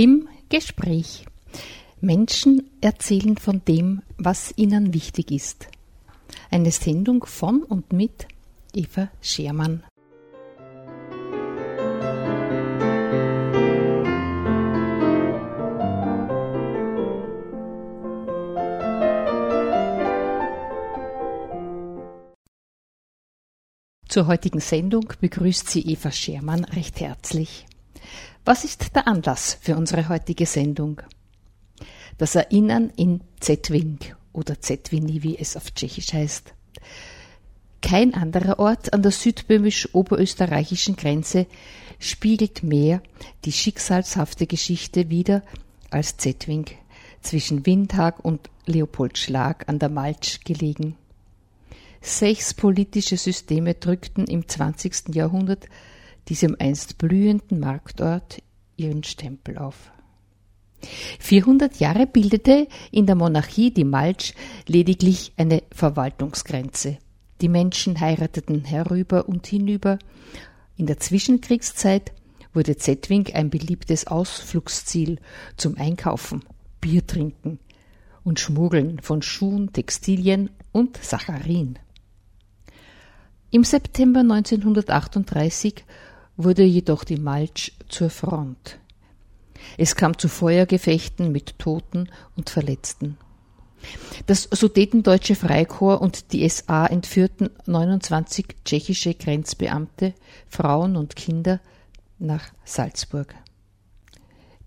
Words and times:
Im 0.00 0.30
Gespräch. 0.48 1.26
Menschen 2.00 2.70
erzählen 2.80 3.36
von 3.36 3.60
dem, 3.68 4.00
was 4.16 4.54
ihnen 4.56 4.94
wichtig 4.94 5.30
ist. 5.30 5.68
Eine 6.50 6.70
Sendung 6.70 7.26
von 7.26 7.62
und 7.62 7.92
mit 7.92 8.26
Eva 8.72 9.10
Schermann. 9.20 9.84
Zur 24.08 24.26
heutigen 24.28 24.60
Sendung 24.60 25.12
begrüßt 25.20 25.68
sie 25.68 25.82
Eva 25.82 26.10
Schermann 26.10 26.64
recht 26.64 27.00
herzlich. 27.00 27.66
Was 28.50 28.64
ist 28.64 28.96
der 28.96 29.06
Anlass 29.06 29.58
für 29.60 29.76
unsere 29.76 30.08
heutige 30.08 30.44
Sendung? 30.44 31.02
Das 32.18 32.34
Erinnern 32.34 32.90
in 32.96 33.20
Zetwing 33.38 34.00
oder 34.32 34.60
Zetwini, 34.60 35.22
wie 35.22 35.38
es 35.38 35.56
auf 35.56 35.70
Tschechisch 35.70 36.12
heißt. 36.12 36.52
Kein 37.80 38.12
anderer 38.12 38.58
Ort 38.58 38.92
an 38.92 39.02
der 39.02 39.12
südböhmisch-oberösterreichischen 39.12 40.96
Grenze 40.96 41.46
spiegelt 42.00 42.64
mehr 42.64 43.04
die 43.44 43.52
schicksalshafte 43.52 44.48
Geschichte 44.48 45.10
wider 45.10 45.44
als 45.90 46.16
Zetwing, 46.16 46.66
zwischen 47.20 47.64
Windhag 47.66 48.18
und 48.18 48.50
Leopoldschlag 48.66 49.68
an 49.68 49.78
der 49.78 49.90
Malsch 49.90 50.40
gelegen. 50.40 50.96
Sechs 52.00 52.52
politische 52.52 53.16
Systeme 53.16 53.74
drückten 53.74 54.26
im 54.26 54.48
20. 54.48 55.14
Jahrhundert 55.14 55.68
diesem 56.30 56.56
einst 56.58 56.96
blühenden 56.96 57.60
Marktort 57.60 58.40
ihren 58.76 59.02
Stempel 59.04 59.58
auf. 59.58 59.92
400 61.18 61.78
Jahre 61.80 62.06
bildete 62.06 62.68
in 62.90 63.04
der 63.04 63.16
Monarchie 63.16 63.72
die 63.72 63.84
Malsch 63.84 64.32
lediglich 64.66 65.32
eine 65.36 65.62
Verwaltungsgrenze. 65.72 66.98
Die 67.40 67.48
Menschen 67.48 68.00
heirateten 68.00 68.64
herüber 68.64 69.28
und 69.28 69.46
hinüber. 69.46 69.98
In 70.76 70.86
der 70.86 70.98
Zwischenkriegszeit 70.98 72.12
wurde 72.54 72.76
Zetwing 72.76 73.34
ein 73.34 73.50
beliebtes 73.50 74.06
Ausflugsziel 74.06 75.18
zum 75.56 75.76
Einkaufen, 75.76 76.44
Bier 76.80 77.06
trinken 77.06 77.58
und 78.24 78.40
Schmuggeln 78.40 79.00
von 79.00 79.20
Schuhen, 79.20 79.72
Textilien 79.72 80.50
und 80.72 80.96
Sacharin. 80.96 81.78
Im 83.50 83.64
September 83.64 84.20
1938 84.20 85.84
wurde 86.44 86.62
jedoch 86.64 87.04
die 87.04 87.16
Malsch 87.16 87.72
zur 87.88 88.10
Front. 88.10 88.78
Es 89.76 89.94
kam 89.94 90.18
zu 90.18 90.28
Feuergefechten 90.28 91.32
mit 91.32 91.58
Toten 91.58 92.08
und 92.36 92.50
Verletzten. 92.50 93.18
Das 94.26 94.48
Sudetendeutsche 94.50 95.34
Freikorps 95.34 96.02
und 96.02 96.32
die 96.32 96.48
SA 96.48 96.86
entführten 96.86 97.50
29 97.66 98.46
tschechische 98.64 99.14
Grenzbeamte, 99.14 100.14
Frauen 100.48 100.96
und 100.96 101.16
Kinder 101.16 101.60
nach 102.18 102.44
Salzburg. 102.64 103.34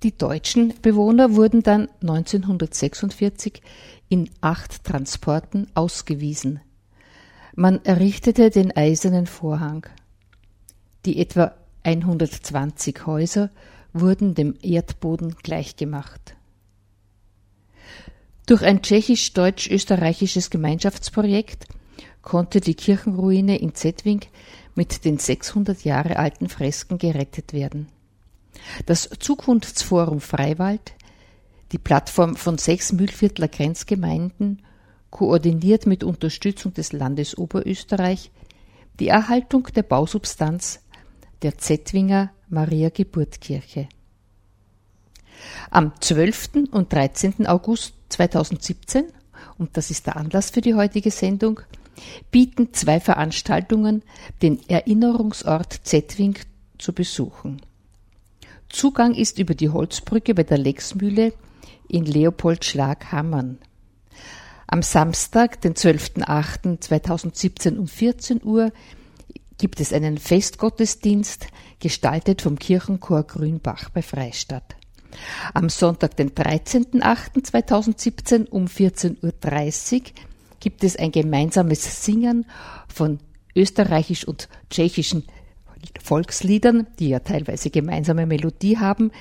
Die 0.02 0.18
deutschen 0.18 0.74
Bewohner 0.82 1.36
wurden 1.36 1.64
dann 1.64 1.88
1946 2.02 3.62
in 4.10 4.30
acht 4.42 4.84
Transporten 4.84 5.68
ausgewiesen. 5.76 6.60
Man 7.56 7.86
errichtete 7.86 8.50
den 8.50 8.76
eisernen 8.76 9.28
Vorhang. 9.28 9.86
Die 11.06 11.20
etwa 11.20 11.54
120 11.84 13.05
Häuser 13.05 13.49
wurden 13.94 14.36
dem 14.36 14.55
Erdboden 14.61 15.36
gleichgemacht. 15.44 16.36
Durch 18.45 18.64
ein 18.64 18.82
tschechisch-deutsch-österreichisches 18.82 20.49
Gemeinschaftsprojekt 20.49 21.67
konnte 22.21 22.60
die 22.60 22.73
Kirchenruine 22.73 23.58
in 23.58 23.76
Zetwing 23.76 24.21
mit 24.76 25.05
den 25.05 25.17
600 25.17 25.83
Jahre 25.83 26.17
alten 26.17 26.49
Fresken 26.49 26.98
gerettet 26.98 27.54
werden. 27.54 27.88
Das 28.86 29.10
Zukunftsforum 29.20 30.20
Freiwald, 30.20 30.94
die 31.71 31.77
Plattform 31.77 32.36
von 32.36 32.58
sechs 32.58 32.92
Mühlviertler 32.92 33.48
Grenzgemeinden, 33.48 34.61
koordiniert 35.10 35.86
mit 35.86 36.04
Unterstützung 36.04 36.73
des 36.73 36.92
Landes 36.92 37.38
Oberösterreich 37.38 38.32
die 39.00 39.08
Erhaltung 39.08 39.67
der 39.76 39.83
Bausubstanz 39.83 40.83
der 41.43 41.58
Zettwinger 41.58 42.31
Maria 42.49 42.89
Geburtkirche. 42.89 43.87
Am 45.70 45.92
12. 45.99 46.70
und 46.71 46.93
13. 46.93 47.45
August 47.48 47.93
2017, 48.09 49.05
und 49.58 49.76
das 49.76 49.92
ist 49.92 50.08
der 50.08 50.15
Anlass 50.15 50.52
für 50.52 50.61
die 50.61 50.73
heutige 50.73 51.11
Sendung, 51.11 51.59
bieten 52.32 52.73
zwei 52.73 52.99
Veranstaltungen 52.99 54.03
den 54.42 54.67
Erinnerungsort 54.70 55.82
Zettwing 55.83 56.37
zu 56.77 56.93
besuchen. 56.93 57.61
Zugang 58.70 59.14
ist 59.14 59.37
über 59.37 59.53
die 59.53 59.70
Holzbrücke 59.70 60.33
bei 60.33 60.43
der 60.43 60.58
Lexmühle 60.58 61.33
in 61.87 62.05
Leopoldschlag-Hammern. 62.05 63.59
Am 64.65 64.82
Samstag, 64.82 65.61
den 65.61 65.76
12.08.2017 65.76 67.77
um 67.77 67.87
14 67.87 68.43
Uhr 68.43 68.71
gibt 69.58 69.80
es 69.80 69.93
einen 69.93 70.17
Festgottesdienst, 70.17 71.47
gestaltet 71.80 72.41
vom 72.41 72.58
Kirchenchor 72.58 73.23
Grünbach 73.23 73.89
bei 73.89 74.02
Freistadt. 74.02 74.75
Am 75.53 75.69
Sonntag, 75.69 76.17
den 76.17 76.31
13.08.2017 76.31 78.49
um 78.49 78.65
14.30 78.65 79.93
Uhr 79.93 80.02
gibt 80.59 80.83
es 80.83 80.95
ein 80.95 81.11
gemeinsames 81.11 82.03
Singen 82.03 82.47
von 82.87 83.19
österreichisch 83.55 84.27
und 84.27 84.49
tschechischen 84.69 85.23
Volksliedern, 86.02 86.87
die 86.99 87.09
ja 87.09 87.20
teilweise 87.20 87.70
gemeinsame 87.70 88.25
Melodie 88.25 88.77
haben, 88.77 89.11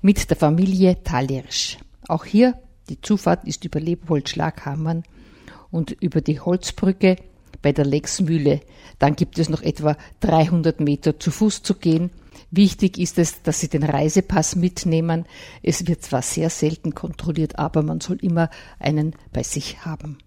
mit 0.00 0.30
der 0.30 0.36
Familie 0.36 1.02
Talirsch. 1.02 1.78
Auch 2.08 2.24
hier, 2.24 2.54
die 2.88 3.00
Zufahrt 3.00 3.44
ist 3.44 3.64
über 3.64 3.80
Leopold 3.80 4.28
Schlaghammern 4.28 5.02
und 5.70 5.90
über 5.90 6.20
die 6.20 6.40
Holzbrücke 6.40 7.16
bei 7.64 7.72
der 7.72 7.86
Lexmühle. 7.86 8.60
Dann 8.98 9.16
gibt 9.16 9.38
es 9.38 9.48
noch 9.48 9.62
etwa 9.62 9.96
300 10.20 10.80
Meter 10.80 11.18
zu 11.18 11.30
Fuß 11.30 11.62
zu 11.62 11.74
gehen. 11.74 12.10
Wichtig 12.50 12.98
ist 12.98 13.18
es, 13.18 13.42
dass 13.42 13.58
Sie 13.58 13.68
den 13.68 13.82
Reisepass 13.82 14.54
mitnehmen. 14.54 15.24
Es 15.62 15.88
wird 15.88 16.02
zwar 16.02 16.20
sehr 16.20 16.50
selten 16.50 16.94
kontrolliert, 16.94 17.58
aber 17.58 17.82
man 17.82 18.00
soll 18.00 18.18
immer 18.20 18.50
einen 18.78 19.16
bei 19.32 19.42
sich 19.42 19.84
haben. 19.86 20.18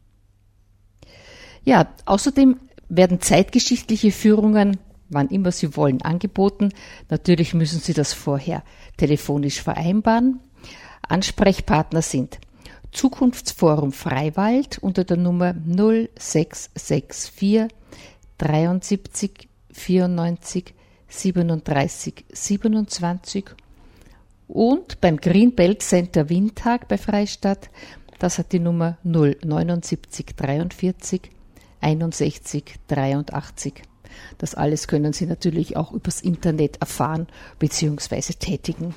Ja, 1.64 1.94
außerdem 2.06 2.58
werden 2.90 3.22
zeitgeschichtliche 3.22 4.12
Führungen, 4.12 4.78
wann 5.10 5.28
immer 5.30 5.52
Sie 5.52 5.78
wollen, 5.78 6.02
angeboten. 6.02 6.74
Natürlich 7.10 7.54
müssen 7.54 7.82
Sie 7.82 7.94
das 7.94 8.14
vorher 8.14 8.64
telefonisch 8.98 9.62
vereinbaren. 9.62 10.40
Ansprechpartner 11.08 12.02
sind 12.02 12.40
Zukunftsforum 12.98 13.92
Freiwald 13.92 14.80
unter 14.80 15.04
der 15.04 15.18
Nummer 15.18 15.54
0664 15.54 17.68
73 18.40 19.48
94 19.72 20.74
37 21.08 22.26
27 22.34 23.46
und 24.48 25.00
beim 25.00 25.18
Greenbelt 25.18 25.84
Center 25.84 26.30
Windtag 26.30 26.88
bei 26.88 26.98
Freistadt, 26.98 27.70
das 28.18 28.40
hat 28.40 28.52
die 28.52 28.60
Nummer 28.60 28.98
079 29.04 30.36
43 30.36 31.22
61 31.82 32.64
83. 32.88 33.84
Das 34.40 34.56
alles 34.56 34.88
können 34.88 35.14
Sie 35.14 35.28
natürlich 35.28 35.78
auch 35.78 35.92
übers 35.92 36.22
Internet 36.22 36.78
erfahren 36.78 37.28
bzw. 37.60 38.34
tätigen. 38.40 38.96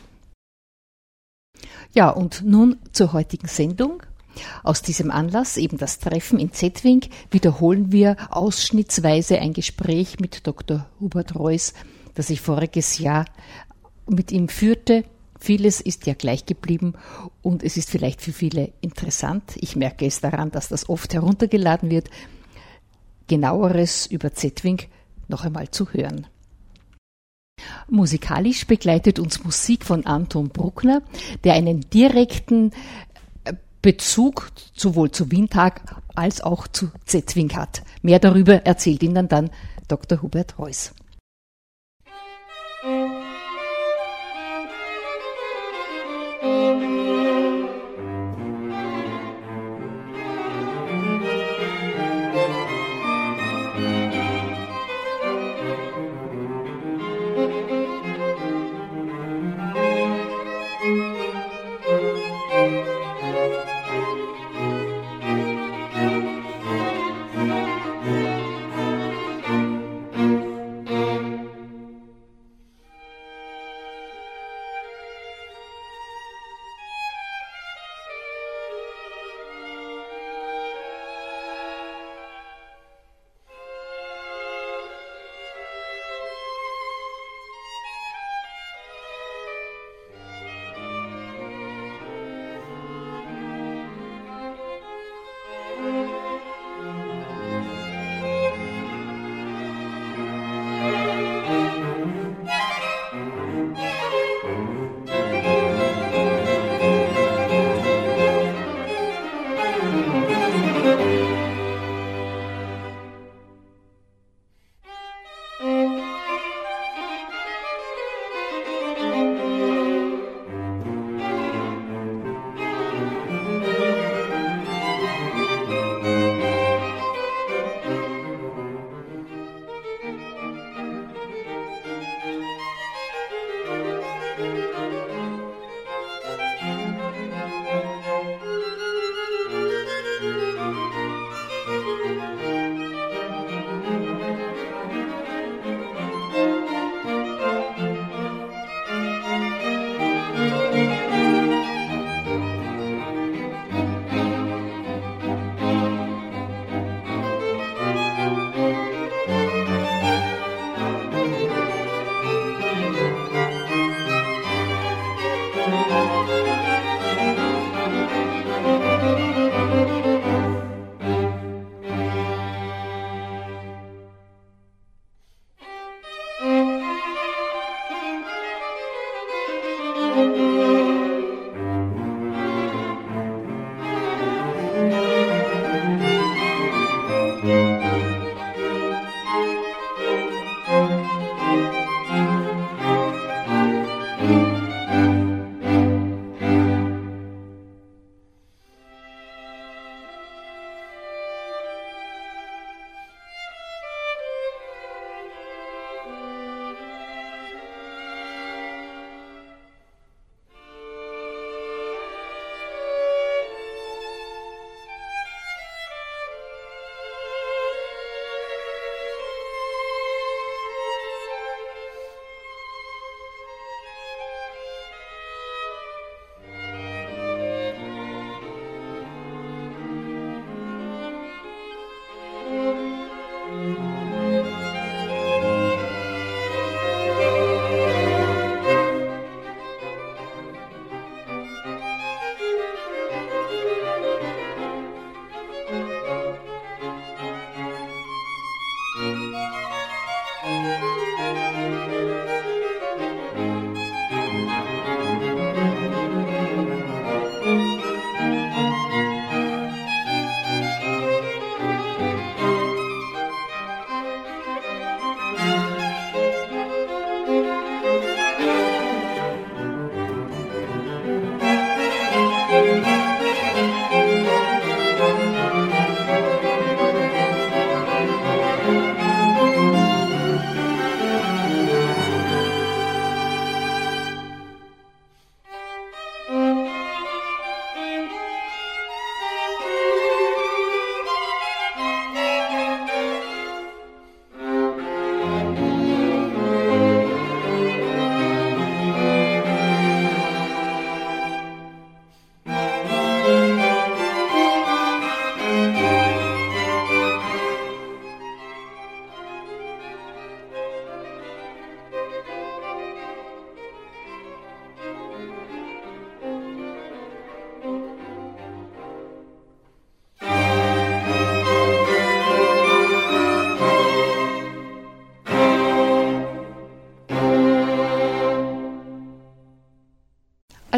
Ja, 1.94 2.10
und 2.10 2.42
nun 2.44 2.76
zur 2.92 3.12
heutigen 3.12 3.48
Sendung. 3.48 4.02
Aus 4.62 4.82
diesem 4.82 5.10
Anlass, 5.10 5.56
eben 5.56 5.76
das 5.76 5.98
Treffen 5.98 6.38
in 6.38 6.52
Zetwing, 6.52 7.02
wiederholen 7.30 7.92
wir 7.92 8.16
ausschnittsweise 8.30 9.38
ein 9.38 9.52
Gespräch 9.52 10.20
mit 10.20 10.46
Dr. 10.46 10.86
Hubert 11.00 11.34
Reuss, 11.34 11.74
das 12.14 12.30
ich 12.30 12.40
voriges 12.40 12.98
Jahr 12.98 13.24
mit 14.08 14.30
ihm 14.32 14.48
führte. 14.48 15.04
Vieles 15.38 15.80
ist 15.80 16.06
ja 16.06 16.14
gleich 16.14 16.46
geblieben 16.46 16.94
und 17.42 17.62
es 17.62 17.76
ist 17.76 17.90
vielleicht 17.90 18.20
für 18.20 18.32
viele 18.32 18.72
interessant. 18.80 19.56
Ich 19.56 19.74
merke 19.74 20.06
es 20.06 20.20
daran, 20.20 20.50
dass 20.50 20.68
das 20.68 20.88
oft 20.88 21.14
heruntergeladen 21.14 21.90
wird, 21.90 22.10
genaueres 23.26 24.06
über 24.06 24.34
Zetwing 24.34 24.82
noch 25.28 25.44
einmal 25.44 25.70
zu 25.70 25.92
hören. 25.92 26.26
Musikalisch 27.88 28.66
begleitet 28.66 29.18
uns 29.18 29.44
Musik 29.44 29.84
von 29.84 30.06
Anton 30.06 30.48
Bruckner, 30.48 31.02
der 31.44 31.54
einen 31.54 31.80
direkten 31.90 32.72
äh, 33.44 33.52
Bezug 33.82 34.50
sowohl 34.74 35.10
zu 35.10 35.30
Windtag 35.30 35.96
als 36.14 36.40
auch 36.40 36.68
zu 36.68 36.90
Zetzwing 37.04 37.52
hat. 37.54 37.82
Mehr 38.02 38.18
darüber 38.18 38.66
erzählt 38.66 39.02
Ihnen 39.02 39.28
dann 39.28 39.50
Dr. 39.88 40.22
Hubert 40.22 40.58
Reuss. 40.58 40.92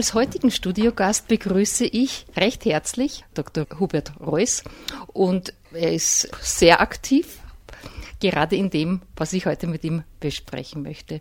Als 0.03 0.15
heutigen 0.15 0.51
Studiogast 0.51 1.29
begrüße 1.29 1.85
ich 1.85 2.27
recht 2.37 2.65
herzlich 2.65 3.25
Dr. 3.35 3.67
Hubert 3.79 4.15
Reuss 4.19 4.65
und 5.13 5.55
er 5.71 5.93
ist 5.93 6.29
sehr 6.41 6.81
aktiv, 6.81 7.39
gerade 8.19 8.57
in 8.57 8.69
dem, 8.69 9.03
was 9.15 9.33
ich 9.33 9.47
heute 9.47 9.69
mit 9.69 9.85
ihm 9.85 10.03
besprechen 10.19 10.83
möchte. 10.83 11.21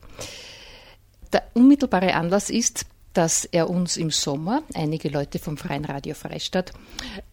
Der 1.31 1.43
unmittelbare 1.53 2.15
Anlass 2.15 2.49
ist, 2.49 2.87
dass 3.13 3.45
er 3.45 3.69
uns 3.69 3.97
im 3.97 4.09
Sommer, 4.09 4.63
einige 4.73 5.09
Leute 5.09 5.39
vom 5.39 5.57
Freien 5.57 5.85
Radio 5.85 6.13
Freistadt, 6.13 6.71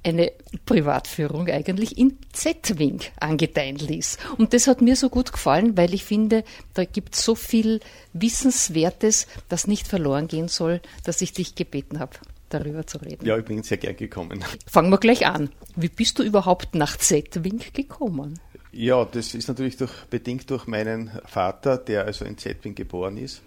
eine 0.02 0.32
Privatführung 0.66 1.48
eigentlich 1.48 1.98
in 1.98 2.18
Z-Wing 2.32 3.00
angedeihen 3.20 3.76
ließ. 3.76 4.18
Und 4.38 4.52
das 4.54 4.66
hat 4.66 4.80
mir 4.80 4.96
so 4.96 5.08
gut 5.08 5.32
gefallen, 5.32 5.76
weil 5.76 5.94
ich 5.94 6.04
finde, 6.04 6.44
da 6.74 6.84
gibt 6.84 7.14
es 7.14 7.24
so 7.24 7.34
viel 7.34 7.80
Wissenswertes, 8.12 9.26
das 9.48 9.66
nicht 9.66 9.86
verloren 9.86 10.26
gehen 10.26 10.48
soll, 10.48 10.80
dass 11.04 11.20
ich 11.20 11.32
dich 11.32 11.54
gebeten 11.54 12.00
habe, 12.00 12.16
darüber 12.48 12.86
zu 12.86 12.98
reden. 12.98 13.24
Ja, 13.24 13.38
ich 13.38 13.44
bin 13.44 13.62
sehr 13.62 13.78
gern 13.78 13.96
gekommen. 13.96 14.44
Fangen 14.66 14.90
wir 14.90 14.98
gleich 14.98 15.26
an. 15.26 15.50
Wie 15.76 15.88
bist 15.88 16.18
du 16.18 16.24
überhaupt 16.24 16.74
nach 16.74 16.96
Z-Wing 16.96 17.60
gekommen? 17.72 18.40
Ja, 18.72 19.04
das 19.04 19.34
ist 19.34 19.48
natürlich 19.48 19.76
durch, 19.76 19.92
bedingt 20.10 20.50
durch 20.50 20.66
meinen 20.66 21.10
Vater, 21.24 21.78
der 21.78 22.04
also 22.04 22.24
in 22.24 22.36
Z-Wing 22.36 22.74
geboren 22.74 23.16
ist 23.16 23.42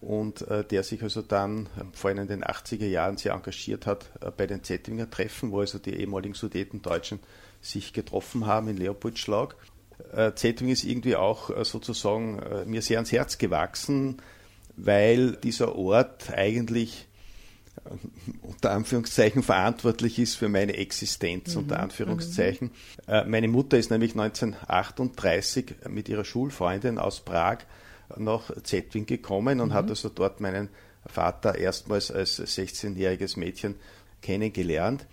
und 0.00 0.48
äh, 0.48 0.64
der 0.64 0.82
sich 0.82 1.02
also 1.02 1.22
dann 1.22 1.66
äh, 1.66 1.84
vor 1.92 2.10
allem 2.10 2.20
in 2.20 2.28
den 2.28 2.44
80er 2.44 2.86
Jahren 2.86 3.16
sehr 3.16 3.32
engagiert 3.32 3.86
hat 3.86 4.10
äh, 4.20 4.30
bei 4.30 4.46
den 4.46 4.64
Zettinger 4.64 5.10
Treffen, 5.10 5.52
wo 5.52 5.60
also 5.60 5.78
die 5.78 5.94
ehemaligen 5.94 6.34
Sudetendeutschen 6.34 7.20
sich 7.60 7.92
getroffen 7.92 8.46
haben 8.46 8.68
in 8.68 8.78
Leopoldschlag. 8.78 9.56
Äh, 10.12 10.32
Zetting 10.34 10.68
ist 10.68 10.84
irgendwie 10.84 11.16
auch 11.16 11.50
äh, 11.50 11.64
sozusagen 11.64 12.38
äh, 12.38 12.64
mir 12.64 12.80
sehr 12.80 12.98
ans 12.98 13.12
Herz 13.12 13.36
gewachsen, 13.36 14.22
weil 14.76 15.32
dieser 15.36 15.76
Ort 15.76 16.32
eigentlich 16.32 17.06
unter 18.42 18.72
Anführungszeichen 18.72 19.42
verantwortlich 19.42 20.18
ist 20.18 20.34
für 20.34 20.48
meine 20.48 20.76
Existenz, 20.76 21.54
mhm. 21.54 21.62
unter 21.62 21.80
Anführungszeichen. 21.80 22.72
Mhm. 23.06 23.30
Meine 23.30 23.48
Mutter 23.48 23.78
ist 23.78 23.90
nämlich 23.90 24.12
1938 24.12 25.76
mit 25.88 26.08
ihrer 26.08 26.24
Schulfreundin 26.24 26.98
aus 26.98 27.20
Prag 27.20 27.60
nach 28.16 28.50
Zetwin 28.62 29.06
gekommen 29.06 29.60
und 29.60 29.68
mhm. 29.68 29.74
hat 29.74 29.88
also 29.90 30.08
dort 30.08 30.40
meinen 30.40 30.68
Vater 31.06 31.56
erstmals 31.56 32.10
als 32.10 32.40
16-jähriges 32.40 33.38
Mädchen 33.38 33.76
kennengelernt. 34.20 35.06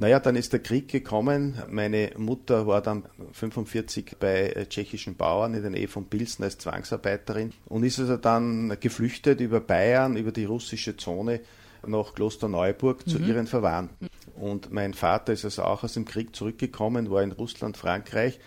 Naja, 0.00 0.20
dann 0.20 0.36
ist 0.36 0.52
der 0.52 0.60
Krieg 0.60 0.88
gekommen. 0.88 1.60
Meine 1.68 2.12
Mutter 2.16 2.68
war 2.68 2.80
dann 2.80 3.04
45 3.32 4.16
bei 4.20 4.66
tschechischen 4.68 5.16
Bauern 5.16 5.54
in 5.54 5.62
der 5.62 5.72
Nähe 5.72 5.88
von 5.88 6.04
Pilsen 6.04 6.44
als 6.44 6.58
Zwangsarbeiterin 6.58 7.52
und 7.66 7.82
ist 7.82 7.98
also 7.98 8.16
dann 8.16 8.76
geflüchtet 8.78 9.40
über 9.40 9.58
Bayern, 9.58 10.16
über 10.16 10.30
die 10.30 10.44
russische 10.44 10.96
Zone 10.96 11.40
nach 11.84 12.14
Klosterneuburg 12.14 13.04
mhm. 13.06 13.10
zu 13.10 13.18
ihren 13.18 13.48
Verwandten. 13.48 14.08
Und 14.36 14.72
mein 14.72 14.94
Vater 14.94 15.32
ist 15.32 15.44
also 15.44 15.64
auch 15.64 15.82
aus 15.82 15.94
dem 15.94 16.04
Krieg 16.04 16.34
zurückgekommen, 16.34 17.10
war 17.10 17.22
in 17.24 17.32
Russland, 17.32 17.76
Frankreich 17.76 18.38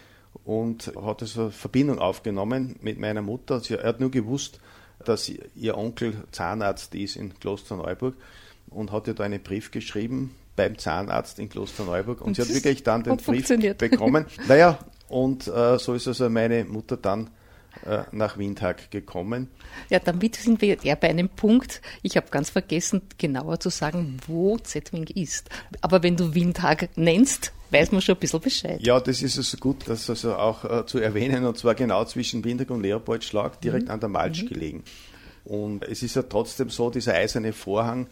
und 0.44 0.92
hat 1.02 1.22
also 1.22 1.50
Verbindung 1.50 2.00
aufgenommen 2.00 2.76
mit 2.82 3.00
meiner 3.00 3.22
Mutter. 3.22 3.60
Sie, 3.60 3.76
er 3.76 3.90
hat 3.90 4.00
nur 4.00 4.12
gewusst, 4.12 4.60
dass 5.06 5.32
ihr 5.56 5.78
Onkel 5.78 6.14
Zahnarzt 6.32 6.96
ist 6.96 7.16
in 7.16 7.38
Klosterneuburg 7.40 8.16
und 8.70 8.92
hat 8.92 9.08
ihr 9.08 9.14
da 9.14 9.24
einen 9.24 9.42
Brief 9.42 9.72
geschrieben 9.72 10.36
beim 10.56 10.78
Zahnarzt 10.78 11.40
in 11.40 11.50
Klosterneuburg 11.50 12.22
und, 12.22 12.28
und 12.28 12.36
sie 12.36 12.42
hat 12.42 12.54
wirklich 12.54 12.84
dann 12.84 13.04
den 13.04 13.18
Brief 13.18 13.48
bekommen. 13.78 14.26
Naja, 14.48 14.80
und 15.08 15.48
äh, 15.48 15.78
so 15.78 15.94
ist 15.94 16.08
also 16.08 16.30
meine 16.30 16.66
Mutter 16.66 16.98
dann 16.98 17.30
äh, 17.86 18.04
nach 18.12 18.38
Windhag 18.38 18.92
gekommen. 18.92 19.50
Ja, 19.90 20.00
damit 20.00 20.36
sind 20.36 20.62
wir 20.62 20.78
ja 20.84 20.96
bei 20.96 21.10
einem 21.10 21.30
Punkt. 21.30 21.82
Ich 22.02 22.18
habe 22.18 22.28
ganz 22.30 22.50
vergessen, 22.50 23.02
genauer 23.18 23.60
zu 23.60 23.70
sagen, 23.70 24.18
wo 24.28 24.58
Zetwing 24.58 25.08
ist. 25.08 25.50
Aber 25.82 26.04
wenn 26.04 26.18
du 26.18 26.36
Windhag 26.36 26.90
nennst, 26.96 27.54
weiß 27.72 27.92
man 27.92 28.02
schon 28.02 28.16
ein 28.16 28.20
bisschen 28.20 28.42
Bescheid. 28.42 28.82
Ja, 28.82 29.00
das 29.00 29.22
ist 29.22 29.38
also 29.38 29.58
gut, 29.58 29.88
das 29.88 30.10
also 30.10 30.36
auch 30.36 30.66
äh, 30.66 30.86
zu 30.86 31.00
erwähnen, 31.00 31.46
und 31.46 31.58
zwar 31.58 31.76
genau 31.76 32.06
zwischen 32.06 32.44
Windhag 32.44 32.70
und 32.70 32.82
Leopoldschlag, 32.82 33.62
direkt 33.62 33.86
mhm. 33.86 33.92
an 33.92 34.00
der 34.00 34.10
Malsch 34.10 34.44
mhm. 34.44 34.48
gelegen. 34.48 34.84
Und 35.44 35.84
es 35.84 36.04
ist 36.04 36.16
ja 36.16 36.24
trotzdem 36.24 36.70
so, 36.70 36.90
dieser 36.90 37.16
eiserne 37.16 37.54
Vorhang 37.54 38.08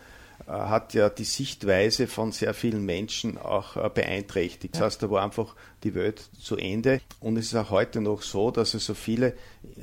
äh, 0.48 0.52
hat 0.52 0.94
ja 0.94 1.10
die 1.10 1.24
Sichtweise 1.24 2.08
von 2.08 2.32
sehr 2.32 2.54
vielen 2.54 2.86
Menschen 2.86 3.38
auch 3.38 3.76
äh, 3.76 3.90
beeinträchtigt. 3.94 4.76
Das 4.76 4.82
heißt, 4.82 5.04
da 5.04 5.12
war 5.12 5.24
einfach 5.24 5.56
die 5.84 5.94
Welt 5.96 6.22
zu 6.40 6.58
Ende. 6.58 7.02
Und 7.20 7.38
es 7.38 7.48
ist 7.48 7.56
auch 7.56 7.70
heute 7.70 8.02
noch 8.02 8.22
so, 8.22 8.52
dass 8.52 8.74
es 8.74 8.86
so 8.86 8.94
viele, 8.94 9.34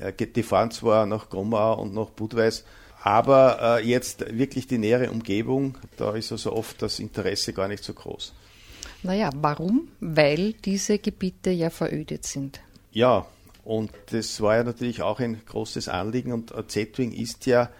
äh, 0.00 0.12
die 0.12 0.42
fahren 0.42 0.71
zwar 0.71 1.06
nach 1.06 1.28
Gromau 1.28 1.80
und 1.80 1.95
nach 1.95 2.11
Budweis, 2.11 2.64
aber 3.02 3.83
jetzt 3.85 4.37
wirklich 4.37 4.66
die 4.66 4.78
nähere 4.78 5.12
Umgebung, 5.12 5.78
da 5.97 6.16
ist 6.16 6.33
also 6.33 6.52
oft 6.52 6.83
das 6.83 6.99
Interesse 6.99 7.52
gar 7.52 7.68
nicht 7.68 7.85
so 7.85 7.92
groß. 7.92 8.33
Naja, 9.07 9.31
warum? 9.37 9.89
Weil 10.01 10.53
diese 10.53 10.99
Gebiete 10.99 11.51
ja 11.51 11.71
verödet 11.71 12.27
sind. 12.27 12.61
Ja, 12.91 13.25
und 13.63 13.93
das 14.11 14.41
war 14.41 14.57
ja 14.57 14.65
natürlich 14.65 15.01
auch 15.01 15.21
ein 15.21 15.41
großes 15.47 15.89
Anliegen 15.89 16.33
und 16.33 16.53
Zetwing 16.69 17.13
ist 17.13 17.47
ja 17.47 17.71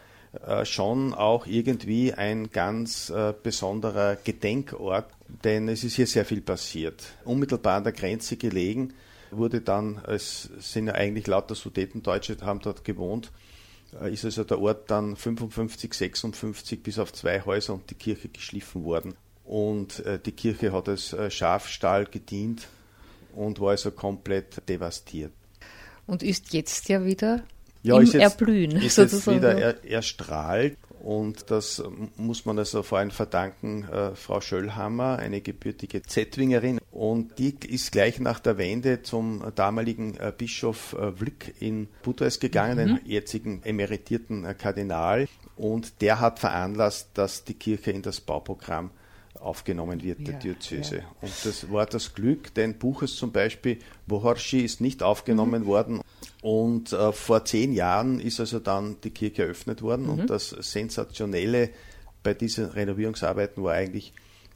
äh, 0.47 0.65
schon 0.65 1.15
auch 1.15 1.47
irgendwie 1.47 2.13
ein 2.13 2.51
ganz 2.51 3.11
äh, 3.11 3.35
besonderer 3.43 4.17
Gedenkort, 4.23 5.11
denn 5.43 5.69
es 5.69 5.83
ist 5.83 5.97
hier 5.97 6.07
sehr 6.07 6.25
viel 6.25 6.43
passiert. 6.43 7.03
Unmittelbar 7.25 7.79
an 7.79 7.85
der 7.85 7.93
Grenze 7.93 8.37
gelegen 8.37 8.93
wurde 9.33 9.61
dann, 9.61 10.01
es 10.07 10.49
sind 10.61 10.87
ja 10.87 10.95
eigentlich 10.95 11.27
lauter 11.27 11.57
Sudetendeutsche, 11.57 12.37
haben 12.43 12.61
dort 12.61 12.85
gewohnt, 12.85 13.33
äh, 14.01 14.13
ist 14.13 14.25
also 14.25 14.45
der 14.45 14.61
Ort 14.61 14.93
dann 14.93 15.17
55, 15.17 15.93
56 15.93 16.85
bis 16.85 17.01
auf 17.01 17.13
zwei 17.13 17.41
Häuser 17.41 17.75
und 17.75 17.91
die 17.91 17.97
Kirche 17.97 18.29
geschliffen 18.29 18.85
worden. 18.85 19.17
Und 19.47 20.03
die 20.27 20.33
Kirche 20.33 20.73
hat 20.73 20.89
als 20.89 21.15
Schafstall 21.29 22.07
gedient 22.07 22.67
und 23.37 23.61
war 23.61 23.71
also 23.71 23.93
komplett 23.93 24.69
devastiert. 24.69 25.33
Und 26.07 26.23
ist 26.23 26.53
jetzt 26.53 26.89
ja 26.89 27.05
wieder 27.05 27.45
ja, 27.83 27.97
im 27.97 28.03
ist 28.03 28.15
jetzt, 28.15 28.23
Erblühen. 28.23 28.73
Ist 28.73 28.99
jetzt 28.99 29.27
wieder 29.29 29.57
er, 29.57 29.85
erstrahlt 29.85 30.77
und 31.01 31.51
das 31.53 31.83
muss 32.17 32.45
man 32.47 32.59
also 32.59 32.83
vor 32.83 32.99
allem 32.99 33.13
verdanken 33.13 33.85
äh, 33.85 34.17
Frau 34.17 34.41
Schöllhammer, 34.41 35.19
eine 35.19 35.41
gebürtige 35.41 36.03
Zettwingerin 36.03 36.81
und 36.91 37.39
die 37.39 37.55
ist 37.69 37.93
gleich 37.93 38.19
nach 38.19 38.41
der 38.41 38.59
Wende 38.59 39.03
zum 39.03 39.45
damaligen 39.55 40.17
äh, 40.17 40.33
Bischof 40.37 40.95
äh, 40.95 41.21
Wlick 41.21 41.55
in 41.61 41.87
Budweis 42.03 42.41
gegangen, 42.41 42.91
mhm. 42.91 42.97
den 42.97 43.07
jetzigen 43.07 43.63
emeritierten 43.63 44.45
äh, 44.45 44.55
Kardinal 44.55 45.29
und 45.57 46.01
der 46.01 46.19
hat 46.19 46.41
veranlasst, 46.41 47.11
dass 47.15 47.45
die 47.45 47.55
Kirche 47.55 47.93
in 47.93 48.03
das 48.03 48.21
Bauprogramm 48.21 48.91
aufgenommen 49.41 50.03
wird, 50.03 50.27
der 50.27 50.35
ja, 50.35 50.41
Diözese. 50.41 50.97
Ja. 50.99 51.05
Und 51.21 51.33
das 51.45 51.71
war 51.71 51.87
das 51.87 52.15
Glück, 52.15 52.55
denn 52.55 52.79
Buches 52.79 53.17
zum 53.17 53.33
Beispiel, 53.33 53.79
Bohorschi 54.07 54.61
ist 54.61 54.81
nicht 54.81 55.03
aufgenommen 55.03 55.63
mhm. 55.63 55.67
worden. 55.67 56.01
Und 56.43 56.93
äh, 56.93 57.13
vor 57.13 57.45
zehn 57.45 57.73
Jahren 57.73 58.21
ist 58.21 58.41
also 58.41 58.61
dann 58.61 58.97
die 59.03 59.11
Kirche 59.11 59.45
eröffnet 59.45 59.83
worden. 59.83 60.05
Mhm. 60.05 60.11
Und 60.11 60.31
das 60.31 60.51
Sensationelle 60.51 61.71
bei 62.23 62.35
diesen 62.35 62.67
Renovierungsarbeiten 62.67 63.63
war 63.63 63.75
eigentlich, 63.75 64.13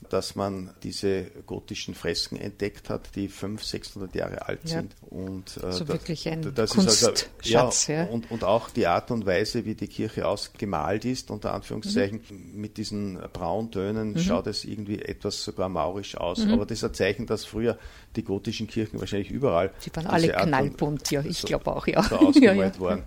dass 0.08 0.34
man 0.34 0.70
diese 0.82 1.24
gotischen 1.46 1.94
Fresken 1.94 2.36
entdeckt 2.36 2.88
hat, 2.88 3.14
die 3.14 3.28
500, 3.28 3.66
600 3.66 4.14
Jahre 4.14 4.48
alt 4.48 4.60
ja. 4.64 4.80
sind. 4.80 4.94
Und, 5.08 5.58
äh, 5.62 5.66
also 5.66 5.88
wirklich 5.88 6.28
ein 6.28 6.54
das 6.54 6.70
Kunstschatz. 6.70 7.28
Also, 7.38 7.92
ja, 7.92 8.04
ja. 8.04 8.04
Und, 8.06 8.30
und 8.30 8.44
auch 8.44 8.70
die 8.70 8.86
Art 8.86 9.10
und 9.10 9.26
Weise, 9.26 9.64
wie 9.64 9.74
die 9.74 9.88
Kirche 9.88 10.26
ausgemalt 10.26 11.04
ist, 11.04 11.30
unter 11.30 11.52
Anführungszeichen, 11.52 12.22
mhm. 12.28 12.60
mit 12.60 12.76
diesen 12.76 13.18
Brauntönen 13.32 14.12
mhm. 14.12 14.18
schaut 14.18 14.46
es 14.46 14.64
irgendwie 14.64 15.00
etwas 15.00 15.44
sogar 15.44 15.68
maurisch 15.68 16.16
aus. 16.16 16.44
Mhm. 16.44 16.54
Aber 16.54 16.66
das 16.66 16.78
ist 16.78 16.84
ein 16.84 16.94
Zeichen, 16.94 17.26
dass 17.26 17.44
früher 17.44 17.78
die 18.16 18.24
gotischen 18.24 18.66
Kirchen 18.66 18.98
wahrscheinlich 19.00 19.30
überall. 19.30 19.70
Die 19.84 19.94
waren 19.94 20.06
alle 20.06 20.28
knallbunt, 20.28 21.10
ja, 21.10 21.22
ich 21.22 21.38
so, 21.38 21.46
glaube 21.46 21.74
auch, 21.74 21.86
ja. 21.86 22.02
So 22.02 22.16
ausgemalt 22.16 22.74
ja, 22.74 22.80
worden. 22.80 23.04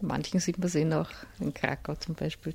Manchen 0.00 0.40
sieht 0.40 0.58
man 0.58 0.68
sehen 0.68 0.92
auch 0.92 1.10
in 1.38 1.54
Krakau 1.54 1.94
zum 1.94 2.16
Beispiel. 2.16 2.54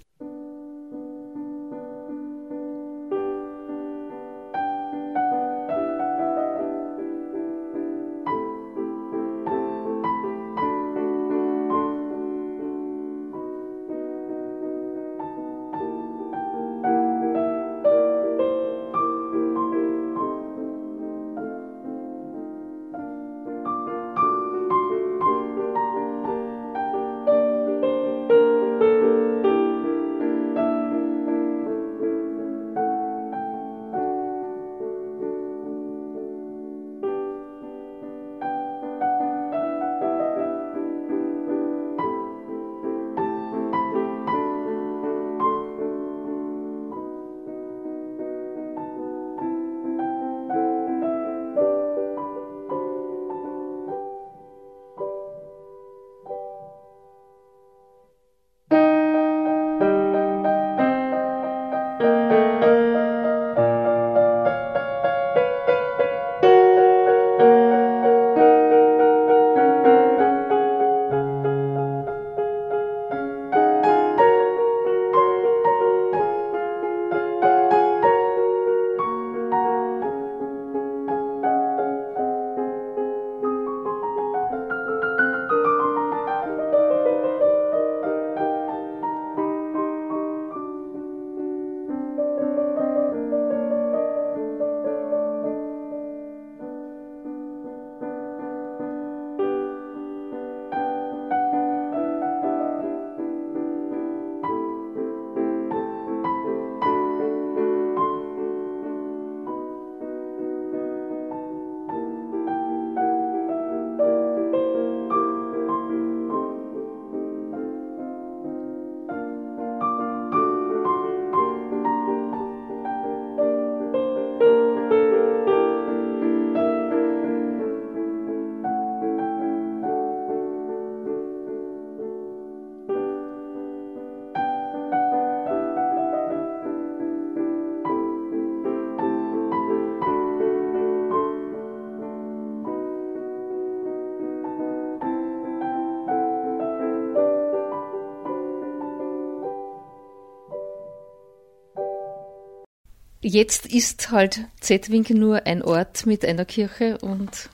Jetzt 153.30 153.66
ist 153.66 154.10
halt 154.12 154.46
Zetwinkel 154.62 155.18
nur 155.18 155.46
ein 155.48 155.62
Ort 155.62 156.06
mit 156.06 156.24
einer 156.24 156.46
Kirche 156.46 156.98
und 157.00 157.50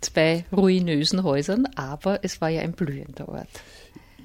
zwei 0.00 0.46
ruinösen 0.50 1.22
Häusern, 1.24 1.66
aber 1.76 2.20
es 2.22 2.40
war 2.40 2.48
ja 2.48 2.62
ein 2.62 2.72
blühender 2.72 3.28
Ort. 3.28 3.48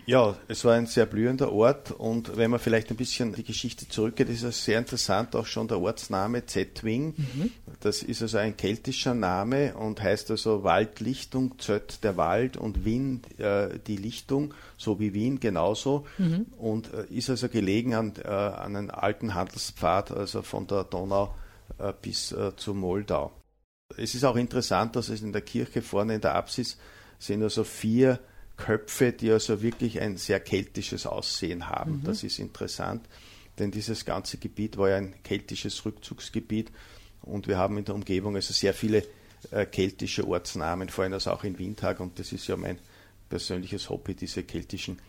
Ja, 0.10 0.36
es 0.48 0.66
war 0.66 0.74
ein 0.74 0.88
sehr 0.88 1.06
blühender 1.06 1.51
Ort 1.51 1.92
und 1.92 2.36
wenn 2.36 2.50
man 2.50 2.60
vielleicht 2.60 2.89
ein 2.89 2.98
bisschen 2.98 3.32
die 3.36 3.44
Geschichte 3.44 3.88
zurückgeht, 3.88 4.30
ist 4.30 4.42
es 4.42 4.66
sehr 4.66 4.80
interessant 4.80 5.36
auch 5.36 5.46
schon 5.46 5.68
der 5.68 5.80
Ortsname 5.80 6.48
Zetwing. 6.48 7.13
Mhm. 7.16 7.51
Das 7.82 8.01
ist 8.01 8.24
also 8.24 8.39
ein 8.39 8.58
keltischer 8.58 9.13
Name 9.13 9.75
und 9.75 10.01
heißt 10.01 10.32
also 10.32 10.63
Waldlichtung, 10.63 11.60
Zött 11.60 12.04
der 12.04 12.18
Wald 12.18 12.57
und 12.57 12.86
Wien 12.86 13.22
äh, 13.38 13.77
die 13.86 13.98
Lichtung, 13.98 14.55
so 14.79 15.00
wie 15.00 15.14
Wien 15.14 15.40
genauso 15.40 16.07
mhm. 16.18 16.48
und 16.57 16.92
äh, 16.92 17.05
ist 17.14 17.29
also 17.29 17.48
gelegen 17.48 17.94
an, 17.94 18.14
äh, 18.16 18.27
an 18.29 18.75
einem 18.75 18.90
alten 18.90 19.36
Handelspfad, 19.36 20.10
also 20.10 20.42
von 20.42 20.66
der 20.66 20.86
Donau 20.86 21.36
äh, 21.77 21.94
bis 22.01 22.31
äh, 22.31 22.55
zu 22.55 22.74
Moldau. 22.74 23.31
Es 23.96 24.16
ist 24.16 24.24
auch 24.24 24.38
interessant, 24.38 24.96
dass 24.96 25.10
es 25.10 25.22
in 25.22 25.33
der 25.33 25.44
Kirche 25.44 25.83
vorne 25.83 26.16
in 26.16 26.22
der 26.22 26.33
Apsis 26.33 26.79
sind 27.20 27.44
also 27.44 27.64
vier 27.64 28.18
Köpfe, 28.59 29.13
die 29.13 29.31
also 29.31 29.61
wirklich 29.61 30.01
ein 30.01 30.17
sehr 30.17 30.39
keltisches 30.39 31.07
Aussehen 31.07 31.69
haben. 31.69 32.00
Mhm. 32.00 32.03
Das 32.03 32.24
ist 32.24 32.39
interessant, 32.39 33.07
denn 33.57 33.72
dieses 33.72 34.05
ganze 34.05 34.37
Gebiet 34.37 34.77
war 34.77 34.89
ja 34.89 34.98
ein 34.98 35.15
keltisches 35.24 35.83
Rückzugsgebiet 35.85 36.72
und 37.22 37.48
wir 37.48 37.57
haben 37.57 37.77
in 37.77 37.85
der 37.85 37.95
Umgebung 37.95 38.35
also 38.35 38.53
sehr 38.53 38.74
viele 38.74 39.03
äh, 39.51 39.65
keltische 39.65 40.27
Ortsnamen, 40.27 40.89
vor 40.89 41.05
allem 41.05 41.13
also 41.13 41.31
auch 41.31 41.43
in 41.43 41.57
Windhag 41.57 42.00
und 42.00 42.19
das 42.19 42.33
ist 42.33 42.48
ja 42.48 42.57
mein 42.57 42.77
persönliches 43.29 43.89
Hobby, 43.89 44.13
diese 44.15 44.43
keltischen 44.43 45.00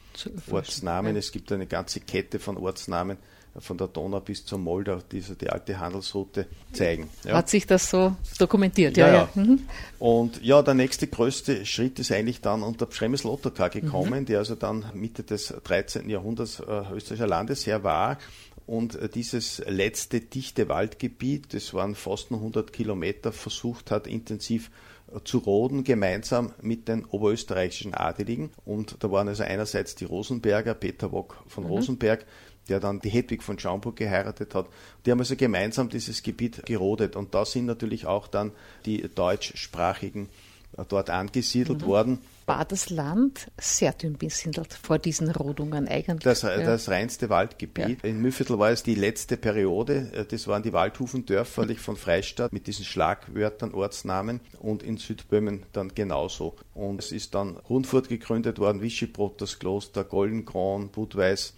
Ortsnamen. 0.51 1.17
Es 1.17 1.33
gibt 1.33 1.51
eine 1.53 1.67
ganze 1.67 2.01
Kette 2.01 2.39
von 2.39 2.57
Ortsnamen, 2.57 3.17
von 3.59 3.77
der 3.77 3.89
Donau 3.89 4.21
bis 4.21 4.45
zur 4.45 4.59
Moldau, 4.59 4.99
diese 5.11 5.35
die 5.35 5.51
alte 5.51 5.79
Handelsroute 5.79 6.47
zeigen. 6.73 7.09
Ja. 7.25 7.35
Hat 7.35 7.49
sich 7.49 7.67
das 7.67 7.91
so 7.91 8.15
dokumentiert, 8.39 8.97
ja. 8.97 9.09
ja. 9.09 9.13
ja. 9.13 9.29
Mhm. 9.35 9.61
Und 9.99 10.43
ja, 10.43 10.63
der 10.63 10.75
nächste 10.75 11.07
größte 11.07 11.67
Schritt 11.67 11.99
ist 11.99 12.13
eigentlich 12.13 12.41
dann 12.41 12.63
unter 12.63 12.87
Przemysl 12.87 13.29
Ottokar 13.29 13.71
gekommen, 13.71 14.21
mhm. 14.21 14.27
der 14.27 14.39
also 14.39 14.55
dann 14.55 14.85
Mitte 14.95 15.25
des 15.25 15.55
13. 15.65 16.09
Jahrhunderts 16.09 16.61
äh, 16.61 16.63
österreichischer 16.93 17.27
Landesherr 17.27 17.83
war. 17.83 18.19
Und 18.67 18.95
äh, 18.95 19.09
dieses 19.09 19.61
letzte 19.67 20.21
dichte 20.21 20.69
Waldgebiet, 20.69 21.55
das 21.55 21.75
waren 21.75 21.97
fast 21.97 22.31
nur 22.31 22.39
100 22.39 22.73
Kilometer, 22.73 23.33
versucht 23.33 23.91
hat, 23.91 24.07
intensiv 24.07 24.71
äh, 25.13 25.19
zu 25.25 25.39
roden, 25.39 25.83
gemeinsam 25.83 26.53
mit 26.63 26.87
den 26.87 27.05
oberösterreichischen 27.05 27.95
Adeligen. 27.95 28.51
Und 28.65 29.03
da 29.03 29.11
waren 29.11 29.27
also 29.27 29.43
einerseits 29.43 29.97
die 29.97 30.05
Rosenberger, 30.05 30.75
Peter 30.75 31.11
Wock 31.11 31.43
von 31.49 31.65
mhm. 31.65 31.71
Rosenberg, 31.71 32.25
der 32.69 32.81
dann 32.81 33.01
die 33.01 33.11
Hedwig 33.11 33.43
von 33.43 33.59
Schaumburg 33.59 33.97
geheiratet 33.97 34.55
hat. 34.55 34.67
Die 35.05 35.11
haben 35.11 35.19
also 35.19 35.37
gemeinsam 35.37 35.89
dieses 35.89 36.23
Gebiet 36.23 36.65
gerodet 36.67 37.17
und 37.17 37.35
da 37.35 37.45
sind 37.45 37.67
natürlich 37.67 38.07
auch 38.07 38.29
dann 38.29 38.53
die 38.87 39.09
deutschsprachigen 39.15 40.29
äh, 40.77 40.85
dort 40.89 41.11
angesiedelt 41.11 41.83
mhm. 41.83 41.87
worden. 41.87 42.19
War 42.47 42.65
das 42.65 42.91
Land 42.91 43.49
sehr 43.59 43.93
dünn 43.93 44.19
besiedelt 44.19 44.75
vor 44.75 44.99
diesen 44.99 45.31
Rodungen 45.31 45.87
eigentlich? 45.87 46.25
Das, 46.25 46.43
ja. 46.43 46.57
das 46.59 46.89
reinste 46.89 47.29
Waldgebiet. 47.29 48.03
Ja. 48.03 48.09
In 48.09 48.21
Mühlviertel 48.21 48.59
war 48.59 48.71
es 48.71 48.83
die 48.83 48.95
letzte 48.95 49.37
Periode. 49.37 50.11
Äh, 50.13 50.25
das 50.25 50.47
waren 50.47 50.63
die 50.63 50.73
Waldhufendörfer 50.73 51.67
von 51.77 51.97
Freistadt 51.97 52.53
mit 52.53 52.67
diesen 52.67 52.85
Schlagwörtern, 52.85 53.75
Ortsnamen 53.75 54.41
und 54.61 54.83
in 54.83 54.97
Südböhmen 54.97 55.65
dann 55.73 55.95
genauso. 55.95 56.57
Und 56.75 57.01
es 57.01 57.13
ist 57.13 57.35
dann 57.35 57.57
Rundfurt 57.57 58.09
gegründet 58.09 58.59
worden, 58.59 58.81
Wischebrot, 58.81 59.41
das 59.41 59.59
Kloster, 59.59 60.05
Goldenkron, 60.05 60.89
Budweis 60.89 61.55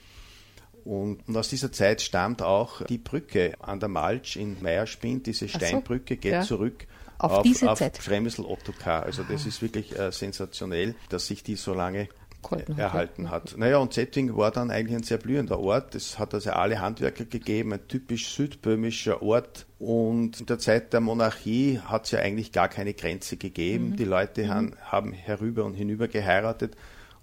Und, 0.84 1.26
und, 1.28 1.36
aus 1.36 1.48
dieser 1.48 1.72
Zeit 1.72 2.02
stammt 2.02 2.42
auch 2.42 2.84
die 2.86 2.98
Brücke 2.98 3.54
an 3.60 3.80
der 3.80 3.88
Malch 3.88 4.36
in 4.36 4.62
Meierspind, 4.62 5.26
diese 5.26 5.48
Steinbrücke 5.48 6.16
geht 6.16 6.32
ja. 6.32 6.42
zurück 6.42 6.86
auf, 7.22 7.32
auf 7.32 7.42
diese 7.42 7.70
auf 7.70 7.78
Zeit. 7.78 7.98
Schremsel 8.02 8.44
Ottokar. 8.44 9.04
Also 9.04 9.22
das 9.22 9.46
ist 9.46 9.62
wirklich 9.62 9.96
äh, 9.98 10.10
sensationell, 10.10 10.94
dass 11.08 11.26
sich 11.28 11.42
die 11.42 11.54
so 11.54 11.72
lange 11.72 12.08
äh, 12.50 12.72
erhalten 12.76 13.30
hat. 13.30 13.56
Naja, 13.56 13.78
und 13.78 13.92
Zettwing 13.92 14.36
war 14.36 14.50
dann 14.50 14.70
eigentlich 14.70 14.96
ein 14.96 15.04
sehr 15.04 15.18
blühender 15.18 15.60
Ort. 15.60 15.94
Es 15.94 16.18
hat 16.18 16.34
also 16.34 16.50
alle 16.50 16.80
Handwerker 16.80 17.24
gegeben, 17.24 17.72
ein 17.72 17.86
typisch 17.86 18.34
südböhmischer 18.34 19.22
Ort. 19.22 19.66
Und 19.78 20.40
in 20.40 20.46
der 20.46 20.58
Zeit 20.58 20.92
der 20.92 21.00
Monarchie 21.00 21.78
hat 21.84 22.06
es 22.06 22.10
ja 22.10 22.18
eigentlich 22.18 22.50
gar 22.50 22.68
keine 22.68 22.94
Grenze 22.94 23.36
gegeben. 23.36 23.90
Mhm. 23.90 23.96
Die 23.96 24.04
Leute 24.04 24.44
mhm. 24.44 24.48
haben, 24.48 24.76
haben 24.84 25.12
herüber 25.12 25.64
und 25.64 25.74
hinüber 25.74 26.08
geheiratet. 26.08 26.76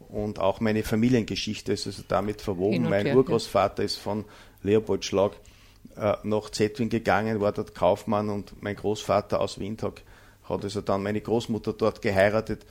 Und 0.10 0.39
auch 0.39 0.60
meine 0.60 0.84
Familiengeschichte 0.84 1.72
ist 1.72 1.88
also 1.88 2.04
damit 2.08 2.41
verwoben. 2.41 2.89
Mein 2.89 3.06
her, 3.06 3.15
Urgroßvater 3.15 3.84
ja. 3.84 3.86
ist 3.86 3.98
von 3.98 4.26
Leopoldschlag 4.63 5.34
äh, 5.95 6.15
nach 6.24 6.50
Zetwin 6.50 6.89
gegangen, 6.89 7.39
war 7.41 7.52
dort 7.52 7.76
Kaufmann 7.76 8.30
und 8.30 8.62
mein 8.62 8.76
Großvater 8.76 9.39
aus 9.39 9.60
Windhoek 9.60 10.02
hat 10.50 10.63
also 10.63 10.82
dann 10.82 11.04
meine 11.04 11.22
Großmutter 11.22 11.74
dort 11.74 12.02
geheiratet. 12.02 12.65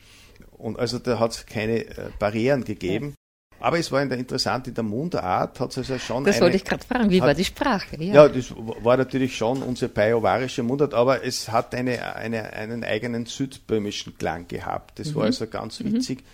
Und 0.56 0.78
also 0.78 0.98
da 0.98 1.18
hat 1.18 1.30
es 1.30 1.46
keine 1.46 1.84
äh, 1.84 2.10
Barrieren 2.18 2.64
gegeben. 2.64 3.10
Ja. 3.10 3.14
Aber 3.60 3.78
es 3.78 3.90
war 3.90 4.02
in 4.02 4.08
der, 4.08 4.18
interessant, 4.18 4.68
in 4.68 4.74
der 4.74 4.84
Mundart 4.84 5.58
hat 5.58 5.70
es 5.70 5.78
also 5.78 5.98
schon. 5.98 6.24
Das 6.24 6.36
eine, 6.36 6.44
wollte 6.44 6.56
ich 6.56 6.64
gerade 6.64 6.84
fragen, 6.84 7.10
wie 7.10 7.20
hat, 7.20 7.26
war 7.26 7.34
die 7.34 7.44
Sprache? 7.44 7.96
Ja. 8.02 8.14
ja. 8.14 8.28
das 8.28 8.52
war 8.56 8.96
natürlich 8.96 9.36
schon 9.36 9.62
unsere 9.62 9.88
bayovarische 9.88 10.62
Mundart, 10.62 10.94
aber 10.94 11.24
es 11.24 11.50
hat 11.50 11.74
eine, 11.74 12.14
eine, 12.14 12.52
einen 12.52 12.84
eigenen 12.84 13.26
südböhmischen 13.26 14.16
Klang 14.16 14.46
gehabt. 14.46 15.00
Das 15.00 15.10
mhm. 15.10 15.14
war 15.16 15.24
also 15.24 15.46
ganz 15.48 15.80
mhm. 15.80 15.94
witzig, 15.94 16.20
mhm. 16.20 16.24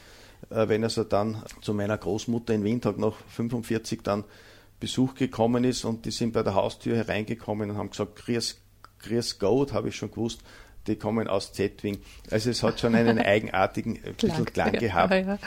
Wenn 0.50 0.84
also 0.84 1.04
dann 1.04 1.42
zu 1.60 1.74
meiner 1.74 1.98
Großmutter 1.98 2.54
in 2.54 2.64
Windhoek 2.64 2.98
noch 2.98 3.16
45 3.28 4.02
dann 4.02 4.24
Besuch 4.80 5.14
gekommen 5.14 5.64
ist 5.64 5.84
und 5.84 6.04
die 6.04 6.10
sind 6.10 6.32
bei 6.32 6.42
der 6.42 6.54
Haustür 6.54 6.96
hereingekommen 6.96 7.70
und 7.70 7.76
haben 7.76 7.90
gesagt, 7.90 8.16
Grüß, 8.16 8.60
Grüß 9.00 9.38
Gott, 9.38 9.72
habe 9.72 9.88
ich 9.88 9.96
schon 9.96 10.10
gewusst, 10.10 10.40
die 10.86 10.96
kommen 10.96 11.28
aus 11.28 11.52
Zetwing. 11.52 12.00
Also 12.30 12.50
es 12.50 12.62
hat 12.62 12.80
schon 12.80 12.94
einen 12.94 13.18
eigenartigen 13.20 13.96
äh, 13.96 14.12
Klang, 14.12 14.44
Klang 14.44 14.72
gehabt. 14.72 15.12
Ja, 15.12 15.18
ja. 15.20 15.38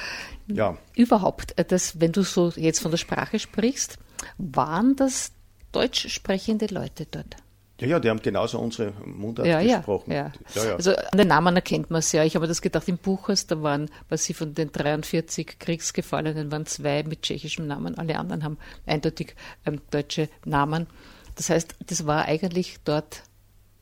ja. 0.48 0.78
Überhaupt, 0.96 1.58
äh, 1.58 1.66
das, 1.66 2.00
wenn 2.00 2.12
du 2.12 2.24
so 2.24 2.50
jetzt 2.56 2.80
von 2.80 2.92
der 2.92 2.98
Sprache 2.98 3.40
sprichst, 3.40 4.00
waren 4.38 4.96
das 4.96 5.32
deutsch 5.72 6.10
sprechende 6.10 6.68
Leute 6.68 7.06
dort? 7.10 7.36
Ja, 7.80 7.88
ja, 7.88 8.00
die 8.00 8.10
haben 8.10 8.22
genauso 8.22 8.60
unsere 8.60 8.92
Mundart 9.06 9.48
ja, 9.48 9.62
gesprochen. 9.62 10.12
Ja, 10.12 10.32
ja. 10.56 10.64
ja, 10.64 10.76
Also 10.76 10.96
an 10.96 11.18
den 11.18 11.28
Namen 11.28 11.56
erkennt 11.56 11.92
man 11.92 12.00
es 12.00 12.12
ja. 12.12 12.24
Ich 12.24 12.36
habe 12.36 12.48
das 12.48 12.62
gedacht, 12.62 12.88
im 12.88 12.98
Buchers, 12.98 13.46
da 13.46 13.62
waren, 13.62 13.90
was 14.10 14.26
sie 14.26 14.34
von 14.34 14.56
den 14.56 14.72
43 14.72 15.60
Kriegsgefallenen 15.60 16.52
waren 16.52 16.66
zwei 16.66 17.04
mit 17.04 17.22
tschechischem 17.22 17.68
Namen, 17.68 17.98
alle 17.98 18.18
anderen 18.18 18.44
haben 18.44 18.58
eindeutig 18.88 19.36
ähm, 19.66 19.80
deutsche 19.92 20.30
Namen. 20.44 20.88
Das 21.36 21.52
heißt, 21.52 21.76
das 21.86 22.08
war 22.08 22.26
eigentlich 22.26 22.78
dort. 22.84 23.24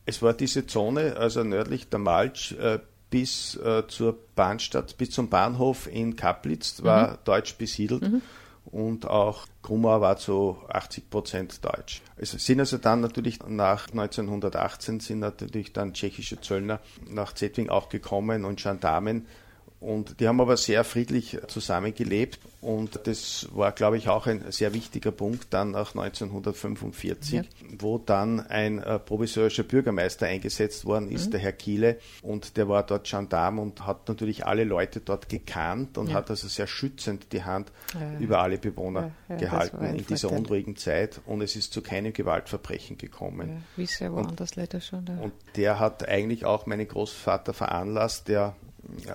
Es 0.04 0.20
war 0.20 0.34
diese 0.34 0.66
Zone, 0.66 1.16
also 1.16 1.42
nördlich 1.42 1.88
der 1.88 1.98
Malch 1.98 2.54
äh, 2.60 2.80
bis 3.08 3.56
äh, 3.56 3.84
zur 3.88 4.18
Bahnstadt, 4.34 4.98
bis 4.98 5.10
zum 5.10 5.30
Bahnhof 5.30 5.86
in 5.90 6.16
Kaplitz, 6.16 6.82
war 6.82 7.12
mhm. 7.12 7.16
deutsch 7.24 7.56
besiedelt. 7.56 8.02
Mhm 8.02 8.20
und 8.76 9.08
auch 9.08 9.46
Grumau 9.62 10.02
war 10.02 10.18
zu 10.18 10.58
80 10.68 11.08
Prozent 11.08 11.64
deutsch. 11.64 12.02
Es 12.18 12.32
sind 12.32 12.60
also 12.60 12.76
dann 12.76 13.00
natürlich 13.00 13.38
nach 13.48 13.88
1918 13.88 15.00
sind 15.00 15.20
natürlich 15.20 15.72
dann 15.72 15.94
tschechische 15.94 16.42
Zöllner 16.42 16.80
nach 17.08 17.32
Zetwing 17.32 17.70
auch 17.70 17.88
gekommen 17.88 18.44
und 18.44 18.62
Gendarmen 18.62 19.26
und 19.80 20.20
die 20.20 20.28
haben 20.28 20.40
aber 20.40 20.56
sehr 20.56 20.84
friedlich 20.84 21.38
zusammengelebt 21.48 22.38
und 22.62 23.00
das 23.04 23.48
war, 23.52 23.72
glaube 23.72 23.98
ich, 23.98 24.08
auch 24.08 24.26
ein 24.26 24.50
sehr 24.50 24.72
wichtiger 24.72 25.12
Punkt 25.12 25.48
dann 25.50 25.72
nach 25.72 25.94
1945, 25.94 27.32
ja. 27.34 27.42
wo 27.78 27.98
dann 27.98 28.40
ein 28.40 28.82
äh, 28.82 28.98
provisorischer 28.98 29.62
Bürgermeister 29.62 30.26
eingesetzt 30.26 30.86
worden 30.86 31.10
ist, 31.10 31.26
mhm. 31.26 31.30
der 31.32 31.40
Herr 31.40 31.52
Kiele, 31.52 31.98
und 32.22 32.56
der 32.56 32.68
war 32.68 32.84
dort 32.84 33.06
Gendarm 33.06 33.58
und 33.58 33.86
hat 33.86 34.08
natürlich 34.08 34.46
alle 34.46 34.64
Leute 34.64 35.00
dort 35.00 35.28
gekannt 35.28 35.98
und 35.98 36.08
ja. 36.08 36.16
hat 36.16 36.30
also 36.30 36.48
sehr 36.48 36.66
schützend 36.66 37.32
die 37.32 37.44
Hand 37.44 37.70
ja, 37.94 38.18
über 38.18 38.40
alle 38.40 38.58
Bewohner 38.58 39.12
gehalten 39.28 39.84
in 39.84 40.06
dieser 40.06 40.32
unruhigen 40.32 40.76
Zeit 40.76 41.20
und 41.26 41.42
es 41.42 41.54
ist 41.54 41.72
zu 41.72 41.82
keinem 41.82 42.12
Gewaltverbrechen 42.12 42.96
gekommen. 42.98 43.64
wie 43.76 43.86
sehr 43.86 44.12
woanders 44.12 44.56
leider 44.56 44.80
schon. 44.80 45.06
Und 45.06 45.34
der 45.54 45.78
hat 45.78 46.08
eigentlich 46.08 46.44
auch 46.46 46.66
meinen 46.66 46.88
Großvater 46.88 47.52
veranlasst, 47.52 48.28
der 48.28 48.56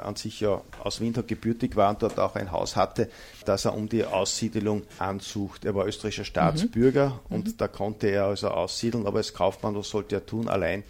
an 0.03 0.15
sich 0.15 0.39
ja 0.41 0.61
aus 0.83 1.01
Windhoek 1.01 1.27
gebürtig 1.27 1.75
war 1.75 1.89
und 1.89 2.01
dort 2.01 2.19
auch 2.19 2.35
ein 2.35 2.51
Haus 2.51 2.75
hatte, 2.75 3.09
dass 3.45 3.65
er 3.65 3.73
um 3.73 3.89
die 3.89 4.05
Aussiedelung 4.05 4.83
ansucht. 4.99 5.65
Er 5.65 5.75
war 5.75 5.85
österreichischer 5.85 6.25
Staatsbürger 6.25 7.21
mhm. 7.29 7.35
und 7.35 7.47
mhm. 7.47 7.57
da 7.57 7.67
konnte 7.67 8.07
er 8.07 8.25
also 8.25 8.49
aussiedeln, 8.49 9.07
aber 9.07 9.17
als 9.17 9.33
Kaufmann, 9.33 9.75
was 9.75 9.89
sollte 9.89 10.15
er 10.15 10.25
tun? 10.25 10.47
Allein 10.47 10.83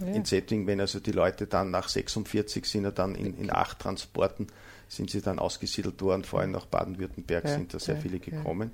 ja. 0.00 0.06
in 0.08 0.24
Setting, 0.24 0.66
wenn 0.66 0.80
also 0.80 1.00
die 1.00 1.12
Leute 1.12 1.46
dann 1.46 1.70
nach 1.70 1.88
46 1.88 2.66
sind 2.66 2.84
er 2.84 2.92
dann 2.92 3.14
in, 3.14 3.36
in 3.38 3.52
acht 3.52 3.78
Transporten 3.78 4.48
sind 4.88 5.10
sie 5.10 5.20
dann 5.20 5.38
ausgesiedelt 5.38 6.00
worden, 6.00 6.22
vor 6.22 6.40
allem 6.40 6.52
nach 6.52 6.66
Baden-Württemberg 6.66 7.44
ja, 7.44 7.50
sind 7.50 7.74
da 7.74 7.78
sehr 7.80 7.96
ja, 7.96 8.00
viele 8.00 8.20
gekommen. 8.20 8.70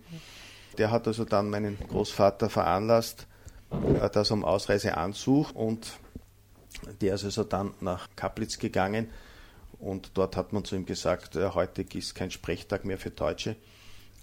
Der 0.77 0.91
hat 0.91 1.07
also 1.07 1.25
dann 1.25 1.49
meinen 1.49 1.79
Großvater 1.89 2.51
veranlasst, 2.51 3.27
äh, 3.71 4.11
dass 4.11 4.31
er 4.31 4.35
um 4.35 4.45
Ausreise 4.45 4.97
ansucht 4.97 5.55
und 5.55 5.93
der 7.01 7.15
ist 7.15 7.25
also 7.25 7.45
dann 7.45 7.75
nach 7.81 8.09
Kaplitz 8.17 8.59
gegangen 8.59 9.09
und 9.83 10.13
dort 10.15 10.37
hat 10.37 10.53
man 10.53 10.65
zu 10.65 10.77
ihm 10.77 10.87
gesagt, 10.87 11.35
äh, 11.35 11.51
heute 11.51 11.83
ist 11.83 12.15
kein 12.15 12.31
Sprechtag 12.31 12.85
mehr 12.85 12.99
für 12.99 13.11
Deutsche. 13.11 13.57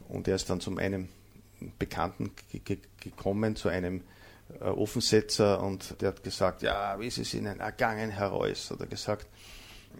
Und 0.08 0.28
er 0.30 0.36
ist 0.36 0.50
dann 0.50 0.62
zu 0.62 0.76
einem 0.78 1.10
Bekannten 1.78 2.32
gekommen, 3.02 3.58
zu 3.58 3.68
einem 3.68 4.02
äh, 4.62 4.64
Ofensetzer 4.64 5.62
und 5.62 6.02
der 6.02 6.10
hat 6.10 6.24
gesagt, 6.24 6.62
ja, 6.62 6.98
wie 6.98 7.08
ist 7.08 7.18
es 7.18 7.34
Ihnen 7.34 7.60
ergangen, 7.60 8.10
Herr 8.10 8.30
Reuss? 8.30 8.72
Hat 8.72 8.80
er 8.80 8.88
gesagt, 8.88 9.28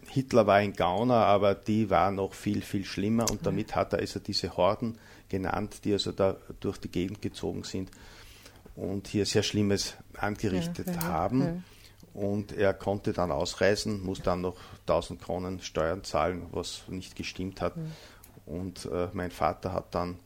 Hitler 0.08 0.48
war 0.48 0.56
ein 0.56 0.72
Gauner, 0.72 1.26
aber 1.26 1.56
die 1.56 1.90
war 1.90 2.10
noch 2.12 2.34
viel, 2.34 2.62
viel 2.62 2.86
schlimmer 2.86 3.30
und 3.30 3.46
damit 3.46 3.76
hat 3.76 3.92
er 3.92 4.00
also 4.00 4.22
diese 4.22 4.56
Horden 4.56 4.98
genannt, 5.28 5.84
die 5.84 5.92
also 5.92 6.14
da 6.14 6.38
durch 6.62 6.78
die 6.78 6.90
Gegend 6.90 7.22
gezogen 7.22 7.64
sind 7.66 7.92
und 8.78 9.10
hier 9.10 9.26
sehr 9.26 9.44
Schlimmes 9.44 9.96
angerichtet 10.14 10.88
ja, 10.88 10.94
ja, 10.94 11.04
haben. 11.04 11.42
Ja 11.42 11.64
und 12.20 12.52
er 12.52 12.74
konnte 12.74 13.14
dann 13.14 13.32
ausreisen, 13.32 14.04
muss 14.04 14.22
dann 14.22 14.42
noch 14.42 14.58
1000 14.82 15.22
Kronen 15.22 15.62
Steuern 15.62 16.04
zahlen, 16.04 16.48
was 16.52 16.84
nicht 16.90 17.16
gestimmt 17.16 17.62
hat. 17.62 17.78
Mhm. 17.78 17.92
Und 18.46 18.86
äh, 18.92 19.08
mein 19.14 19.32
Vater 19.32 19.72
hat 19.72 19.96
dann 19.96 20.20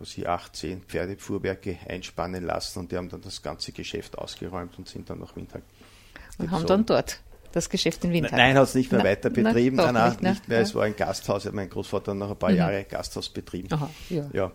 sie 0.00 0.26
18 0.26 0.82
Pferdefuhrwerke 0.82 1.76
einspannen 1.86 2.44
lassen 2.44 2.80
und 2.80 2.92
die 2.92 2.96
haben 2.96 3.10
dann 3.10 3.20
das 3.20 3.42
ganze 3.42 3.72
Geschäft 3.72 4.16
ausgeräumt 4.16 4.78
und 4.78 4.88
sind 4.88 5.10
dann 5.10 5.20
nach 5.20 5.36
Windhag. 5.36 5.62
Und 6.38 6.50
haben 6.50 6.66
dann 6.66 6.86
dort 6.86 7.20
das 7.52 7.68
Geschäft 7.68 8.02
in 8.04 8.12
Windhag? 8.12 8.32
Nein, 8.32 8.56
hat 8.56 8.64
es 8.64 8.74
nicht 8.74 8.90
mehr 8.90 9.02
na, 9.02 9.10
weiter 9.10 9.28
betrieben, 9.28 9.76
na, 9.76 9.86
danach 9.86 10.10
nicht, 10.12 10.22
ne? 10.22 10.30
nicht 10.30 10.48
mehr. 10.48 10.58
Ja. 10.58 10.62
Es 10.62 10.74
war 10.74 10.84
ein 10.84 10.96
Gasthaus, 10.96 11.50
mein 11.52 11.68
Großvater 11.68 12.12
hat 12.12 12.18
noch 12.18 12.30
ein 12.30 12.38
paar 12.38 12.50
mhm. 12.50 12.56
Jahre 12.56 12.84
Gasthaus 12.84 13.28
betrieben. 13.28 13.68
Aha, 13.70 13.90
ja. 14.08 14.30
ja. 14.32 14.52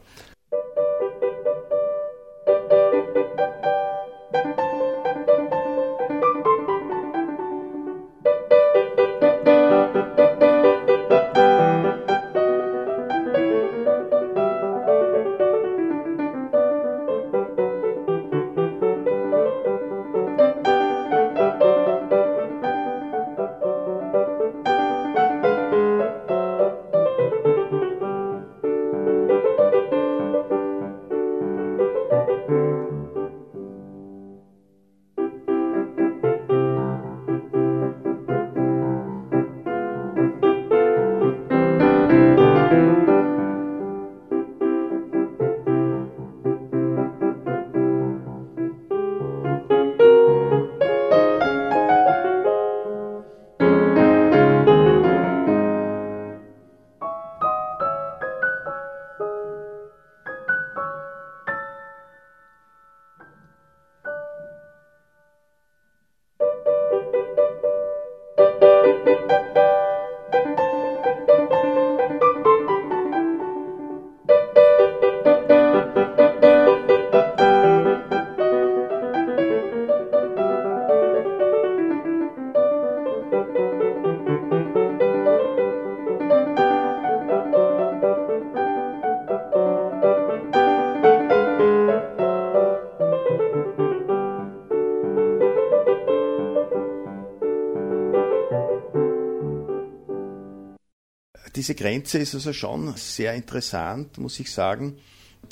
Diese 101.68 101.76
Grenze 101.76 102.20
ist 102.20 102.34
also 102.34 102.54
schon 102.54 102.96
sehr 102.96 103.34
interessant, 103.34 104.18
muss 104.20 104.40
ich 104.40 104.54
sagen, 104.54 104.98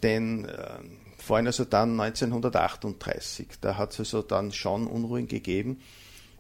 denn 0.02 0.46
äh, 0.46 0.80
vor 1.18 1.36
allem 1.36 1.48
also 1.48 1.66
dann 1.66 2.00
1938, 2.00 3.48
da 3.60 3.76
hat 3.76 3.92
es 3.92 4.00
also 4.00 4.22
dann 4.22 4.54
schon 4.54 4.88
Unruhen 4.88 5.28
gegeben. 5.28 5.82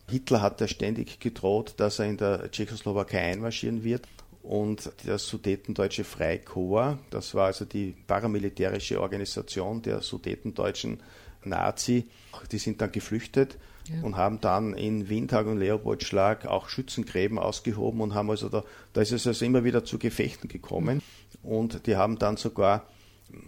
Hitler 0.09 0.41
hat 0.41 0.61
ja 0.61 0.69
ständig 0.69 1.19
gedroht, 1.19 1.73
dass 1.75 1.99
er 1.99 2.05
in 2.05 2.15
der 2.15 2.49
Tschechoslowakei 2.51 3.19
einmarschieren 3.19 3.83
wird 3.83 4.07
und 4.43 4.89
der 5.05 5.17
Sudetendeutsche 5.17 6.05
Freikorps, 6.05 6.97
das 7.09 7.35
war 7.35 7.47
also 7.47 7.65
die 7.65 7.97
paramilitärische 8.07 9.01
Organisation 9.01 9.81
der 9.81 9.99
sudetendeutschen 9.99 11.01
Nazi, 11.43 12.07
die 12.49 12.59
sind 12.59 12.79
dann 12.79 12.93
geflüchtet 12.93 13.57
ja. 13.87 14.01
und 14.01 14.15
haben 14.15 14.41
dann 14.41 14.73
in 14.73 15.09
Windhag 15.09 15.45
und 15.45 15.59
Leopoldschlag 15.59 16.45
auch 16.45 16.69
Schützengräben 16.69 17.39
ausgehoben 17.39 18.01
und 18.01 18.13
haben 18.13 18.29
also 18.29 18.49
da, 18.49 18.63
da 18.93 19.01
ist 19.01 19.11
es 19.11 19.27
also 19.27 19.45
immer 19.45 19.63
wieder 19.63 19.85
zu 19.85 19.99
Gefechten 19.99 20.47
gekommen 20.47 21.01
und 21.43 21.87
die 21.87 21.95
haben 21.95 22.17
dann 22.17 22.37
sogar 22.37 22.87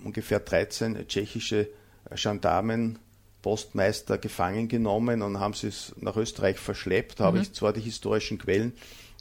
ungefähr 0.04 0.40
13 0.40 1.08
tschechische 1.08 1.70
Gendarmen 2.16 3.00
Postmeister 3.42 4.18
gefangen 4.18 4.68
genommen 4.68 5.22
und 5.22 5.40
haben 5.40 5.54
sie 5.54 5.70
nach 5.98 6.18
Österreich 6.18 6.58
verschleppt. 6.58 7.20
Da 7.20 7.24
mhm. 7.24 7.28
habe 7.28 7.40
ich 7.40 7.54
zwar 7.54 7.72
die 7.72 7.82
historischen 7.82 8.38
Quellen, 8.38 8.74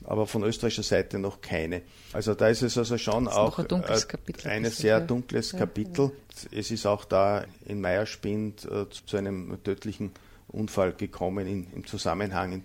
aber 0.05 0.27
von 0.27 0.43
österreichischer 0.43 0.83
Seite 0.83 1.19
noch 1.19 1.41
keine. 1.41 1.83
Also 2.13 2.35
da 2.35 2.49
ist 2.49 2.63
es 2.63 2.77
also 2.77 2.99
schon 2.99 3.29
auch 3.29 3.59
ein, 3.59 3.67
äh, 3.69 4.49
ein 4.49 4.65
sehr 4.67 5.01
dunkles 5.01 5.53
ja. 5.53 5.61
Kapitel. 5.61 6.13
Es 6.51 6.71
ist 6.71 6.87
auch 6.87 7.05
da 7.05 7.45
in 7.67 7.81
Meierspind 7.81 8.65
äh, 8.65 8.87
zu 8.89 9.17
einem 9.17 9.59
tödlichen 9.63 10.13
Unfall 10.57 10.93
gekommen 10.93 11.47
in, 11.47 11.67
im 11.75 11.87
Zusammenhang, 11.87 12.53
in, 12.53 12.63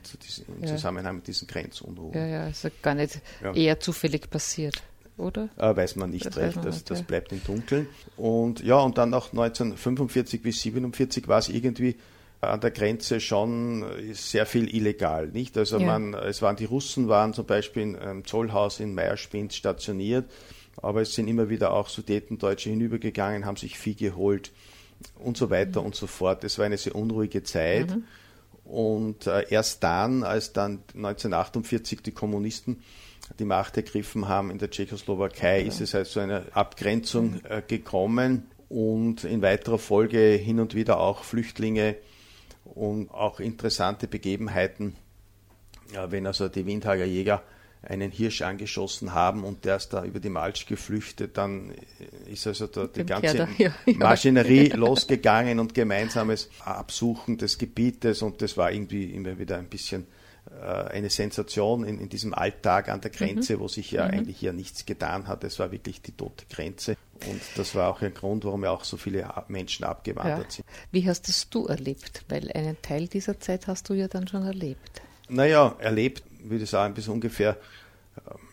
im 0.48 0.64
ja. 0.64 0.68
Zusammenhang 0.68 1.18
mit 1.18 1.28
diesen 1.28 1.48
Grenzunruhen. 1.48 2.14
Ja, 2.14 2.26
ja, 2.26 2.44
also 2.46 2.70
gar 2.82 2.96
nicht 2.96 3.22
ja. 3.44 3.54
eher 3.54 3.80
zufällig 3.80 4.30
passiert, 4.30 4.82
oder? 5.18 5.50
Äh, 5.58 5.76
weiß 5.76 5.98
man 5.98 6.10
nicht 6.10 6.26
das 6.26 6.38
recht, 6.38 6.56
man 6.56 6.66
das, 6.66 6.76
nicht, 6.76 6.90
das 6.90 7.00
ja. 7.00 7.06
bleibt 7.06 7.32
im 7.32 7.44
Dunkeln. 7.44 7.88
Und 8.18 8.64
ja, 8.64 8.78
und 8.78 8.98
dann 8.98 9.14
auch 9.14 9.32
1945 9.32 10.42
bis 10.42 10.58
1947 10.66 11.28
war 11.28 11.40
es 11.40 11.50
irgendwie 11.50 11.98
an 12.40 12.60
der 12.60 12.72
Grenze 12.72 13.20
schon 13.20 13.86
sehr 14.14 14.48
viel 14.48 14.74
illegal, 14.74 15.28
nicht? 15.28 15.58
Also 15.58 15.80
man, 15.80 16.16
es 16.16 16.42
waren 16.42 16.56
die 16.56 16.66
Russen 16.66 17.08
waren 17.08 17.34
zum 17.34 17.46
Beispiel 17.46 17.94
im 17.94 18.26
Zollhaus 18.26 18.80
in 18.80 18.96
Meierspind 18.96 19.54
stationiert, 19.54 20.26
aber 20.78 21.02
es 21.02 21.14
sind 21.14 21.28
immer 21.28 21.50
wieder 21.50 21.72
auch 21.72 21.88
Sudetendeutsche 21.88 22.72
hinübergegangen, 22.72 23.46
haben 23.46 23.58
sich 23.58 23.78
Vieh 23.78 23.94
geholt 23.94 24.52
und 25.20 25.38
so 25.38 25.50
weiter 25.50 25.82
mhm. 25.82 25.88
und 25.88 25.96
so 25.96 26.08
fort. 26.08 26.44
Es 26.44 26.58
war 26.58 26.66
eine 26.66 26.78
sehr 26.78 26.96
unruhige 26.96 27.44
Zeit. 27.44 27.90
Mhm. 27.90 28.04
Und 28.64 29.28
äh, 29.28 29.46
erst 29.50 29.84
dann, 29.84 30.24
als 30.24 30.54
dann 30.54 30.84
1948 30.96 32.02
die 32.02 32.12
Kommunisten 32.12 32.82
die 33.40 33.46
Macht 33.46 33.78
ergriffen 33.78 34.28
haben 34.28 34.52
in 34.52 34.58
der 34.58 34.70
Tschechoslowakei, 34.70 35.62
ja. 35.62 35.68
ist 35.68 35.82
es 35.82 35.94
halt 35.94 36.08
zu 36.08 36.20
einer 36.20 36.44
Abgrenzung 36.54 37.34
mhm. 37.34 37.42
äh, 37.50 37.62
gekommen 37.62 38.50
und 38.70 39.24
in 39.24 39.42
weiterer 39.42 39.78
Folge 39.78 40.20
hin 40.32 40.60
und 40.60 40.76
wieder 40.76 41.00
auch 41.00 41.24
Flüchtlinge 41.24 41.96
und 42.64 43.12
auch 43.12 43.40
interessante 43.40 44.08
Begebenheiten, 44.08 44.96
ja, 45.94 46.12
wenn 46.12 46.26
also 46.26 46.48
die 46.48 46.66
Windhager 46.66 47.06
Jäger 47.06 47.44
einen 47.84 48.12
Hirsch 48.12 48.44
angeschossen 48.44 49.14
haben 49.14 49.44
und 49.44 49.66
der 49.66 49.78
ist 49.78 49.90
da 49.90 50.04
über 50.04 50.20
die 50.20 50.30
Malsch 50.30 50.68
geflüchtet, 50.68 51.38
dann 51.38 51.74
ist 52.28 52.46
also 52.46 52.68
da 52.68 52.86
die 52.86 53.06
ganze 53.06 53.38
ja, 53.38 53.48
ja. 53.58 53.74
Maschinerie 53.98 54.70
losgegangen 54.70 55.60
und 55.60 55.74
gemeinsames 55.74 56.50
Absuchen 56.64 57.38
des 57.38 57.58
Gebietes 57.58 58.22
und 58.22 58.42
das 58.42 58.56
war 58.56 58.72
irgendwie 58.72 59.06
immer 59.12 59.40
wieder 59.40 59.58
ein 59.58 59.68
bisschen 59.68 60.06
äh, 60.50 60.64
eine 60.64 61.10
Sensation 61.10 61.84
in, 61.84 62.00
in, 62.00 62.10
diesem 62.10 62.34
Alltag 62.34 62.90
an 62.90 63.02
der 63.02 63.12
Grenze, 63.12 63.56
mhm. 63.56 63.60
wo 63.62 63.68
sich 63.68 63.92
ja 63.92 64.06
mhm. 64.08 64.12
eigentlich 64.12 64.38
hier 64.38 64.54
nichts 64.54 64.86
getan 64.86 65.28
hat. 65.28 65.44
Es 65.44 65.60
war 65.60 65.72
wirklich 65.72 66.02
die 66.02 66.12
tote 66.12 66.46
Grenze. 66.50 66.98
Und 67.28 67.42
das 67.56 67.76
war 67.76 67.90
auch 67.90 68.02
ein 68.02 68.14
Grund, 68.14 68.44
warum 68.46 68.64
ja 68.64 68.72
auch 68.72 68.84
so 68.84 68.98
viele 68.98 69.32
Menschen 69.48 69.86
abgewandert 69.86 70.46
ja. 70.46 70.50
sind. 70.50 70.66
Wie 70.92 71.08
hast 71.08 71.28
das 71.28 71.50
du 71.50 71.68
erlebt? 71.68 72.26
Weil 72.28 72.52
einen 72.52 72.82
Teil 72.82 73.08
dieser 73.08 73.40
Zeit 73.40 73.68
hast 73.68 73.90
du 73.90 73.94
ja 73.94 74.08
dann 74.08 74.28
schon 74.28 74.44
erlebt. 74.44 75.02
Naja, 75.30 75.76
erlebt, 75.80 76.24
würde 76.44 76.64
ich 76.64 76.70
sagen, 76.70 76.94
bis 76.94 77.08
ungefähr 77.08 77.58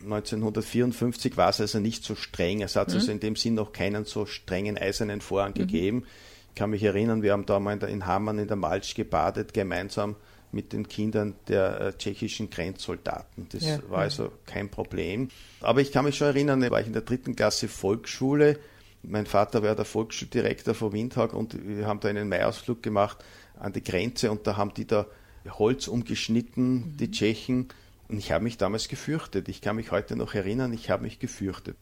1954 0.02 1.32
äh, 1.32 1.36
war 1.36 1.50
es 1.50 1.60
also 1.60 1.80
nicht 1.80 2.04
so 2.04 2.14
streng. 2.14 2.62
Es 2.62 2.76
hat 2.76 2.88
mhm. 2.88 2.94
also 2.94 3.12
in 3.12 3.20
dem 3.20 3.36
Sinn 3.36 3.54
noch 3.54 3.72
keinen 3.72 4.04
so 4.04 4.26
strengen 4.26 4.78
eisernen 4.78 5.20
Vorhang 5.20 5.50
mhm. 5.50 5.54
gegeben. 5.54 6.04
Ich 6.50 6.54
kann 6.54 6.70
mich 6.70 6.82
erinnern, 6.82 7.22
wir 7.22 7.32
haben 7.32 7.46
da 7.46 7.60
mal 7.60 7.80
in, 7.84 8.06
Hamann 8.06 8.38
in 8.38 8.48
der 8.48 8.56
Malsch 8.56 8.94
gebadet, 8.94 9.54
gemeinsam 9.54 10.16
mit 10.50 10.72
den 10.72 10.88
Kindern 10.88 11.34
der 11.46 11.80
äh, 11.80 11.92
tschechischen 11.92 12.50
Grenzsoldaten. 12.50 13.48
Das 13.50 13.64
ja, 13.64 13.78
war 13.88 13.98
also 14.00 14.32
kein 14.46 14.70
Problem. 14.70 15.28
Aber 15.60 15.80
ich 15.80 15.92
kann 15.92 16.04
mich 16.04 16.16
schon 16.16 16.28
erinnern, 16.28 16.60
da 16.60 16.70
war 16.70 16.80
ich 16.80 16.86
in 16.86 16.94
der 16.94 17.02
dritten 17.02 17.36
Klasse 17.36 17.68
Volksschule. 17.68 18.58
Mein 19.02 19.26
Vater 19.26 19.62
war 19.62 19.74
der 19.74 19.84
Volksschuldirektor 19.84 20.74
von 20.74 20.92
Windhag 20.92 21.34
und 21.34 21.56
wir 21.66 21.86
haben 21.86 22.00
da 22.00 22.08
einen 22.08 22.28
Maiausflug 22.28 22.82
gemacht 22.82 23.18
an 23.58 23.72
die 23.72 23.82
Grenze 23.82 24.30
und 24.30 24.46
da 24.46 24.56
haben 24.56 24.72
die 24.74 24.86
da 24.86 25.06
Holz 25.50 25.88
umgeschnitten, 25.88 26.74
mhm. 26.74 26.96
die 26.96 27.10
Tschechen. 27.10 27.68
Und 28.08 28.18
ich 28.18 28.32
habe 28.32 28.44
mich 28.44 28.56
damals 28.56 28.88
gefürchtet. 28.88 29.48
Ich 29.48 29.60
kann 29.60 29.76
mich 29.76 29.90
heute 29.90 30.16
noch 30.16 30.34
erinnern, 30.34 30.72
ich 30.72 30.90
habe 30.90 31.02
mich 31.02 31.18
gefürchtet. 31.18 31.76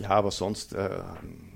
Ja, 0.00 0.10
aber 0.10 0.30
sonst 0.30 0.72
äh, 0.72 1.02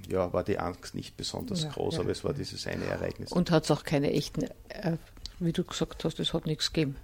ja, 0.08 0.32
war 0.32 0.44
die 0.44 0.58
Angst 0.58 0.94
nicht 0.94 1.16
besonders 1.16 1.62
ja, 1.62 1.70
groß, 1.70 1.94
ja, 1.94 2.00
aber 2.00 2.10
es 2.10 2.24
war 2.24 2.32
dieses 2.32 2.66
eine 2.66 2.84
Ereignis. 2.84 3.32
Und 3.32 3.50
hat 3.50 3.64
es 3.64 3.70
auch 3.70 3.84
keine 3.84 4.12
echten 4.12 4.44
äh, 4.68 4.96
wie 5.40 5.52
du 5.52 5.64
gesagt 5.64 6.04
hast, 6.04 6.20
es 6.20 6.32
hat 6.32 6.46
nichts 6.46 6.72
gegeben. 6.72 6.96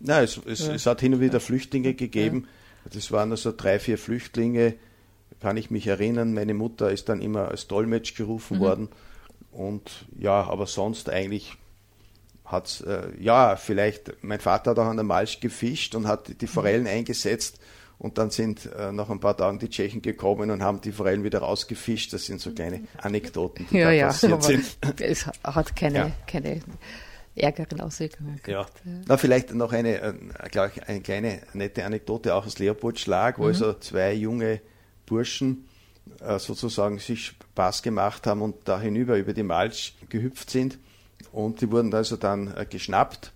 Nein, 0.00 0.24
es, 0.24 0.40
es, 0.46 0.60
es 0.60 0.86
hat 0.86 1.00
hin 1.00 1.14
und 1.14 1.20
wieder 1.20 1.40
Flüchtlinge 1.40 1.94
gegeben. 1.94 2.48
Das 2.90 3.12
waren 3.12 3.30
also 3.30 3.52
drei, 3.52 3.78
vier 3.78 3.98
Flüchtlinge, 3.98 4.74
kann 5.40 5.56
ich 5.56 5.70
mich 5.70 5.86
erinnern. 5.86 6.34
Meine 6.34 6.54
Mutter 6.54 6.90
ist 6.90 7.08
dann 7.08 7.20
immer 7.20 7.48
als 7.48 7.68
Dolmetsch 7.68 8.16
gerufen 8.16 8.58
mhm. 8.58 8.62
worden. 8.62 8.88
Und 9.52 10.06
ja, 10.18 10.42
aber 10.44 10.66
sonst 10.66 11.08
eigentlich 11.08 11.56
hat 12.44 12.82
äh, 12.86 13.16
ja, 13.18 13.56
vielleicht, 13.56 14.22
mein 14.22 14.40
Vater 14.40 14.72
hat 14.72 14.78
auch 14.78 14.86
an 14.86 14.96
der 14.96 15.04
Malsch 15.04 15.40
gefischt 15.40 15.94
und 15.94 16.06
hat 16.06 16.40
die 16.40 16.46
Forellen 16.46 16.86
eingesetzt. 16.86 17.60
Und 17.98 18.18
dann 18.18 18.30
sind 18.30 18.68
äh, 18.76 18.90
nach 18.90 19.10
ein 19.10 19.20
paar 19.20 19.36
Tagen 19.36 19.60
die 19.60 19.68
Tschechen 19.68 20.02
gekommen 20.02 20.50
und 20.50 20.60
haben 20.60 20.80
die 20.80 20.90
Forellen 20.90 21.22
wieder 21.22 21.38
rausgefischt. 21.38 22.12
Das 22.12 22.26
sind 22.26 22.40
so 22.40 22.50
kleine 22.50 22.82
Anekdoten, 22.98 23.66
die 23.70 23.78
ja, 23.78 23.84
da 23.84 23.92
ja, 23.92 24.06
passiert 24.08 24.42
sind. 24.42 24.76
Es 24.98 25.26
hat 25.44 25.76
keine, 25.76 25.98
ja. 25.98 26.10
keine 26.26 26.60
ärgeren 27.36 27.80
Auswirkungen 27.80 28.40
Ja. 28.46 28.52
ja. 28.52 28.66
Na, 29.06 29.16
vielleicht 29.16 29.54
noch 29.54 29.72
eine, 29.72 30.00
äh, 30.00 30.14
ich, 30.50 30.88
eine 30.88 31.00
kleine 31.00 31.42
nette 31.52 31.84
Anekdote 31.84 32.34
auch 32.34 32.44
aus 32.44 32.58
Leopoldschlag, 32.58 33.38
wo 33.38 33.42
mhm. 33.42 33.48
also 33.48 33.74
zwei 33.74 34.14
junge 34.14 34.60
Burschen 35.06 35.68
äh, 36.20 36.38
sozusagen 36.38 36.98
sich 36.98 37.26
Spaß 37.26 37.82
gemacht 37.82 38.26
haben 38.26 38.42
und 38.42 38.56
da 38.64 38.80
hinüber 38.80 39.16
über 39.16 39.32
die 39.32 39.42
Malsch 39.42 39.94
gehüpft 40.08 40.50
sind. 40.50 40.78
Und 41.30 41.60
die 41.60 41.70
wurden 41.70 41.92
also 41.94 42.16
dann 42.16 42.54
äh, 42.56 42.66
geschnappt 42.68 43.32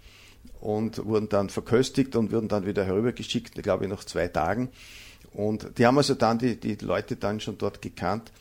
und 0.60 1.04
wurden 1.04 1.28
dann 1.28 1.50
verköstigt 1.50 2.16
und 2.16 2.32
wurden 2.32 2.48
dann 2.48 2.66
wieder 2.66 2.84
herübergeschickt, 2.84 3.62
glaube 3.62 3.84
ich, 3.84 3.90
nach 3.90 4.04
zwei 4.04 4.28
Tagen. 4.28 4.70
Und 5.32 5.78
die 5.78 5.86
haben 5.86 5.98
also 5.98 6.14
dann 6.14 6.38
die, 6.38 6.56
die 6.56 6.76
Leute 6.76 7.16
dann 7.16 7.40
schon 7.40 7.58
dort 7.58 7.82
gekannt, 7.82 8.32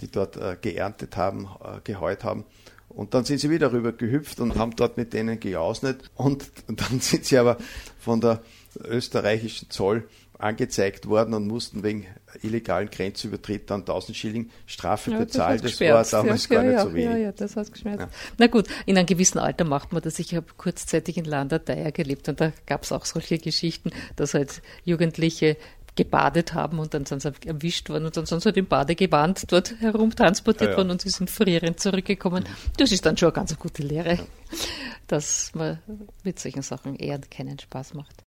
die 0.00 0.10
dort 0.10 0.36
äh, 0.36 0.56
geerntet 0.60 1.16
haben, 1.16 1.48
äh, 1.62 1.80
geheut 1.84 2.24
haben. 2.24 2.44
Und 2.88 3.14
dann 3.14 3.24
sind 3.24 3.38
sie 3.38 3.50
wieder 3.50 3.72
rüber 3.72 3.92
gehüpft 3.92 4.40
und 4.40 4.56
haben 4.56 4.74
dort 4.74 4.96
mit 4.96 5.12
denen 5.12 5.38
gejausnet. 5.38 6.10
Und 6.16 6.50
dann 6.66 7.00
sind 7.00 7.24
sie 7.24 7.38
aber 7.38 7.56
von 8.00 8.20
der 8.20 8.42
österreichischen 8.84 9.70
Zoll 9.70 10.08
angezeigt 10.38 11.06
worden 11.06 11.34
und 11.34 11.46
mussten 11.46 11.82
wegen 11.82 12.06
illegalen 12.42 12.90
Grenzübertritt 12.90 13.70
dann 13.70 13.80
1000 13.80 14.16
Schilling 14.16 14.50
Strafe 14.66 15.10
ja, 15.10 15.18
bezahlen. 15.18 15.60
Das, 15.62 15.78
das 15.78 16.12
war 16.12 16.22
damals 16.22 16.48
ja, 16.48 16.54
gar 16.54 16.64
ja, 16.64 16.70
nicht 16.70 16.82
so 16.82 16.94
wenig. 16.94 17.10
Ja, 17.10 17.16
ja, 17.16 17.32
das 17.32 17.56
hat 17.56 17.72
geschmerzt. 17.72 18.08
Na 18.38 18.46
gut, 18.46 18.66
in 18.86 18.96
einem 18.96 19.06
gewissen 19.06 19.38
Alter 19.38 19.64
macht 19.64 19.92
man 19.92 20.02
das. 20.02 20.18
Ich 20.18 20.34
habe 20.34 20.46
kurzzeitig 20.56 21.16
in 21.16 21.24
Landerdeier 21.24 21.92
gelebt 21.92 22.28
und 22.28 22.40
da 22.40 22.52
gab 22.66 22.84
es 22.84 22.92
auch 22.92 23.04
solche 23.04 23.38
Geschichten, 23.38 23.90
dass 24.16 24.34
halt 24.34 24.62
Jugendliche 24.84 25.56
gebadet 25.96 26.54
haben 26.54 26.78
und 26.78 26.94
dann 26.94 27.04
sind 27.04 27.20
sie 27.20 27.32
erwischt 27.46 27.88
worden 27.90 28.06
und 28.06 28.16
dann 28.16 28.26
sind 28.26 28.40
sie 28.40 28.46
halt 28.46 28.56
im 28.56 28.66
Badegewand 28.66 29.50
dort 29.52 29.74
herumtransportiert 29.80 30.70
ja, 30.70 30.70
ja. 30.70 30.76
worden 30.76 30.90
und 30.92 31.02
sie 31.02 31.10
sind 31.10 31.28
frierend 31.30 31.80
zurückgekommen. 31.80 32.44
Das 32.76 32.92
ist 32.92 33.04
dann 33.04 33.16
schon 33.16 33.28
eine 33.28 33.34
ganz 33.34 33.58
gute 33.58 33.82
Lehre, 33.82 34.18
dass 35.08 35.50
man 35.54 35.78
mit 36.24 36.38
solchen 36.38 36.62
Sachen 36.62 36.96
eher 36.96 37.18
keinen 37.18 37.58
Spaß 37.58 37.94
macht. 37.94 38.22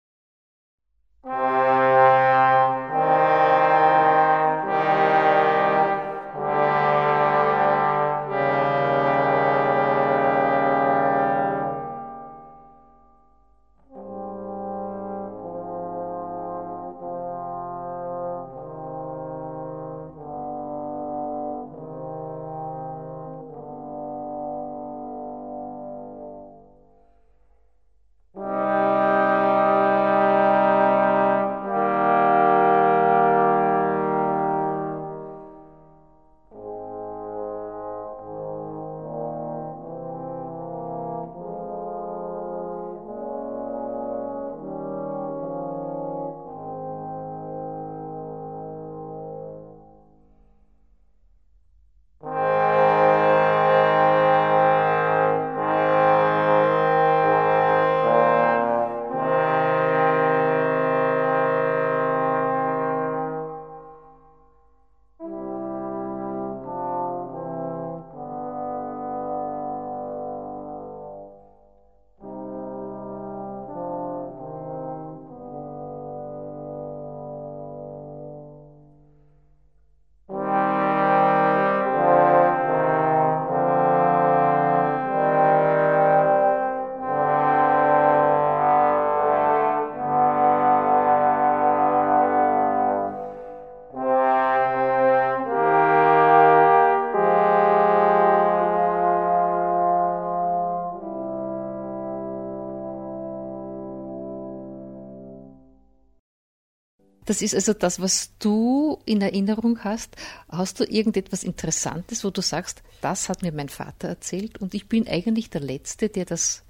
Das 107.32 107.42
ist 107.42 107.56
also 107.56 107.72
das, 107.72 108.02
was 108.02 108.32
du 108.40 109.00
in 109.06 109.22
Erinnerung 109.22 109.86
hast. 109.86 110.18
Hast 110.50 110.82
du 110.82 110.84
irgendetwas 110.84 111.46
Interessantes, 111.46 112.26
wo 112.26 112.30
du 112.30 112.42
sagst, 112.42 112.84
das 113.00 113.30
hat 113.30 113.42
mir 113.42 113.54
mein 113.54 113.70
Vater 113.70 114.10
erzählt 114.10 114.58
und 114.58 114.74
ich 114.74 114.90
bin 114.90 115.08
eigentlich 115.08 115.50
der 115.50 115.62
Letzte, 115.62 116.10
der 116.10 116.26
das 116.26 116.64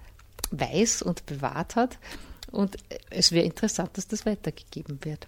weiß 0.52 1.02
und 1.02 1.26
bewahrt 1.26 1.76
hat 1.76 1.97
und 2.52 2.78
es 3.10 3.32
wäre 3.32 3.43
interessant, 3.43 3.97
dass 3.97 4.08
das 4.08 4.28
weitergegeben 4.28 5.00
wird. 5.02 5.26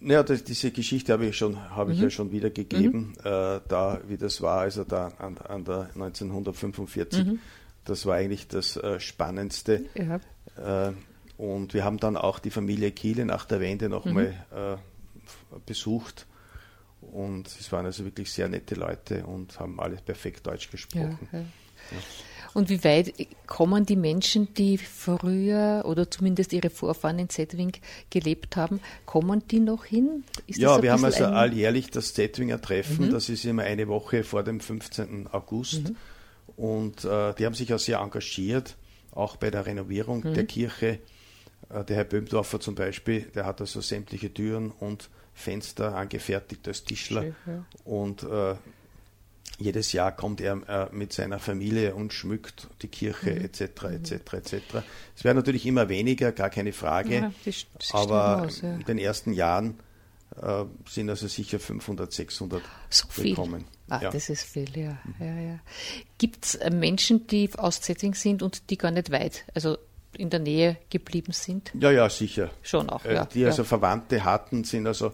Ja, 0.00 0.24
das, 0.24 0.42
diese 0.42 0.72
Geschichte 0.72 1.12
habe 1.12 1.26
ich 1.26 1.36
schon, 1.36 1.70
habe 1.70 1.90
mhm. 1.90 1.94
ich 1.94 2.02
ja 2.02 2.10
schon 2.10 2.32
wiedergegeben, 2.32 3.10
mhm. 3.10 3.14
äh, 3.22 3.60
da 3.68 4.00
wie 4.08 4.16
das 4.16 4.42
war, 4.42 4.62
also 4.62 4.82
da 4.82 5.12
an, 5.18 5.38
an 5.38 5.64
der 5.64 5.90
1945. 5.94 7.24
Mhm. 7.24 7.38
Das 7.84 8.04
war 8.04 8.16
eigentlich 8.16 8.48
das 8.48 8.76
äh, 8.76 8.98
Spannendste. 8.98 9.84
Ja. 9.94 10.88
Äh, 10.88 10.92
und 11.40 11.72
wir 11.72 11.84
haben 11.84 11.96
dann 11.96 12.18
auch 12.18 12.38
die 12.38 12.50
Familie 12.50 12.90
Kiele 12.90 13.24
nach 13.24 13.46
der 13.46 13.60
Wende 13.60 13.88
nochmal 13.88 14.34
mhm. 14.50 14.58
äh, 14.58 15.58
besucht. 15.64 16.26
Und 17.00 17.46
es 17.46 17.72
waren 17.72 17.86
also 17.86 18.04
wirklich 18.04 18.30
sehr 18.30 18.46
nette 18.50 18.74
Leute 18.74 19.24
und 19.24 19.58
haben 19.58 19.80
alle 19.80 19.96
perfekt 19.96 20.46
Deutsch 20.46 20.70
gesprochen. 20.70 21.18
Ja, 21.32 21.38
ja. 21.38 21.44
Und 22.52 22.68
wie 22.68 22.84
weit 22.84 23.14
kommen 23.46 23.86
die 23.86 23.96
Menschen, 23.96 24.52
die 24.52 24.76
früher 24.76 25.84
oder 25.86 26.10
zumindest 26.10 26.52
ihre 26.52 26.68
Vorfahren 26.68 27.18
in 27.18 27.30
Zetwing 27.30 27.72
gelebt 28.10 28.56
haben, 28.56 28.80
kommen 29.06 29.42
die 29.50 29.60
noch 29.60 29.86
hin? 29.86 30.24
Ist 30.46 30.58
ja, 30.58 30.82
wir 30.82 30.92
haben 30.92 31.06
also 31.06 31.24
alljährlich 31.24 31.90
das 31.90 32.12
Zetwinger 32.12 32.60
Treffen, 32.60 33.06
mhm. 33.06 33.12
das 33.12 33.30
ist 33.30 33.46
immer 33.46 33.62
eine 33.62 33.88
Woche 33.88 34.24
vor 34.24 34.42
dem 34.42 34.60
15. 34.60 35.28
August. 35.32 35.88
Mhm. 35.88 35.96
Und 36.58 37.04
äh, 37.06 37.32
die 37.32 37.46
haben 37.46 37.54
sich 37.54 37.72
auch 37.72 37.78
sehr 37.78 38.00
engagiert, 38.00 38.76
auch 39.12 39.36
bei 39.36 39.50
der 39.50 39.64
Renovierung 39.64 40.22
mhm. 40.22 40.34
der 40.34 40.44
Kirche. 40.44 40.98
Äh, 41.68 41.84
der 41.84 41.96
Herr 41.96 42.04
Böhmdorfer 42.04 42.60
zum 42.60 42.74
Beispiel, 42.74 43.22
der 43.34 43.46
hat 43.46 43.60
also 43.60 43.80
sämtliche 43.80 44.32
Türen 44.32 44.70
und 44.70 45.10
Fenster 45.34 45.94
angefertigt 45.94 46.66
als 46.68 46.84
Tischler. 46.84 47.22
Schön, 47.22 47.34
ja. 47.46 47.64
Und 47.84 48.22
äh, 48.24 48.54
jedes 49.58 49.92
Jahr 49.92 50.12
kommt 50.12 50.40
er 50.40 50.68
äh, 50.68 50.94
mit 50.94 51.12
seiner 51.12 51.38
Familie 51.38 51.94
und 51.94 52.12
schmückt 52.12 52.68
die 52.82 52.88
Kirche 52.88 53.30
etc. 53.30 53.60
etc. 53.84 54.12
etc. 54.32 54.54
Es 55.14 55.24
werden 55.24 55.36
natürlich 55.36 55.66
immer 55.66 55.88
weniger, 55.88 56.32
gar 56.32 56.50
keine 56.50 56.72
Frage. 56.72 57.14
Ja, 57.14 57.32
das, 57.44 57.66
das 57.78 57.94
aber 57.94 58.42
aus, 58.42 58.62
ja. 58.62 58.74
in 58.74 58.84
den 58.84 58.98
ersten 58.98 59.32
Jahren 59.32 59.78
äh, 60.40 60.64
sind 60.88 61.10
also 61.10 61.28
sicher 61.28 61.60
500, 61.60 62.12
600 62.12 62.62
so 62.88 63.22
gekommen. 63.22 63.64
Ah, 63.88 64.00
ja. 64.02 64.10
das 64.10 64.30
ist 64.30 64.44
viel, 64.44 64.76
ja. 64.78 64.98
Mhm. 65.04 65.14
ja, 65.26 65.40
ja. 65.40 65.58
Gibt 66.18 66.44
es 66.46 66.54
äh, 66.54 66.70
Menschen, 66.70 67.26
die 67.26 67.50
aus 67.56 67.80
Zetting 67.80 68.14
sind 68.14 68.42
und 68.42 68.70
die 68.70 68.78
gar 68.78 68.90
nicht 68.90 69.10
weit, 69.10 69.44
also 69.54 69.76
in 70.16 70.30
der 70.30 70.40
Nähe 70.40 70.76
geblieben 70.90 71.32
sind? 71.32 71.70
Ja, 71.78 71.90
ja, 71.90 72.08
sicher. 72.08 72.50
Schon 72.62 72.90
auch, 72.90 73.04
äh, 73.04 73.14
ja. 73.14 73.24
Die 73.26 73.44
also 73.44 73.64
Verwandte 73.64 74.24
hatten, 74.24 74.64
sind 74.64 74.86
also 74.86 75.12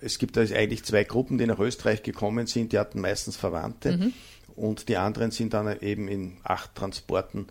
es 0.00 0.18
gibt 0.18 0.36
also 0.36 0.54
eigentlich 0.54 0.84
zwei 0.84 1.04
Gruppen, 1.04 1.38
die 1.38 1.46
nach 1.46 1.58
Österreich 1.58 2.02
gekommen 2.02 2.46
sind, 2.46 2.72
die 2.72 2.78
hatten 2.78 3.00
meistens 3.00 3.36
Verwandte 3.36 3.96
mhm. 3.96 4.12
und 4.56 4.88
die 4.88 4.96
anderen 4.96 5.30
sind 5.30 5.54
dann 5.54 5.78
eben 5.80 6.08
in 6.08 6.36
acht 6.42 6.74
Transporten 6.74 7.46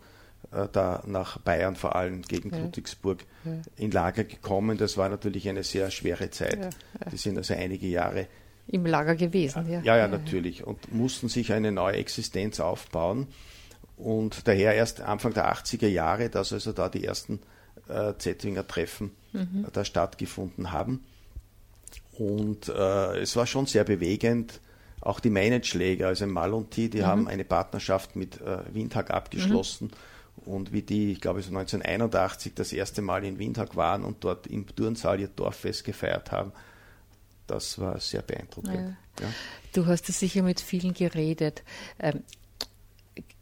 äh, 0.52 0.68
da 0.72 1.04
nach 1.06 1.40
Bayern, 1.40 1.76
vor 1.76 1.96
allem 1.96 2.22
gegen 2.22 2.52
ja. 2.52 2.60
Ludwigsburg, 2.60 3.20
ja. 3.46 3.52
in 3.78 3.92
Lager 3.92 4.24
gekommen. 4.24 4.78
Das 4.78 4.98
war 4.98 5.10
natürlich 5.10 5.50
eine 5.50 5.64
sehr 5.64 5.92
schwere 5.92 6.30
Zeit. 6.30 6.60
Ja, 6.60 7.10
die 7.12 7.18
sind 7.18 7.38
also 7.38 7.54
einige 7.54 7.88
Jahre 7.88 8.28
im 8.68 8.86
Lager 8.86 9.16
gewesen. 9.16 9.70
Ja, 9.70 9.82
ja, 9.82 9.98
ja 9.98 10.08
natürlich. 10.08 10.64
Und 10.66 10.94
mussten 10.94 11.28
sich 11.28 11.52
eine 11.52 11.72
neue 11.72 11.98
Existenz 11.98 12.60
aufbauen. 12.60 13.28
Und 13.98 14.48
daher 14.48 14.74
erst 14.74 15.02
Anfang 15.02 15.34
der 15.34 15.54
80er 15.54 15.88
Jahre, 15.88 16.30
dass 16.30 16.52
also 16.52 16.72
da 16.72 16.90
die 16.90 17.04
ersten 17.04 17.40
äh, 17.88 18.14
Zettwinger 18.18 18.68
Treffen 18.68 19.12
mhm. 19.34 19.66
da 19.72 19.86
stattgefunden 19.86 20.72
haben. 20.72 21.04
Und 22.18 22.70
äh, 22.70 23.20
es 23.20 23.36
war 23.36 23.48
schon 23.48 23.66
sehr 23.66 23.84
bewegend. 23.84 24.60
Auch 25.02 25.20
die 25.20 25.30
Meinetschläger, 25.30 26.08
also 26.08 26.26
Malunti, 26.26 26.90
die 26.90 27.00
mhm. 27.00 27.06
haben 27.06 27.28
eine 27.28 27.44
Partnerschaft 27.44 28.16
mit 28.16 28.40
äh, 28.42 28.60
Windhag 28.74 29.12
abgeschlossen. 29.12 29.88
Mhm. 29.88 30.52
Und 30.52 30.74
wie 30.74 30.82
die, 30.82 31.12
ich 31.12 31.22
glaube, 31.22 31.42
so 31.42 31.50
1981 31.50 32.54
das 32.56 32.74
erste 32.74 33.02
Mal 33.02 33.24
in 33.24 33.38
Windhag 33.38 33.76
waren 33.76 34.04
und 34.04 34.24
dort 34.24 34.48
im 34.48 34.66
Turnsaal 34.66 35.20
ihr 35.20 35.28
Dorffest 35.28 35.84
gefeiert 35.84 36.32
haben, 36.32 36.52
das 37.48 37.80
war 37.80 38.00
sehr 38.00 38.22
beeindruckend. 38.22 38.74
Ja. 38.74 39.26
Ja. 39.26 39.34
Du 39.74 39.86
hast 39.86 40.10
es 40.10 40.20
sicher 40.20 40.42
mit 40.42 40.60
vielen 40.60 40.94
geredet. 40.94 41.64
Ähm, 42.00 42.24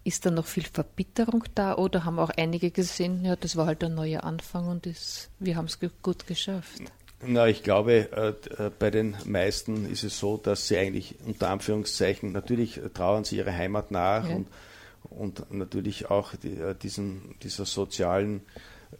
ist 0.03 0.25
da 0.25 0.31
noch 0.31 0.45
viel 0.45 0.63
Verbitterung 0.63 1.43
da 1.55 1.75
oder 1.75 2.05
haben 2.05 2.19
auch 2.19 2.31
einige 2.31 2.71
gesehen, 2.71 3.23
ja, 3.23 3.35
das 3.35 3.55
war 3.55 3.67
halt 3.67 3.83
ein 3.83 3.95
neuer 3.95 4.23
Anfang 4.23 4.67
und 4.67 4.85
das, 4.85 5.29
wir 5.39 5.55
haben 5.55 5.65
es 5.65 5.79
gut 6.01 6.27
geschafft? 6.27 6.81
Na, 7.23 7.47
ich 7.47 7.61
glaube, 7.61 8.11
äh, 8.11 8.63
äh, 8.63 8.71
bei 8.77 8.89
den 8.89 9.15
meisten 9.25 9.89
ist 9.91 10.03
es 10.03 10.17
so, 10.17 10.37
dass 10.37 10.67
sie 10.67 10.77
eigentlich 10.77 11.15
unter 11.25 11.49
Anführungszeichen, 11.49 12.31
natürlich 12.31 12.81
trauern 12.93 13.23
sie 13.23 13.37
ihre 13.37 13.53
Heimat 13.53 13.91
nach 13.91 14.27
ja. 14.27 14.35
und, 14.35 14.47
und 15.09 15.53
natürlich 15.53 16.09
auch 16.09 16.35
die, 16.35 16.53
äh, 16.53 16.73
diesen, 16.75 17.35
dieser 17.43 17.65
sozialen 17.65 18.41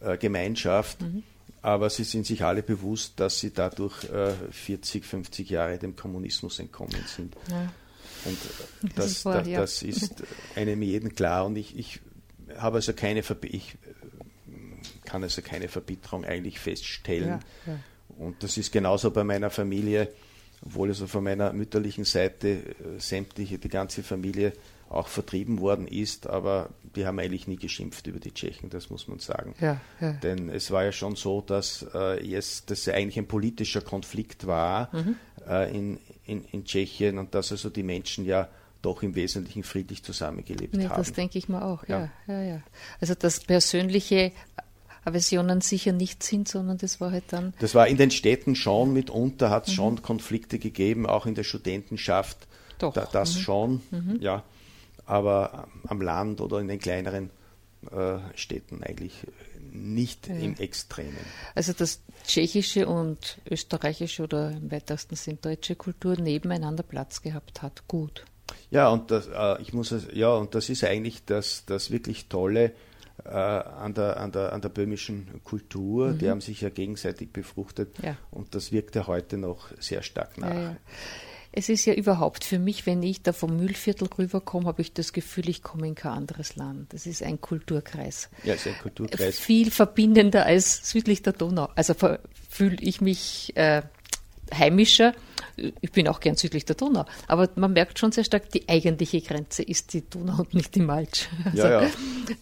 äh, 0.02 0.18
Gemeinschaft. 0.18 1.02
Mhm. 1.02 1.24
Aber 1.64 1.90
sie 1.90 2.04
sind 2.04 2.26
sich 2.26 2.44
alle 2.44 2.64
bewusst, 2.64 3.20
dass 3.20 3.40
sie 3.40 3.54
dadurch 3.54 4.04
äh, 4.06 4.34
40, 4.52 5.06
50 5.06 5.50
Jahre 5.50 5.78
dem 5.78 5.96
Kommunismus 5.96 6.60
entkommen 6.60 7.04
sind. 7.06 7.36
Ja. 7.50 7.72
Und 8.26 8.38
das, 8.82 8.96
das, 8.96 9.06
ist, 9.12 9.26
wahr, 9.26 9.42
da, 9.44 9.50
ja. 9.50 9.60
das 9.62 9.82
ist 9.82 10.24
einem 10.56 10.82
jeden 10.82 11.16
klar. 11.16 11.46
Und 11.46 11.56
ich, 11.56 11.78
ich 11.78 12.00
habe 12.58 12.78
also 12.78 12.94
keine 12.94 13.24
Verbi 13.24 13.48
ich 13.48 13.78
kann 15.06 15.24
also 15.24 15.42
keine 15.42 15.68
Verbitterung 15.68 16.24
eigentlich 16.24 16.60
feststellen. 16.60 17.42
Ja, 17.68 17.74
und 18.18 18.44
das 18.44 18.58
ist 18.58 18.72
genauso 18.72 19.12
bei 19.12 19.24
meiner 19.24 19.50
Familie, 19.50 20.10
obwohl 20.66 20.90
also 20.90 21.08
von 21.08 21.24
meiner 21.24 21.54
mütterlichen 21.54 22.06
Seite 22.06 22.50
äh, 22.50 23.00
sämtliche, 23.00 23.58
die 23.58 23.68
ganze 23.68 24.04
Familie 24.04 24.54
auch 24.90 25.08
vertrieben 25.08 25.60
worden 25.60 25.88
ist, 25.88 26.28
aber 26.28 26.70
die 26.96 27.06
haben 27.06 27.18
eigentlich 27.20 27.48
nie 27.48 27.56
geschimpft 27.56 28.08
über 28.08 28.20
die 28.20 28.34
Tschechen, 28.34 28.70
das 28.70 28.90
muss 28.90 29.08
man 29.08 29.20
sagen. 29.20 29.56
Ja, 29.62 29.80
ja. 30.02 30.12
Denn 30.14 30.50
es 30.50 30.70
war 30.70 30.84
ja 30.84 30.92
schon 30.92 31.16
so, 31.16 31.42
dass 31.42 31.86
äh, 31.94 32.26
jetzt 32.26 32.70
das 32.70 32.86
ja 32.86 32.94
eigentlich 32.94 33.18
ein 33.18 33.28
politischer 33.28 33.82
Konflikt 33.82 34.48
war 34.48 34.90
mhm. 34.94 35.16
Äh, 35.48 35.76
in, 35.76 36.00
in, 36.26 36.44
in 36.46 36.66
Tschechien 36.66 37.18
und 37.18 37.34
dass 37.36 37.52
also 37.52 37.70
die 37.70 37.84
Menschen 37.84 38.26
ja 38.26 38.48
doch 38.82 39.04
im 39.04 39.16
Wesentlichen 39.16 39.64
friedlich 39.64 40.04
zusammengelebt 40.04 40.76
nee, 40.76 40.88
haben. 40.88 40.98
Das 40.98 41.14
denke 41.14 41.38
ich 41.38 41.50
mal 41.50 41.62
auch, 41.62 41.88
ja. 41.88 42.10
ja. 42.28 42.34
Ja, 42.34 42.42
ja. 42.42 42.62
Also 43.00 43.14
das 43.14 43.40
persönliche 43.40 44.32
Aversionen 45.04 45.62
sicher 45.62 45.92
nicht 45.92 46.24
sind, 46.24 46.48
sondern 46.48 46.78
das 46.78 47.02
war 47.02 47.12
halt 47.12 47.26
dann. 47.30 47.54
Das 47.60 47.76
war 47.76 47.88
in 47.88 47.98
den 47.98 48.12
Städten 48.12 48.56
schon 48.56 48.94
mitunter, 48.94 49.50
hat 49.50 49.68
es 49.68 49.74
mhm. 49.74 49.76
schon 49.76 50.02
Konflikte 50.02 50.60
gegeben, 50.60 51.06
auch 51.06 51.26
in 51.26 51.36
der 51.36 51.44
Studentenschaft. 51.44 52.48
Doch. 52.80 52.94
Da, 52.94 53.08
das 53.12 53.36
mhm. 53.36 53.40
schon, 53.40 53.82
mhm. 53.92 54.18
ja. 54.20 54.44
Aber 55.06 55.68
am 55.88 56.02
Land 56.02 56.42
oder 56.42 56.60
in 56.60 56.68
den 56.68 56.80
kleineren 56.80 57.32
äh, 57.92 58.18
Städten 58.36 58.84
eigentlich 58.84 59.26
nicht 59.72 60.28
ja. 60.28 60.36
im 60.36 60.56
Extremen. 60.58 61.18
Also 61.56 61.74
das 61.74 62.02
tschechische 62.26 62.88
und 62.88 63.40
österreichische 63.50 64.24
oder 64.24 64.52
im 64.52 64.72
weitesten 64.72 65.16
Sinn 65.16 65.40
deutsche 65.42 65.76
Kultur 65.76 66.20
nebeneinander 66.20 66.84
Platz 66.84 67.22
gehabt 67.22 67.62
hat, 67.62 67.88
gut. 67.88 68.26
Ja, 68.70 68.90
und 68.90 69.12
das, 69.12 69.28
äh, 69.28 69.62
ich 69.62 69.74
muss, 69.74 69.94
ja, 70.14 70.34
und 70.34 70.56
das 70.56 70.70
ist 70.70 70.84
eigentlich 70.84 71.26
das, 71.26 71.66
das 71.66 71.92
wirklich 71.92 72.28
Tolle 72.28 72.74
äh, 73.26 73.30
an, 73.30 73.94
der, 73.94 74.18
an, 74.18 74.32
der, 74.32 74.54
an 74.54 74.62
der 74.62 74.70
böhmischen 74.70 75.42
Kultur. 75.44 76.10
Mhm. 76.10 76.18
Die 76.20 76.30
haben 76.30 76.42
sich 76.42 76.62
ja 76.62 76.70
gegenseitig 76.70 77.32
befruchtet 77.32 77.98
ja. 78.02 78.18
und 78.32 78.56
das 78.56 78.72
wirkt 78.72 78.96
ja 78.96 79.08
heute 79.08 79.38
noch 79.38 79.70
sehr 79.80 80.04
stark 80.04 80.38
nach. 80.38 80.54
Ja. 80.54 80.78
Es 81.54 81.68
ist 81.68 81.86
ja 81.86 81.94
überhaupt 81.94 82.46
für 82.46 82.60
mich, 82.60 82.86
wenn 82.86 83.04
ich 83.04 83.24
da 83.24 83.34
vom 83.34 83.58
Mühlviertel 83.58 84.08
rüberkomme, 84.18 84.68
habe 84.68 84.82
ich 84.82 84.94
das 84.94 85.12
Gefühl, 85.12 85.50
ich 85.50 85.62
komme 85.62 85.88
in 85.88 85.96
kein 85.96 86.14
anderes 86.14 86.56
Land. 86.56 86.94
Das 86.94 87.06
ist 87.06 87.22
ein 87.22 87.42
Kulturkreis. 87.42 88.30
Ja, 88.44 88.54
es 88.54 88.66
ist 88.66 88.74
ein 88.74 88.82
Kulturkreis. 88.82 89.38
Viel 89.38 89.70
verbindender 89.70 90.46
als 90.46 90.90
südlich 90.90 91.24
der 91.24 91.34
Donau. 91.34 91.68
Also 91.76 91.94
fühle 92.50 92.78
ich 92.80 93.02
mich 93.02 93.52
äh, 93.56 93.82
heimischer. 94.58 95.14
Ich 95.82 95.92
bin 95.92 96.08
auch 96.08 96.20
gern 96.20 96.36
südlich 96.36 96.66
der 96.66 96.76
Donau. 96.76 97.06
Aber 97.28 97.50
man 97.56 97.74
merkt 97.74 98.00
schon 98.00 98.12
sehr 98.12 98.24
stark, 98.24 98.50
die 98.50 98.68
eigentliche 98.70 99.22
Grenze 99.22 99.64
ist 99.64 99.94
die 99.94 100.10
Donau 100.10 100.40
und 100.40 100.54
nicht 100.54 100.74
die 100.76 100.80
Malch. 100.80 101.30
Also, 101.46 101.58
ja, 101.58 101.82
ja. 101.82 101.90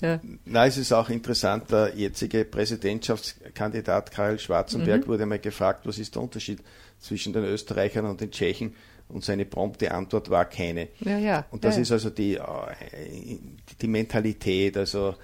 ja. 0.01 0.20
Na, 0.45 0.68
es 0.68 0.78
ist 0.78 0.91
auch 0.91 1.10
interessant, 1.10 1.72
der 1.72 1.93
jetzige 1.95 2.45
Präsidentschaftskandidat 2.45 4.12
Karl 4.12 4.39
Schwarzenberg 4.39 5.01
mhm. 5.01 5.07
wurde 5.07 5.26
mal 5.26 5.39
gefragt, 5.39 5.86
was 5.86 5.97
ist 5.97 6.16
der 6.16 6.22
Unterschied 6.22 6.60
zwischen 6.99 7.34
den 7.34 7.43
Österreichern 7.43 8.05
und 8.05 8.22
den 8.22 8.32
Tschechen? 8.32 8.76
Und 9.10 9.26
seine 9.26 9.45
prompte 9.45 9.91
Antwort 9.91 10.30
war 10.30 10.45
keine. 10.45 10.88
Ja, 10.99 11.18
ja. 11.18 11.45
Und 11.49 11.64
das 11.66 11.76
ja, 11.76 11.82
ist 11.82 11.91
also 11.91 12.12
die, 12.12 12.36
äh, 12.36 12.41
die 13.82 13.88
Mentalität, 13.88 14.78
also 14.78 15.16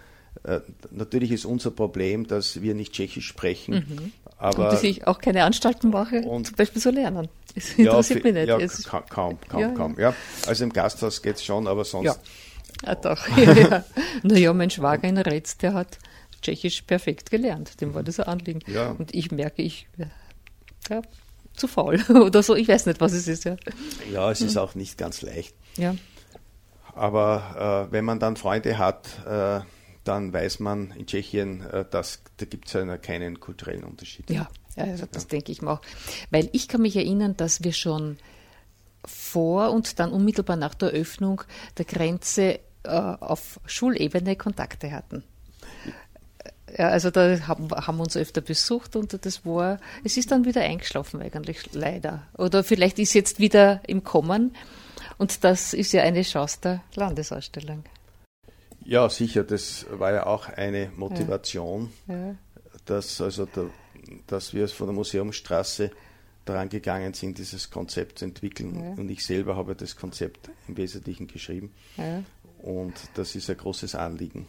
äh, 0.44 0.60
natürlich 0.92 1.32
ist 1.32 1.46
unser 1.46 1.72
Problem, 1.72 2.28
dass 2.28 2.62
wir 2.62 2.74
nicht 2.74 2.94
Tschechisch 2.94 3.28
sprechen. 3.28 3.86
Mhm. 3.88 4.12
Aber 4.38 4.66
und 4.66 4.74
dass 4.74 4.84
ich 4.84 5.08
auch 5.08 5.20
keine 5.20 5.44
Anstalten 5.44 5.92
mache, 5.92 6.22
und 6.22 6.48
zum 6.48 6.56
Beispiel 6.56 6.82
zu 6.82 6.92
lernen. 6.92 7.30
Das 7.54 7.74
interessiert 7.74 8.26
ja, 8.26 8.58
mich 8.58 8.74
nicht. 8.74 8.92
Ja, 8.92 9.02
kaum, 9.02 9.38
kaum, 9.48 9.74
kaum, 9.76 10.00
ja. 10.00 10.14
Also 10.46 10.64
im 10.66 10.74
Gasthaus 10.74 11.22
geht 11.22 11.38
es 11.38 11.46
schon, 11.46 11.68
aber 11.68 11.86
sonst. 11.86 12.06
Ja, 12.06 12.16
ja 12.86 12.96
doch. 12.96 13.38
ja. 13.38 13.86
Naja, 14.24 14.54
mein 14.54 14.70
Schwager 14.70 15.08
in 15.08 15.18
Retz, 15.18 15.58
der 15.58 15.74
hat 15.74 16.00
Tschechisch 16.42 16.82
perfekt 16.82 17.32
gelernt. 17.32 17.80
Dem 17.80 17.94
war 17.94 18.04
das 18.04 18.20
ein 18.20 18.28
Anliegen. 18.28 18.60
Ja. 18.68 18.92
Und 18.92 19.14
ich 19.14 19.32
merke, 19.32 19.62
ich 19.62 19.88
ja, 20.90 21.02
zu 21.56 21.68
faul 21.68 22.02
oder 22.10 22.44
so. 22.44 22.56
Ich 22.56 22.68
weiß 22.68 22.86
nicht, 22.86 23.02
was 23.02 23.14
es 23.14 23.28
ist. 23.28 23.46
Ja, 23.46 23.56
ja 24.12 24.32
es 24.32 24.42
ist 24.42 24.56
hm. 24.56 24.62
auch 24.62 24.76
nicht 24.76 24.98
ganz 24.98 25.22
leicht. 25.22 25.56
Ja. 25.78 25.96
Aber 26.94 27.88
äh, 27.90 27.92
wenn 27.92 28.06
man 28.06 28.20
dann 28.20 28.38
Freunde 28.38 28.78
hat, 28.78 29.08
äh, 29.28 29.60
dann 30.06 30.32
weiß 30.32 30.60
man 30.60 30.92
in 30.92 31.08
Tschechien, 31.08 31.62
äh, 31.62 31.86
dass 31.90 32.22
da 32.38 32.46
gibt 32.46 32.68
es 32.68 32.74
ja 32.74 32.98
keinen 32.98 33.40
kulturellen 33.40 33.84
Unterschied. 33.84 34.30
Ja, 34.30 34.48
also 34.76 35.06
das 35.12 35.24
ja. 35.24 35.30
denke 35.30 35.52
ich 35.52 35.62
mir 35.62 35.72
auch. 35.72 35.82
Weil 36.30 36.50
ich 36.54 36.68
kann 36.68 36.82
mich 36.82 36.96
erinnern, 36.96 37.36
dass 37.36 37.64
wir 37.64 37.74
schon 37.74 38.18
vor 39.04 39.72
und 39.72 40.00
dann 40.00 40.12
unmittelbar 40.12 40.56
nach 40.56 40.74
der 40.74 40.90
Öffnung 40.90 41.44
der 41.78 41.86
Grenze 41.86 42.60
äh, 42.84 42.90
auf 42.90 43.60
Schulebene 43.66 44.36
Kontakte 44.36 44.92
hatten. 44.92 45.24
Ja, 46.78 46.90
also 46.90 47.10
da 47.10 47.48
haben, 47.48 47.70
haben 47.72 47.98
wir 47.98 48.04
uns 48.04 48.18
öfter 48.18 48.42
besucht 48.42 48.96
und 48.96 49.26
das 49.26 49.46
war, 49.46 49.80
es 50.04 50.18
ist 50.18 50.32
dann 50.32 50.44
wieder 50.44 50.62
eingeschlafen 50.62 51.22
eigentlich, 51.22 51.74
leider. 51.74 52.24
Oder 52.38 52.64
vielleicht 52.64 53.00
ist 53.00 53.14
jetzt 53.14 53.40
wieder 53.40 53.82
im 53.88 54.04
Kommen 54.04 54.54
und 55.18 55.44
das 55.46 55.74
ist 55.74 55.94
ja 55.94 56.04
eine 56.04 56.24
Chance 56.24 56.60
der 56.64 56.84
Landesausstellung. 56.96 57.86
Ja, 58.84 59.10
sicher, 59.10 59.44
das 59.44 59.86
war 59.90 60.12
ja 60.12 60.26
auch 60.26 60.50
eine 60.50 60.92
Motivation, 60.96 61.92
ja. 62.08 62.16
Ja. 62.16 62.36
Dass, 62.86 63.20
also 63.20 63.46
der, 63.46 63.70
dass 64.28 64.54
wir 64.54 64.68
von 64.68 64.88
der 64.88 64.94
Museumsstraße 64.94 65.90
daran 66.44 66.70
gegangen 66.70 67.14
sind, 67.14 67.40
dieses 67.40 67.72
Konzept 67.72 68.20
zu 68.20 68.26
entwickeln. 68.26 68.80
Ja. 68.80 68.92
Und 68.92 69.10
ich 69.10 69.26
selber 69.26 69.56
habe 69.56 69.76
das 69.76 69.96
Konzept 69.96 70.52
im 70.68 70.78
Wesentlichen 70.78 71.26
geschrieben. 71.26 71.74
Und 72.62 72.94
das 73.16 73.36
ist 73.36 73.50
ein 73.50 73.58
großes 73.58 73.96
Anliegen. 73.96 74.48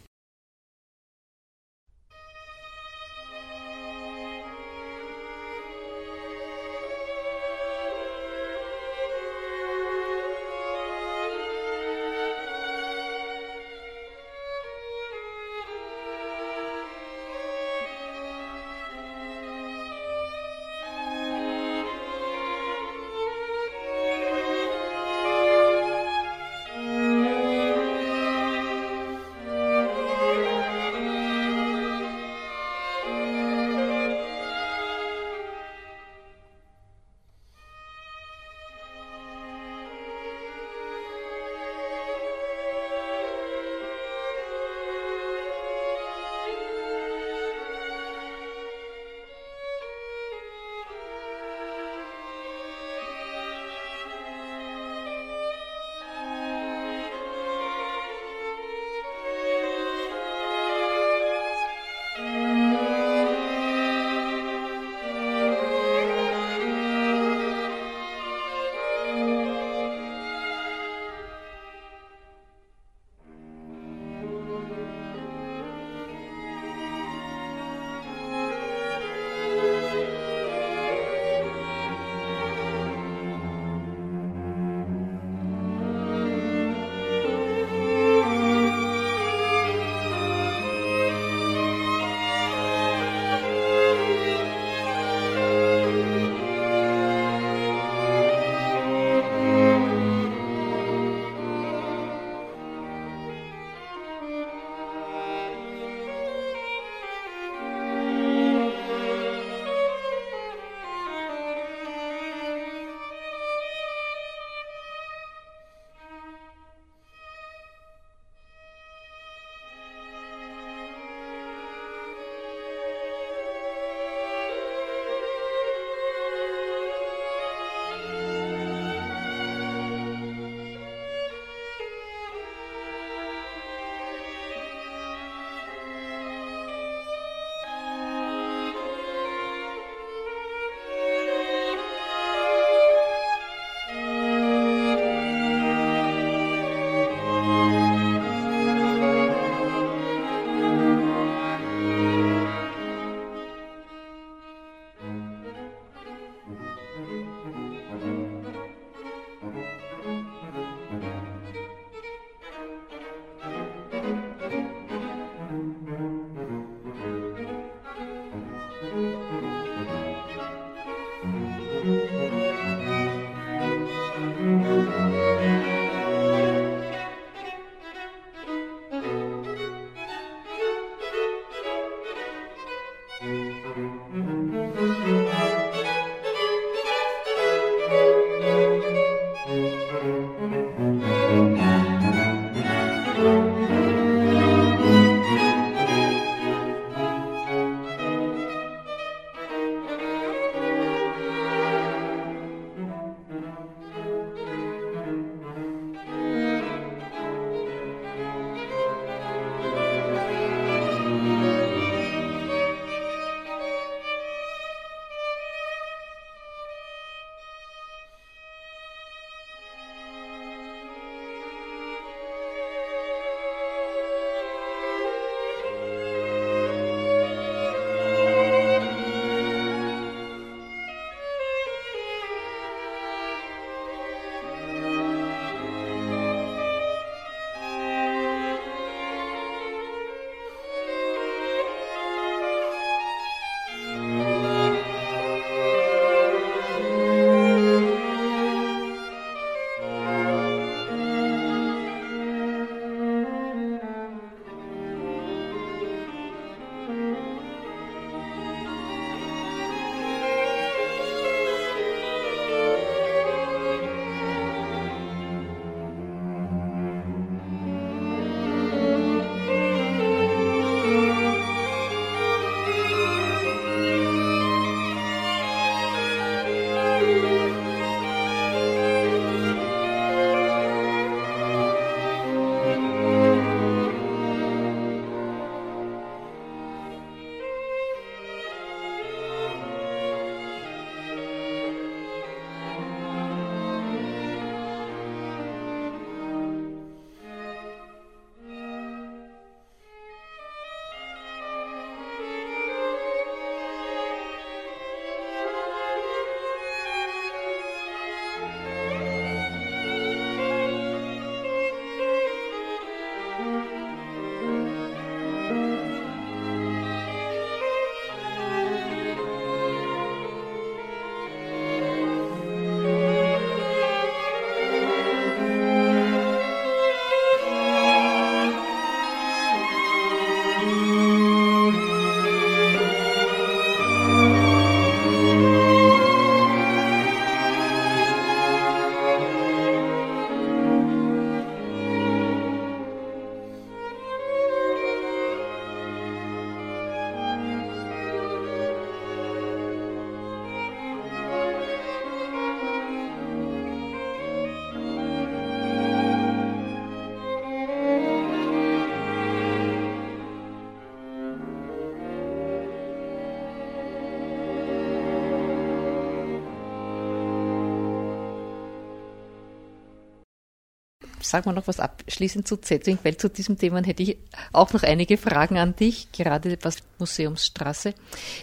Sagen 371.30 371.46
wir 371.46 371.52
noch 371.52 371.66
was 371.66 371.80
abschließend 371.80 372.46
zu 372.46 372.56
Zetting, 372.56 372.98
weil 373.02 373.16
zu 373.16 373.28
diesem 373.28 373.58
Thema 373.58 373.82
hätte 373.84 374.02
ich 374.02 374.18
auch 374.52 374.72
noch 374.72 374.82
einige 374.82 375.16
Fragen 375.16 375.58
an 375.58 375.76
dich, 375.76 376.10
gerade 376.12 376.58
was 376.62 376.78
Museumsstraße. 376.98 377.94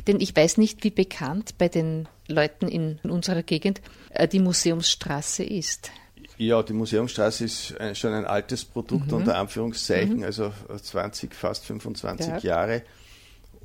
Denn 0.07 0.19
ich 0.19 0.35
weiß 0.35 0.57
nicht, 0.57 0.83
wie 0.83 0.91
bekannt 0.91 1.57
bei 1.57 1.69
den 1.69 2.07
Leuten 2.27 2.67
in 2.67 2.99
unserer 3.03 3.43
Gegend 3.43 3.81
äh, 4.11 4.27
die 4.27 4.39
Museumsstraße 4.39 5.43
ist. 5.43 5.91
Ja, 6.37 6.63
die 6.63 6.73
Museumsstraße 6.73 7.45
ist 7.45 7.75
schon 7.93 8.13
ein 8.13 8.25
altes 8.25 8.65
Produkt 8.65 9.07
mhm. 9.07 9.17
unter 9.17 9.37
Anführungszeichen, 9.37 10.17
mhm. 10.17 10.23
also 10.23 10.51
20, 10.81 11.33
fast 11.33 11.65
25 11.65 12.27
ja. 12.27 12.37
Jahre. 12.39 12.81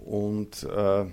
Und 0.04 0.64
äh, 0.64 1.06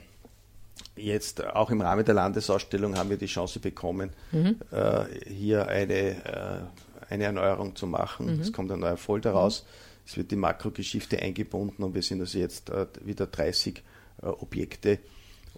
jetzt 0.96 1.46
auch 1.46 1.70
im 1.72 1.82
Rahmen 1.82 2.06
der 2.06 2.14
Landesausstellung 2.14 2.98
haben 2.98 3.10
wir 3.10 3.18
die 3.18 3.26
Chance 3.26 3.60
bekommen, 3.60 4.12
mhm. 4.32 4.58
äh, 4.72 5.06
hier 5.28 5.68
eine, 5.68 5.94
äh, 5.94 6.95
eine 7.10 7.26
Erneuerung 7.26 7.76
zu 7.76 7.88
machen. 7.88 8.36
Mhm. 8.36 8.42
Es 8.42 8.54
kommt 8.54 8.72
ein 8.72 8.80
neuer 8.80 8.98
Folder 8.98 9.32
mhm. 9.32 9.38
raus. 9.38 9.66
Es 10.06 10.18
wird 10.18 10.32
die 10.32 10.36
Makrogeschichte 10.36 11.20
eingebunden 11.20 11.84
und 11.84 11.96
wir 11.96 12.02
sind 12.02 12.22
also 12.22 12.38
jetzt 12.38 12.70
äh, 12.70 12.86
wieder 13.04 13.26
30 13.26 13.82
äh, 14.22 14.28
Objekte 14.28 15.00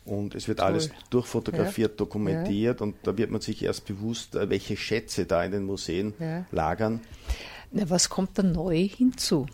und 0.05 0.35
es 0.35 0.47
wird 0.47 0.59
Toll. 0.59 0.67
alles 0.67 0.89
durchfotografiert, 1.09 1.91
ja. 1.91 1.97
dokumentiert 1.97 2.79
ja. 2.79 2.85
und 2.85 2.95
da 3.03 3.17
wird 3.17 3.29
man 3.29 3.41
sich 3.41 3.63
erst 3.63 3.85
bewusst, 3.85 4.35
äh, 4.35 4.49
welche 4.49 4.77
Schätze 4.77 5.25
da 5.25 5.43
in 5.43 5.51
den 5.51 5.65
Museen 5.65 6.13
ja. 6.19 6.45
lagern. 6.51 7.01
Na, 7.71 7.89
was 7.89 8.09
kommt 8.09 8.37
da 8.37 8.43
neu 8.43 8.87
hinzu? 8.87 9.47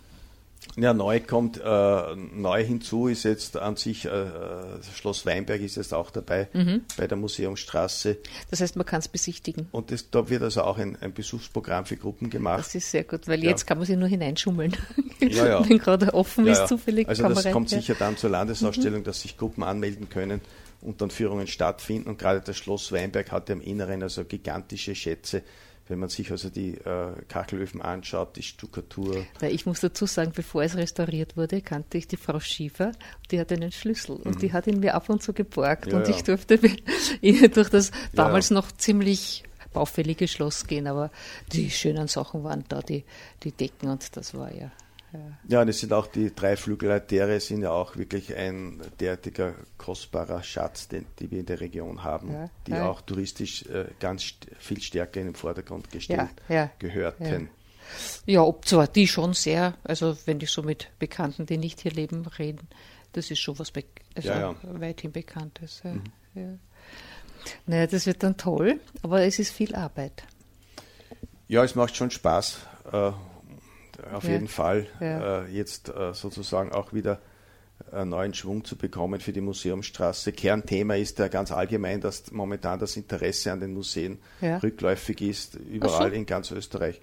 Ja, 0.75 0.93
neu 0.93 1.19
kommt, 1.19 1.59
äh, 1.63 2.15
neu 2.15 2.63
hinzu 2.63 3.07
ist 3.07 3.23
jetzt 3.23 3.57
an 3.57 3.75
sich, 3.75 4.05
äh, 4.05 4.25
Schloss 4.95 5.25
Weinberg 5.25 5.61
ist 5.61 5.75
jetzt 5.75 5.93
auch 5.93 6.09
dabei 6.09 6.47
mhm. 6.53 6.81
bei 6.97 7.07
der 7.07 7.17
Museumsstraße. 7.17 8.17
Das 8.49 8.61
heißt, 8.61 8.75
man 8.75 8.85
kann 8.85 8.99
es 8.99 9.07
besichtigen. 9.07 9.67
Und 9.71 9.91
das, 9.91 10.09
da 10.09 10.29
wird 10.29 10.41
also 10.41 10.63
auch 10.63 10.77
ein, 10.77 10.97
ein, 10.99 11.13
Besuchsprogramm 11.13 11.85
für 11.85 11.97
Gruppen 11.97 12.29
gemacht. 12.29 12.59
Das 12.59 12.75
ist 12.75 12.89
sehr 12.89 13.03
gut, 13.03 13.27
weil 13.27 13.43
ja. 13.43 13.51
jetzt 13.51 13.67
kann 13.67 13.77
man 13.77 13.85
sich 13.85 13.97
nur 13.97 14.07
hineinschummeln. 14.07 14.75
Ja, 15.19 15.47
ja. 15.47 15.69
Wenn 15.69 15.77
gerade 15.77 16.13
offen 16.13 16.45
ja, 16.45 16.51
ist, 16.51 16.67
zufällig. 16.67 17.07
Also 17.07 17.29
das 17.29 17.49
kommt 17.49 17.69
sicher 17.69 17.95
dann 17.97 18.17
zur 18.17 18.29
Landesausstellung, 18.29 18.99
mhm. 18.99 19.03
dass 19.05 19.21
sich 19.21 19.37
Gruppen 19.37 19.63
anmelden 19.63 20.09
können 20.09 20.41
und 20.81 20.99
dann 20.99 21.11
Führungen 21.11 21.47
stattfinden. 21.47 22.09
Und 22.09 22.19
gerade 22.19 22.41
das 22.41 22.57
Schloss 22.57 22.91
Weinberg 22.91 23.31
hat 23.31 23.47
ja 23.47 23.55
im 23.55 23.61
Inneren 23.61 24.03
also 24.03 24.25
gigantische 24.25 24.95
Schätze 24.95 25.43
wenn 25.93 25.99
man 25.99 26.09
sich 26.09 26.31
also 26.31 26.49
die 26.49 26.71
äh, 26.71 27.13
Kachelöfen 27.27 27.79
anschaut, 27.79 28.35
die 28.35 28.41
Stuckatur. 28.41 29.27
Na, 29.41 29.47
ich 29.47 29.67
muss 29.67 29.79
dazu 29.79 30.07
sagen, 30.07 30.31
bevor 30.33 30.63
es 30.63 30.75
restauriert 30.75 31.37
wurde, 31.37 31.61
kannte 31.61 31.99
ich 31.99 32.07
die 32.07 32.17
Frau 32.17 32.39
Schiefer, 32.39 32.93
die 33.29 33.39
hat 33.39 33.51
einen 33.51 33.71
Schlüssel 33.71 34.15
und 34.15 34.35
mhm. 34.35 34.39
die 34.39 34.53
hat 34.53 34.65
ihn 34.65 34.79
mir 34.79 34.95
ab 34.95 35.07
und 35.09 35.21
zu 35.21 35.33
geborgt 35.33 35.91
ja, 35.91 35.97
und 35.97 36.07
ja. 36.07 36.15
ich 36.15 36.23
durfte 36.23 36.57
durch 37.21 37.69
das 37.69 37.91
damals 38.11 38.49
ja, 38.49 38.55
noch 38.55 38.71
ziemlich 38.71 39.43
baufällige 39.71 40.27
Schloss 40.27 40.65
gehen, 40.65 40.87
aber 40.87 41.11
die 41.51 41.69
schönen 41.69 42.07
Sachen 42.07 42.43
waren 42.43 42.63
da, 42.69 42.81
die, 42.81 43.03
die 43.43 43.51
Decken 43.51 43.89
und 43.89 44.17
das 44.17 44.33
war 44.33 44.51
ja 44.51 44.71
ja, 45.47 45.61
und 45.61 45.67
es 45.67 45.79
sind 45.79 45.93
auch 45.93 46.07
die 46.07 46.33
drei 46.33 46.55
Flügelaltäre 46.55 47.39
sind 47.39 47.61
ja 47.61 47.71
auch 47.71 47.95
wirklich 47.95 48.35
ein 48.35 48.81
derartiger 48.99 49.53
kostbarer 49.77 50.41
Schatz, 50.43 50.87
den 50.87 51.05
die 51.19 51.29
wir 51.29 51.39
in 51.39 51.45
der 51.45 51.59
Region 51.59 52.03
haben, 52.03 52.31
ja, 52.31 52.49
die 52.67 52.71
ja. 52.71 52.89
auch 52.89 53.01
touristisch 53.01 53.63
äh, 53.67 53.85
ganz 53.99 54.23
st 54.23 54.47
viel 54.59 54.81
stärker 54.81 55.19
in 55.19 55.27
den 55.27 55.35
Vordergrund 55.35 55.91
gestellt 55.91 56.29
ja, 56.49 56.71
gehörten. 56.79 57.49
Ja. 58.25 58.41
ob 58.41 58.65
zwar 58.65 58.87
die 58.87 59.07
schon 59.07 59.33
sehr, 59.33 59.75
also 59.83 60.17
wenn 60.25 60.39
ich 60.41 60.49
so 60.49 60.63
mit 60.63 60.89
Bekannten, 60.99 61.45
die 61.45 61.57
nicht 61.57 61.81
hier 61.81 61.91
leben, 61.91 62.25
reden, 62.25 62.67
das 63.11 63.29
ist 63.29 63.39
schon 63.39 63.59
was 63.59 63.71
be 63.71 63.83
also 64.15 64.55
weithin 64.63 65.11
Bekanntes. 65.11 65.83
Mhm. 65.83 66.03
Ja. 66.33 66.57
Naja, 67.65 67.87
das 67.87 68.05
wird 68.05 68.23
dann 68.23 68.37
toll, 68.37 68.79
aber 69.01 69.21
es 69.21 69.39
ist 69.39 69.51
viel 69.51 69.75
Arbeit. 69.75 70.23
Ja, 71.47 71.63
es 71.63 71.75
macht 71.75 71.95
schon 71.95 72.09
Spaß. 72.09 72.59
Äh, 72.91 73.11
auf 74.11 74.23
ja. 74.25 74.31
jeden 74.31 74.47
Fall 74.47 74.87
ja. 74.99 75.43
äh, 75.43 75.49
jetzt 75.49 75.89
äh, 75.89 76.13
sozusagen 76.13 76.71
auch 76.71 76.93
wieder 76.93 77.19
einen 77.91 78.09
neuen 78.09 78.33
Schwung 78.33 78.63
zu 78.63 78.75
bekommen 78.75 79.19
für 79.19 79.33
die 79.33 79.41
Museumsstraße. 79.41 80.31
Kernthema 80.31 80.95
ist 80.95 81.19
ja 81.19 81.27
ganz 81.27 81.51
allgemein, 81.51 82.01
dass 82.01 82.31
momentan 82.31 82.79
das 82.79 82.95
Interesse 82.95 83.51
an 83.51 83.59
den 83.59 83.73
Museen 83.73 84.19
ja. 84.41 84.57
rückläufig 84.57 85.21
ist, 85.21 85.55
überall 85.55 86.09
so. 86.09 86.15
in 86.15 86.25
ganz 86.25 86.51
Österreich. 86.51 87.01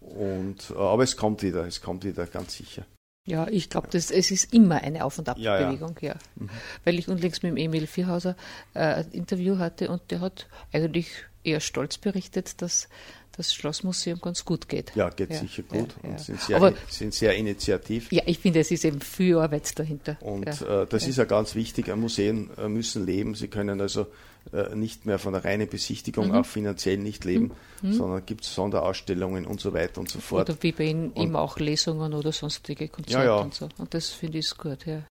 Und, 0.00 0.70
äh, 0.70 0.78
aber 0.78 1.02
es 1.02 1.16
kommt 1.16 1.42
wieder, 1.42 1.66
es 1.66 1.80
kommt 1.80 2.04
wieder 2.04 2.26
ganz 2.26 2.54
sicher. 2.54 2.84
Ja, 3.26 3.46
ich 3.48 3.68
glaube, 3.68 3.88
es 3.92 4.10
ist 4.10 4.52
immer 4.52 4.82
eine 4.82 5.04
Auf- 5.04 5.18
und 5.18 5.28
Abbewegung, 5.28 5.96
ja. 6.00 6.08
ja. 6.08 6.14
Mhm. 6.36 6.50
Weil 6.84 6.98
ich 6.98 7.08
unlängst 7.08 7.42
mit 7.42 7.52
dem 7.52 7.56
Emil 7.58 7.86
Vierhauser 7.86 8.34
äh, 8.74 8.80
ein 8.80 9.10
Interview 9.12 9.58
hatte 9.58 9.90
und 9.90 10.10
der 10.10 10.20
hat 10.20 10.48
eigentlich 10.72 11.08
eher 11.44 11.60
stolz 11.60 11.98
berichtet, 11.98 12.60
dass 12.62 12.88
das 13.36 13.54
Schlossmuseum 13.54 14.20
ganz 14.20 14.44
gut 14.44 14.68
geht. 14.68 14.92
Ja, 14.94 15.08
geht 15.10 15.30
ja, 15.30 15.38
sicher 15.38 15.62
gut 15.62 15.94
ja, 16.02 16.10
und 16.10 16.20
Sind, 16.20 16.40
sehr, 16.40 16.56
Aber, 16.56 16.72
sind 16.88 17.14
sehr 17.14 17.34
initiativ. 17.36 18.10
Ja, 18.12 18.22
ich 18.26 18.38
finde, 18.38 18.60
es 18.60 18.70
ist 18.70 18.84
eben 18.84 19.00
viel 19.00 19.38
Arbeit 19.38 19.78
dahinter. 19.78 20.16
Und 20.20 20.46
äh, 20.46 20.86
das 20.86 21.06
ist 21.06 21.16
ja 21.16 21.24
ganz 21.24 21.54
wichtig. 21.54 21.94
Museen 21.94 22.50
äh, 22.58 22.68
müssen 22.68 23.06
leben. 23.06 23.34
Sie 23.34 23.48
können 23.48 23.80
also 23.80 24.06
äh, 24.52 24.74
nicht 24.74 25.06
mehr 25.06 25.18
von 25.18 25.32
der 25.32 25.44
reinen 25.44 25.68
Besichtigung 25.68 26.28
mhm. 26.28 26.34
auch 26.34 26.46
finanziell 26.46 26.98
nicht 26.98 27.24
leben, 27.24 27.52
mhm. 27.82 27.92
sondern 27.92 28.26
gibt 28.26 28.44
es 28.44 28.54
Sonderausstellungen 28.54 29.46
und 29.46 29.60
so 29.60 29.72
weiter 29.72 30.00
und 30.00 30.08
so 30.08 30.18
fort. 30.20 30.48
Oder 30.48 30.58
wie 30.62 30.72
bei 30.72 30.84
Ihnen 30.84 31.14
eben 31.14 31.36
auch 31.36 31.58
Lesungen 31.58 32.14
oder 32.14 32.32
sonstige 32.32 32.88
Konzerte 32.88 33.36
und 33.36 33.54
so. 33.54 33.68
Und 33.78 33.94
das 33.94 34.08
finde 34.08 34.38
ich 34.38 34.56
gut, 34.56 34.86
ja. 34.86 35.02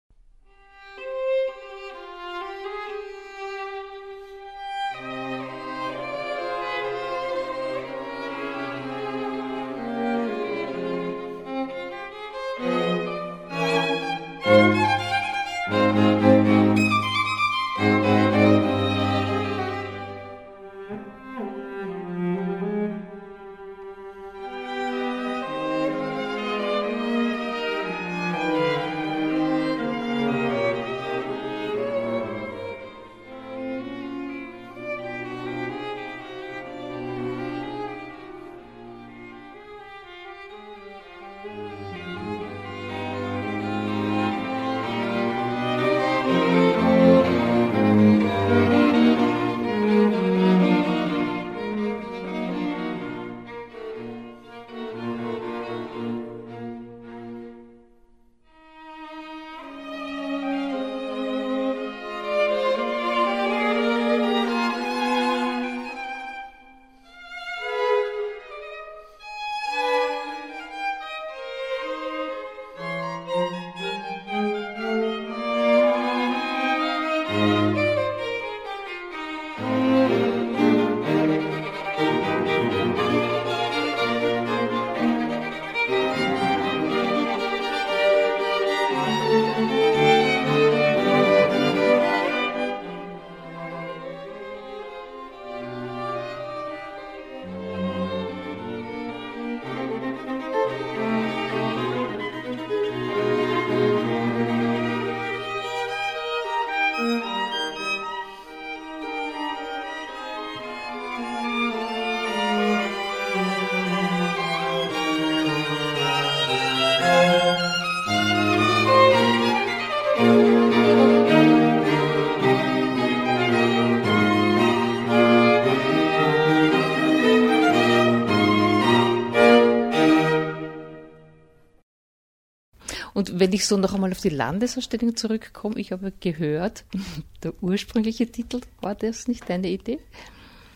Und 133.29 133.39
wenn 133.39 133.53
ich 133.53 133.65
so 133.65 133.77
noch 133.77 133.93
einmal 133.93 134.11
auf 134.11 134.21
die 134.21 134.29
Landesausstellung 134.29 135.15
zurückkomme, 135.15 135.79
ich 135.79 135.91
habe 135.91 136.11
gehört, 136.19 136.85
der 137.43 137.53
ursprüngliche 137.61 138.27
Titel, 138.27 138.61
war 138.81 138.95
das 138.95 139.27
nicht 139.27 139.49
deine 139.49 139.69
Idee? 139.69 139.99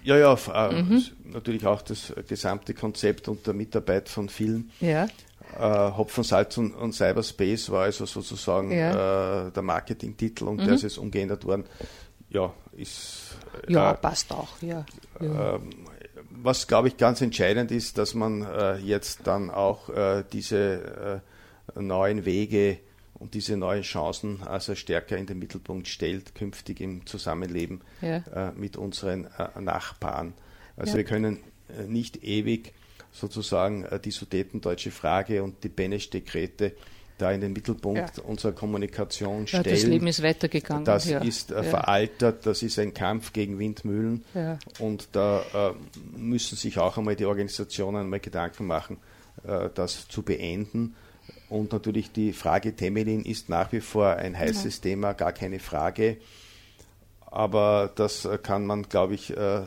Ja, 0.03 0.17
ja, 0.17 0.37
äh, 0.53 0.81
mhm. 0.81 1.01
natürlich 1.23 1.65
auch 1.65 1.81
das 1.81 2.13
gesamte 2.27 2.73
Konzept 2.73 3.29
und 3.29 3.47
der 3.47 3.53
Mitarbeit 3.53 4.09
von 4.09 4.27
vielen. 4.27 4.71
Ja. 4.81 5.07
Äh, 5.57 5.91
Hopfen, 5.97 6.23
Salz 6.23 6.57
und, 6.57 6.73
und, 6.73 6.93
Cyberspace 6.93 7.69
war 7.69 7.83
also 7.83 8.05
sozusagen 8.05 8.71
ja. 8.71 9.47
äh, 9.47 9.51
der 9.51 9.63
Marketingtitel 9.63 10.45
und 10.45 10.57
mhm. 10.57 10.65
der 10.65 10.73
ist 10.73 10.81
jetzt 10.81 10.97
umgeändert 10.97 11.45
worden. 11.45 11.63
Ja, 12.29 12.51
ist. 12.75 13.37
Ja, 13.67 13.91
äh, 13.91 13.95
passt 13.95 14.31
auch, 14.31 14.49
ja. 14.61 14.85
ja. 15.21 15.55
Ähm, 15.55 15.69
was, 16.29 16.67
glaube 16.67 16.87
ich, 16.89 16.97
ganz 16.97 17.21
entscheidend 17.21 17.71
ist, 17.71 17.97
dass 17.97 18.13
man 18.15 18.41
äh, 18.41 18.77
jetzt 18.77 19.21
dann 19.25 19.51
auch 19.51 19.89
äh, 19.89 20.23
diese 20.33 21.21
neuen 21.75 22.25
Wege 22.25 22.79
und 23.23 23.33
diese 23.33 23.55
neuen 23.57 23.83
Chancen 23.83 24.43
also 24.43 24.75
stärker 24.75 25.17
in 25.17 25.25
den 25.25 25.39
Mittelpunkt 25.39 25.87
stellt, 25.87 26.35
künftig 26.35 26.81
im 26.81 27.05
Zusammenleben 27.05 27.81
ja. 28.01 28.17
äh, 28.17 28.51
mit 28.53 28.75
unseren 28.75 29.27
äh, 29.37 29.61
Nachbarn. 29.61 30.33
Also 30.75 30.91
ja. 30.93 30.97
wir 30.97 31.03
können 31.05 31.39
äh, 31.69 31.83
nicht 31.83 32.23
ewig 32.23 32.73
sozusagen 33.11 33.85
äh, 33.85 33.99
die 33.99 34.11
Sudetendeutsche 34.11 34.91
Frage 34.91 35.43
und 35.43 35.63
die 35.63 35.69
Benesch-Dekrete 35.69 36.73
da 37.19 37.31
in 37.31 37.41
den 37.41 37.53
Mittelpunkt 37.53 38.17
ja. 38.17 38.23
unserer 38.23 38.53
Kommunikation 38.53 39.45
stellen. 39.45 39.63
das 39.63 39.83
Leben 39.83 40.07
ist 40.07 40.23
weitergegangen. 40.23 40.83
Das 40.83 41.05
ist 41.05 41.51
äh, 41.51 41.63
veraltert, 41.63 42.45
das 42.45 42.63
ist 42.63 42.79
ein 42.79 42.93
Kampf 42.93 43.31
gegen 43.33 43.59
Windmühlen 43.59 44.25
und 44.79 45.09
da 45.11 45.43
äh, 45.53 46.17
müssen 46.17 46.57
sich 46.57 46.79
auch 46.79 46.97
einmal 46.97 47.15
die 47.15 47.25
Organisationen 47.25 48.09
mal 48.09 48.19
Gedanken 48.19 48.65
machen, 48.65 48.97
das 49.75 50.07
zu 50.07 50.21
beenden 50.21 50.95
und 51.53 51.71
natürlich 51.71 52.11
die 52.11 52.33
Frage 52.33 52.75
Temelin 52.75 53.23
ist 53.23 53.47
nach 53.47 53.71
wie 53.71 53.79
vor 53.79 54.15
ein 54.15 54.37
heißes 54.37 54.77
ja. 54.77 54.81
Thema, 54.81 55.13
gar 55.13 55.31
keine 55.31 55.59
Frage. 55.59 56.17
Aber 57.27 57.91
das 57.95 58.27
kann 58.41 58.65
man, 58.65 58.83
glaube 58.89 59.13
ich, 59.13 59.35
äh, 59.37 59.61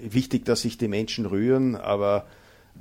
wichtig, 0.00 0.44
dass 0.44 0.62
sich 0.62 0.78
die 0.78 0.88
Menschen 0.88 1.26
rühren, 1.26 1.74
aber 1.74 2.26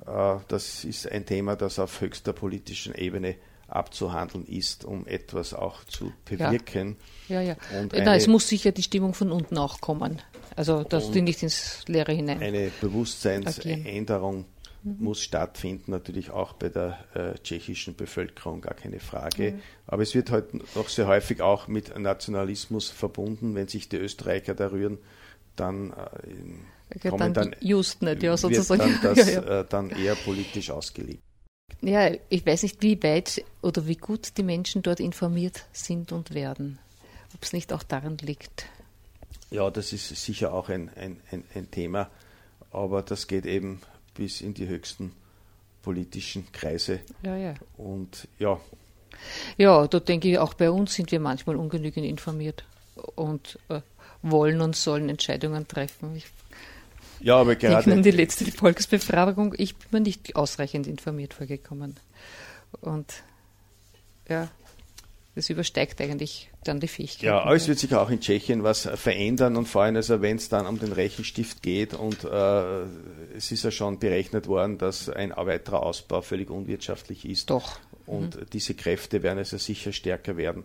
äh, 0.06 0.36
das 0.48 0.86
ist 0.86 1.12
ein 1.12 1.26
Thema, 1.26 1.56
das 1.56 1.80
auf 1.80 2.00
höchster 2.00 2.34
politischen 2.34 2.94
Ebene 2.94 3.36
abzuhandeln 3.68 4.46
ist, 4.46 4.86
um 4.86 5.08
etwas 5.08 5.56
auch 5.56 5.84
zu 5.86 6.14
bewirken. 6.26 6.98
Ja, 7.28 7.42
ja. 7.42 7.56
ja. 7.74 7.80
Und 7.82 7.94
eine, 7.96 8.16
es 8.16 8.28
muss 8.28 8.48
sicher 8.48 8.72
die 8.72 8.84
Stimmung 8.84 9.16
von 9.16 9.32
unten 9.32 9.58
auch 9.58 9.82
kommen. 9.82 10.22
Also, 10.56 10.84
dass 10.84 11.10
die 11.10 11.22
nicht 11.22 11.42
ins 11.42 11.84
Leere 11.88 12.14
hinein. 12.14 12.42
Eine 12.42 12.72
Bewusstseinsänderung 12.80 14.46
mhm. 14.86 15.04
muss 15.04 15.22
stattfinden, 15.22 15.92
natürlich 15.92 16.30
auch 16.32 16.54
bei 16.54 16.70
der 16.70 16.98
äh, 17.14 17.38
tschechischen 17.40 17.96
Bevölkerung, 17.96 18.62
gar 18.62 18.76
keine 18.76 19.00
Frage. 19.00 19.54
Mhm. 19.54 19.62
Aber 19.88 20.04
es 20.04 20.16
wird 20.16 20.32
halt 20.32 20.54
noch 20.76 20.88
sehr 20.88 21.08
häufig 21.08 21.42
auch 21.42 21.68
mit 21.68 21.98
Nationalismus 21.98 22.90
verbunden, 22.90 23.56
wenn 23.56 23.68
sich 23.68 23.90
die 23.90 23.98
Österreicher 23.98 24.54
da 24.54 24.72
rühren, 24.72 25.00
dann 25.56 25.94
äh, 26.90 27.10
kommen 27.10 27.34
dann, 27.34 27.52
dann 27.52 27.56
just 27.60 28.02
nicht, 28.02 28.24
ja, 28.24 28.38
sozusagen. 28.38 28.82
Wird 28.82 29.04
dann, 29.04 29.16
das, 29.16 29.28
ja, 29.34 29.42
ja. 29.42 29.60
Äh, 29.62 29.66
dann 29.68 29.90
eher 29.90 30.16
politisch 30.16 30.70
ausgelegt. 30.70 31.22
Ja, 31.82 32.12
ich 32.30 32.46
weiß 32.46 32.64
nicht, 32.64 32.82
wie 32.82 33.02
weit 33.04 33.44
oder 33.62 33.88
wie 33.88 33.96
gut 33.96 34.38
die 34.38 34.44
Menschen 34.44 34.82
dort 34.82 35.00
informiert 35.00 35.66
sind 35.74 36.12
und 36.12 36.34
werden. 36.34 36.80
Ob 37.34 37.44
es 37.44 37.54
nicht 37.54 37.74
auch 37.74 37.84
daran 37.84 38.18
liegt. 38.18 38.66
Ja, 39.52 39.70
das 39.70 39.94
ist 39.94 40.10
sicher 40.10 40.54
auch 40.54 40.70
ein, 40.70 40.90
ein, 40.96 41.20
ein, 41.32 41.44
ein 41.54 41.72
Thema, 41.72 42.10
aber 42.72 43.02
das 43.02 43.28
geht 43.28 43.46
eben 43.46 43.82
bis 44.16 44.42
in 44.42 44.54
die 44.54 44.68
höchsten 44.68 45.12
politischen 45.82 46.52
Kreise. 46.52 47.02
Ja, 47.22 47.38
ja. 47.38 47.54
Und 47.78 48.28
ja. 48.40 48.60
Ja, 49.58 49.88
da 49.88 50.00
denke 50.00 50.30
ich, 50.30 50.40
auch 50.40 50.56
bei 50.56 50.72
uns 50.72 50.96
sind 50.96 51.12
wir 51.12 51.20
manchmal 51.20 51.56
ungenügend 51.56 52.06
informiert 52.06 52.66
und 53.16 53.60
äh, 53.70 53.82
wollen 54.22 54.62
und 54.62 54.76
sollen 54.76 55.10
Entscheidungen 55.10 55.68
treffen. 55.68 56.16
Ich 56.16 56.26
ja, 57.22 57.38
aber 57.38 57.56
gerade. 57.56 57.84
Denke 57.84 57.92
an 57.94 58.04
die 58.04 58.12
letzte 58.12 58.52
Volksbefragung. 58.52 59.54
Ich 59.58 59.76
bin 59.76 59.88
mir 59.92 60.02
nicht 60.02 60.36
ausreichend 60.36 60.88
informiert 60.88 61.34
vorgekommen. 61.34 61.96
Und 62.82 63.24
ja, 64.28 64.50
das 65.36 65.50
übersteigt 65.50 66.02
eigentlich 66.02 66.50
dann 66.68 66.80
die 66.80 66.88
Fähigkeit. 66.88 67.24
Ja, 67.24 67.42
aber 67.42 67.56
es 67.56 67.68
wird 67.68 67.80
sich 67.80 67.94
auch 67.96 68.10
in 68.10 68.20
Tschechien 68.20 68.64
was 68.64 68.90
verändern 68.96 69.56
und 69.56 69.68
vor 69.68 69.84
allem, 69.84 69.96
also 69.96 70.22
wenn 70.22 70.38
es 70.38 70.50
dann 70.50 70.66
um 70.66 70.80
den 70.80 70.92
Rechenstift 70.92 71.62
geht 71.62 71.94
und 71.94 72.24
äh, 72.24 72.84
es 73.36 73.52
ist 73.52 73.64
ja 73.64 73.72
schon 73.72 74.00
berechnet 74.00 74.48
worden, 74.48 74.78
dass 74.78 75.10
ein 75.10 75.34
weiterer 75.36 75.84
Ausbau 75.84 76.22
völlig 76.22 76.50
unwirtschaftlich 76.50 77.28
ist. 77.28 77.50
Doch. 77.50 77.80
Und 78.06 78.36
mhm. 78.36 78.46
diese 78.54 78.74
Kräfte 78.74 79.24
werden 79.24 79.40
also 79.40 79.58
sicher 79.58 79.92
stärker 79.92 80.38
werden. 80.38 80.64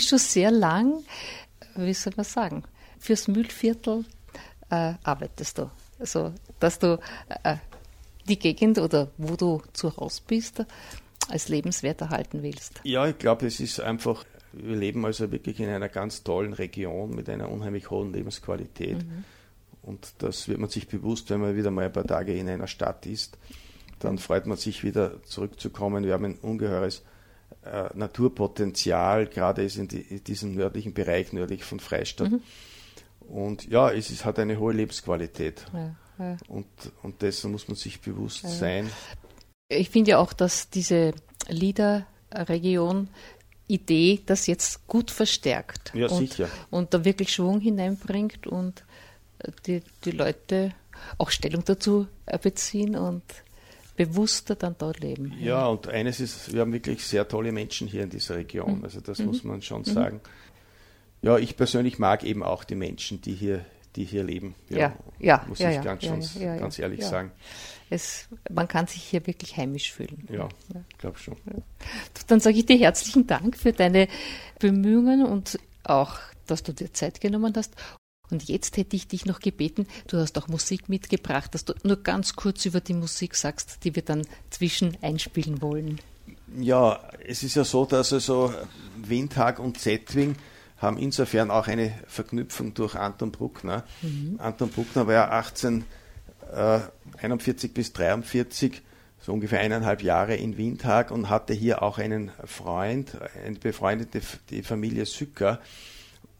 Bist 0.00 0.08
schon 0.08 0.18
sehr 0.18 0.50
lang, 0.50 1.04
wie 1.76 1.92
soll 1.92 2.14
man 2.16 2.24
sagen, 2.24 2.64
fürs 2.98 3.28
Mühlviertel 3.28 4.06
äh, 4.70 4.94
arbeitest 5.02 5.58
du. 5.58 5.70
Also, 5.98 6.32
dass 6.58 6.78
du 6.78 6.98
äh, 7.44 7.56
die 8.26 8.38
Gegend 8.38 8.78
oder 8.78 9.10
wo 9.18 9.36
du 9.36 9.62
zu 9.74 9.94
Hause 9.96 10.22
bist, 10.26 10.64
als 11.28 11.48
lebenswert 11.48 12.00
erhalten 12.00 12.42
willst. 12.42 12.80
Ja, 12.84 13.06
ich 13.06 13.18
glaube, 13.18 13.46
es 13.46 13.60
ist 13.60 13.80
einfach, 13.80 14.24
wir 14.52 14.76
leben 14.76 15.04
also 15.04 15.30
wirklich 15.30 15.60
in 15.60 15.68
einer 15.68 15.90
ganz 15.90 16.24
tollen 16.24 16.54
Region 16.54 17.14
mit 17.14 17.28
einer 17.28 17.50
unheimlich 17.50 17.90
hohen 17.90 18.12
Lebensqualität. 18.12 19.04
Mhm. 19.04 19.24
Und 19.82 20.14
das 20.18 20.48
wird 20.48 20.58
man 20.58 20.70
sich 20.70 20.88
bewusst, 20.88 21.28
wenn 21.28 21.40
man 21.40 21.56
wieder 21.56 21.70
mal 21.70 21.84
ein 21.84 21.92
paar 21.92 22.06
Tage 22.06 22.34
in 22.34 22.48
einer 22.48 22.66
Stadt 22.68 23.04
ist. 23.04 23.36
Dann 23.98 24.16
freut 24.16 24.46
man 24.46 24.56
sich 24.56 24.82
wieder 24.82 25.22
zurückzukommen. 25.24 26.04
Wir 26.04 26.14
haben 26.14 26.24
ein 26.24 26.38
ungeheures 26.38 27.02
Naturpotenzial, 27.94 29.26
gerade 29.26 29.62
ist 29.62 29.76
in, 29.76 29.88
die, 29.88 30.00
in, 30.00 30.24
diesem 30.24 30.54
nördlichen 30.54 30.94
Bereich, 30.94 31.32
nördlich 31.32 31.64
von 31.64 31.80
Freistadt. 31.80 32.30
Mhm. 32.30 32.42
Und 33.20 33.68
ja, 33.68 33.90
es 33.90 34.10
ist, 34.10 34.24
hat 34.24 34.38
eine 34.38 34.58
hohe 34.58 34.72
Lebensqualität. 34.72 35.66
Ja, 35.72 35.94
ja. 36.18 36.36
Und, 36.48 36.66
und 37.02 37.22
dessen 37.22 37.52
muss 37.52 37.68
man 37.68 37.76
sich 37.76 38.00
bewusst 38.00 38.42
ja. 38.44 38.48
sein. 38.48 38.90
Ich 39.68 39.90
finde 39.90 40.12
ja 40.12 40.18
auch, 40.18 40.32
dass 40.32 40.70
diese 40.70 41.12
Liederregion 41.48 43.08
Idee 43.68 44.20
das 44.26 44.46
jetzt 44.46 44.86
gut 44.88 45.10
verstärkt. 45.10 45.92
Ja, 45.94 46.08
und, 46.08 46.18
sicher. 46.18 46.48
Und 46.70 46.92
da 46.92 47.04
wirklich 47.04 47.32
Schwung 47.32 47.60
hineinbringt 47.60 48.46
und 48.46 48.84
die, 49.66 49.82
die 50.04 50.10
Leute 50.10 50.74
auch 51.18 51.30
Stellung 51.30 51.64
dazu 51.64 52.06
beziehen 52.42 52.96
und 52.96 53.22
bewusster 54.06 54.54
dann 54.54 54.76
dort 54.78 55.00
leben. 55.00 55.34
Ja, 55.38 55.66
und 55.66 55.86
eines 55.88 56.20
ist, 56.20 56.54
wir 56.54 56.62
haben 56.62 56.72
wirklich 56.72 57.04
sehr 57.04 57.28
tolle 57.28 57.52
Menschen 57.52 57.86
hier 57.86 58.02
in 58.02 58.08
dieser 58.08 58.36
Region. 58.36 58.78
Mhm. 58.78 58.84
Also 58.84 59.00
das 59.02 59.18
mhm. 59.18 59.26
muss 59.26 59.44
man 59.44 59.60
schon 59.60 59.80
mhm. 59.80 59.84
sagen. 59.84 60.20
Ja, 61.20 61.36
ich 61.36 61.54
persönlich 61.54 61.98
mag 61.98 62.24
eben 62.24 62.42
auch 62.42 62.64
die 62.64 62.76
Menschen, 62.76 63.20
die 63.20 63.34
hier, 63.34 63.62
die 63.96 64.06
hier 64.06 64.24
leben. 64.24 64.54
Ja, 64.70 64.78
ja, 64.78 64.96
ja 65.18 65.44
muss 65.46 65.58
ja, 65.58 65.70
ich 65.70 65.82
ganz, 65.82 66.02
ja, 66.02 66.18
schon, 66.18 66.58
ganz 66.58 66.78
ehrlich 66.78 67.04
sagen. 67.04 67.30
Es, 67.90 68.28
man 68.48 68.68
kann 68.68 68.86
sich 68.86 69.02
hier 69.02 69.26
wirklich 69.26 69.54
heimisch 69.58 69.92
fühlen. 69.92 70.26
Ja, 70.32 70.48
ich 70.88 70.98
glaube 70.98 71.18
schon. 71.18 71.36
Dann 72.26 72.40
sage 72.40 72.56
ich 72.56 72.64
dir 72.64 72.78
herzlichen 72.78 73.26
Dank 73.26 73.54
für 73.54 73.72
deine 73.72 74.08
Bemühungen 74.58 75.26
und 75.26 75.58
auch, 75.84 76.16
dass 76.46 76.62
du 76.62 76.72
dir 76.72 76.94
Zeit 76.94 77.20
genommen 77.20 77.52
hast. 77.54 77.74
Und 78.32 78.48
jetzt 78.48 78.76
hätte 78.76 78.96
ich 78.96 79.08
dich 79.08 79.26
noch 79.26 79.40
gebeten, 79.40 79.86
du 80.06 80.18
hast 80.18 80.38
auch 80.38 80.48
Musik 80.48 80.88
mitgebracht, 80.88 81.54
dass 81.54 81.64
du 81.64 81.74
nur 81.82 82.02
ganz 82.02 82.36
kurz 82.36 82.64
über 82.64 82.80
die 82.80 82.94
Musik 82.94 83.34
sagst, 83.34 83.84
die 83.84 83.94
wir 83.94 84.02
dann 84.02 84.26
zwischen 84.50 84.96
einspielen 85.02 85.62
wollen. 85.62 86.00
Ja, 86.58 87.00
es 87.26 87.42
ist 87.42 87.54
ja 87.54 87.64
so, 87.64 87.84
dass 87.84 88.12
also 88.12 88.54
Windhag 88.96 89.58
und 89.58 89.78
Zetwing 89.78 90.36
haben 90.78 90.98
insofern 90.98 91.50
auch 91.50 91.68
eine 91.68 91.92
Verknüpfung 92.06 92.74
durch 92.74 92.96
Anton 92.96 93.30
Bruckner. 93.30 93.84
Mhm. 94.02 94.36
Anton 94.38 94.70
Bruckner 94.70 95.06
war 95.06 95.14
ja 95.14 95.30
1841 95.30 97.74
bis 97.74 97.92
43 97.92 98.82
so 99.20 99.34
ungefähr 99.34 99.60
eineinhalb 99.60 100.02
Jahre 100.02 100.34
in 100.36 100.56
Windhag 100.56 101.10
und 101.10 101.28
hatte 101.28 101.52
hier 101.52 101.82
auch 101.82 101.98
einen 101.98 102.30
Freund, 102.44 103.18
eine 103.44 103.58
befreundete 103.58 104.22
die 104.48 104.62
Familie 104.62 105.04
Sücker. 105.04 105.60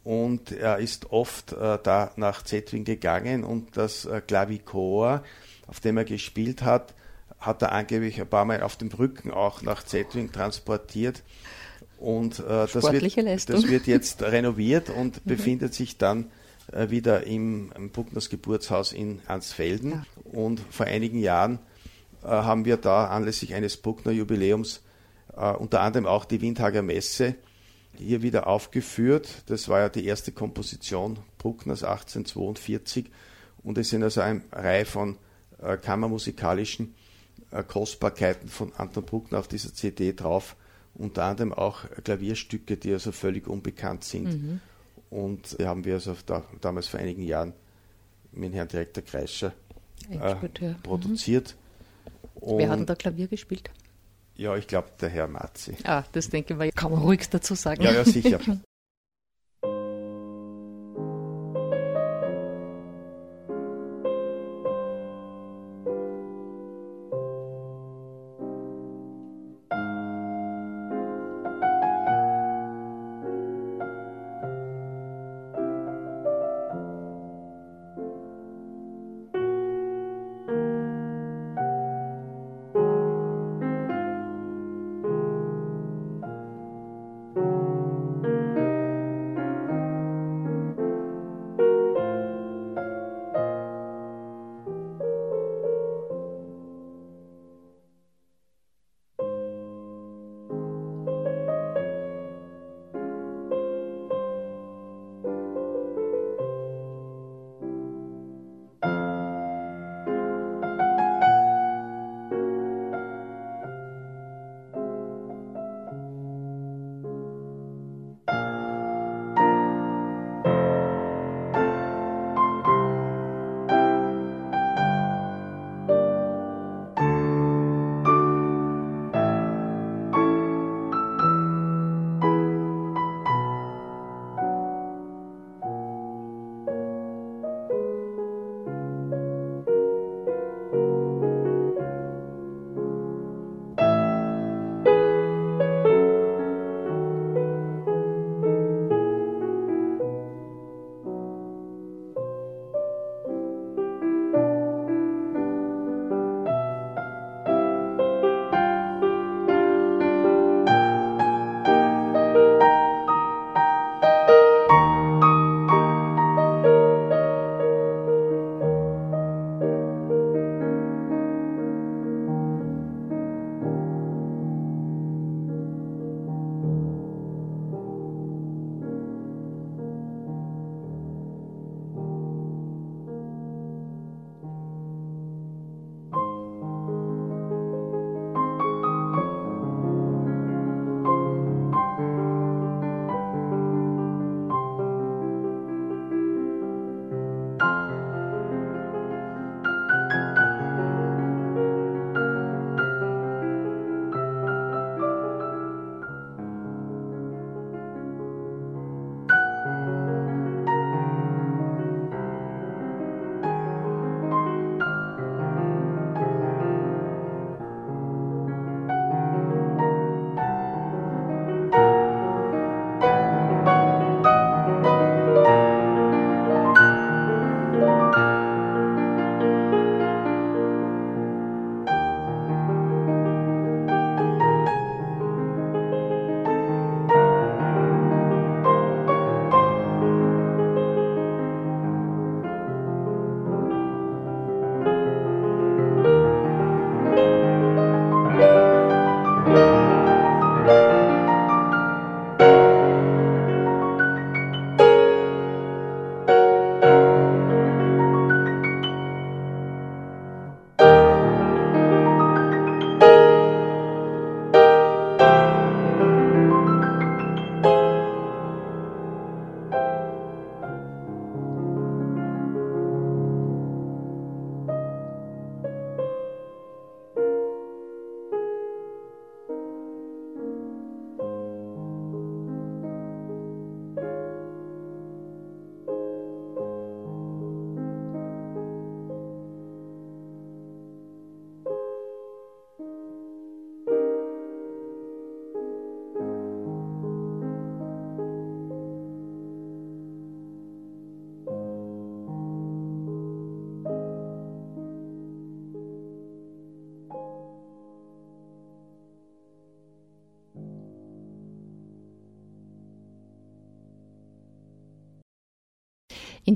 Und 0.03 0.53
er 0.53 0.79
ist 0.79 1.13
oft 1.13 1.53
äh, 1.53 1.79
da 1.83 2.13
nach 2.17 2.43
Zetwin 2.43 2.85
gegangen 2.85 3.45
und 3.45 3.77
das 3.77 4.07
äh, 4.07 4.23
Klavichor, 4.27 5.23
auf 5.67 5.81
dem 5.81 5.99
er 5.99 6.05
gespielt 6.05 6.63
hat, 6.63 6.95
hat 7.39 7.63
er 7.63 7.73
angeblich 7.73 8.21
ein 8.21 8.29
paar 8.29 8.45
Mal 8.45 8.63
auf 8.63 8.77
dem 8.77 8.89
Rücken 8.89 9.31
auch 9.31 9.63
nach 9.63 9.83
Zetwin 9.83 10.33
transportiert. 10.33 11.23
Und 11.99 12.39
äh, 12.39 12.67
das, 12.67 12.75
wird, 12.75 13.49
das, 13.51 13.69
wird, 13.69 13.87
jetzt 13.87 14.23
renoviert 14.23 14.89
und 14.89 15.25
mhm. 15.25 15.29
befindet 15.29 15.75
sich 15.75 15.99
dann 15.99 16.31
äh, 16.73 16.89
wieder 16.89 17.27
im, 17.27 17.73
im 17.77 17.91
Buckners 17.91 18.31
Geburtshaus 18.31 18.93
in 18.93 19.21
Ansfelden. 19.27 19.91
Ja. 19.91 20.05
Und 20.25 20.61
vor 20.71 20.87
einigen 20.87 21.19
Jahren 21.19 21.59
äh, 22.23 22.29
haben 22.29 22.65
wir 22.65 22.79
da 22.79 23.09
anlässlich 23.09 23.55
eines 23.55 23.77
Bruckner 23.77 24.13
Jubiläums 24.13 24.83
äh, 25.37 25.53
unter 25.53 25.83
anderem 25.83 26.07
auch 26.07 26.25
die 26.25 26.41
Windhager 26.41 26.83
Messe 26.83 27.35
hier 28.01 28.23
wieder 28.23 28.47
aufgeführt. 28.47 29.43
Das 29.47 29.69
war 29.69 29.81
ja 29.81 29.89
die 29.89 30.05
erste 30.05 30.33
Komposition 30.33 31.19
Bruckners 31.39 31.85
1842 31.85 33.11
und 33.63 33.79
es 33.79 33.91
sind 33.91 34.03
also 34.03 34.21
eine 34.21 34.43
Reihe 34.53 34.85
von 34.85 35.17
äh, 35.63 35.77
kammermusikalischen 35.77 36.95
Kostbarkeiten 37.67 38.49
von 38.49 38.73
Anton 38.77 39.05
Bruckner 39.05 39.39
auf 39.39 39.49
dieser 39.49 39.75
CD 39.75 40.13
drauf, 40.13 40.57
unter 40.95 41.25
anderem 41.25 41.53
auch 41.53 41.85
Klavierstücke, 42.05 42.77
die 42.77 42.93
also 42.93 43.13
völlig 43.13 43.49
unbekannt 43.49 44.05
sind. 44.05 44.27
Mhm. 44.27 44.61
Und 45.11 45.59
die 45.59 45.67
haben 45.67 45.85
wir 45.85 45.95
also 45.95 46.17
da, 46.27 46.45
damals 46.61 46.87
vor 46.87 47.01
einigen 47.01 47.23
Jahren 47.23 47.53
mit 48.33 48.55
Herrn 48.55 48.69
Direktor 48.69 49.03
Kreischer 49.03 49.53
äh, 50.09 50.37
produziert. 50.83 51.57
Und 52.35 52.59
Wer 52.59 52.69
hat 52.71 52.79
denn 52.79 52.87
da 52.87 52.95
Klavier 52.95 53.27
gespielt? 53.27 53.71
Ja, 54.41 54.57
ich 54.57 54.66
glaube, 54.66 54.88
der 54.99 55.11
Herr 55.11 55.28
Matzi. 55.28 55.76
Ah, 55.84 56.03
das 56.12 56.30
denke 56.30 56.57
ich, 56.64 56.74
kann 56.74 56.91
man 56.93 57.03
ruhig 57.03 57.28
dazu 57.28 57.55
sagen. 57.55 57.82
Ja, 57.82 57.93
ja, 57.93 58.07
sicher. 58.07 58.41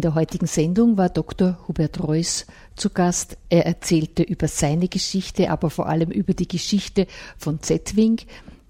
der 0.05 0.15
heutigen 0.15 0.47
Sendung 0.47 0.99
war 0.99 1.09
Dr. 1.09 1.59
Hubert 1.67 2.03
Reuss 2.03 2.47
zu 2.77 2.91
Gast. 2.91 3.39
Er 3.49 3.65
erzählte 3.65 4.23
über 4.23 4.49
seine 4.49 4.89
Geschichte, 4.89 5.51
aber 5.51 5.71
vor 5.71 5.89
allem 5.89 6.11
über 6.11 6.35
die 6.35 6.47
Geschichte 6.47 7.07
von 7.39 7.63
Zetwing, 7.63 8.21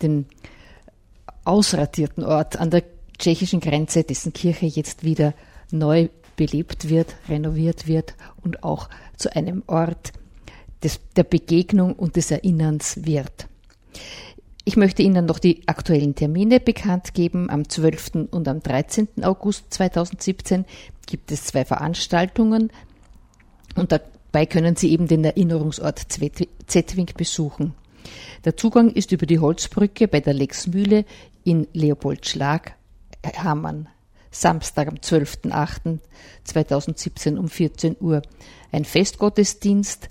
den 0.01 0.27
ausradierten 1.45 2.23
Ort 2.23 2.59
an 2.61 2.71
der 2.71 2.85
tschechischen 3.19 3.59
Grenze, 3.61 4.05
dessen 4.05 4.33
Kirche 4.33 4.67
jetzt 4.67 5.03
wieder 5.03 5.35
neu 5.73 6.09
belebt 6.37 6.89
wird, 6.89 7.17
renoviert 7.29 7.89
wird 7.89 8.15
und 8.43 8.63
auch 8.63 8.89
zu 9.17 9.35
einem 9.35 9.65
Ort 9.67 10.13
des, 10.85 11.01
der 11.17 11.25
Begegnung 11.25 11.95
und 11.95 12.15
des 12.15 12.31
Erinnerns 12.31 13.05
wird. 13.05 13.49
Ich 14.67 14.77
möchte 14.77 15.03
Ihnen 15.03 15.27
noch 15.27 15.39
die 15.39 15.69
aktuellen 15.69 16.15
Termine 16.15 16.59
bekannt 16.59 17.13
geben. 17.13 17.51
Am 17.51 17.69
12. 17.69 18.29
und 18.31 18.49
am 18.49 18.61
13. 18.61 19.23
August 19.23 19.75
2017 19.75 20.65
gibt 21.07 21.31
es 21.31 21.45
zwei 21.45 21.67
Veranstaltungen 21.67 22.73
und 23.77 23.93
dabei 23.93 24.47
können 24.47 24.77
Sie 24.77 24.91
eben 24.91 25.07
den 25.07 25.23
Erinnerungsort 25.23 26.07
Zetwing 26.67 27.11
besuchen. 27.15 27.75
Der 28.47 28.57
Zugang 28.57 28.91
ist 28.91 29.13
über 29.13 29.27
die 29.27 29.39
Holzbrücke 29.39 30.09
bei 30.09 30.21
der 30.21 30.33
Lexmühle 30.33 31.05
in 31.45 31.69
Leopoldschlag 31.75 32.73
Hamann. 33.37 33.91
Samstag 34.31 34.89
am 34.89 34.95
12.08.2017 34.95 37.37
um 37.37 37.49
14 37.49 37.97
Uhr. 38.01 38.23
Ein 38.73 38.87
Festgottesdienst 38.87 40.09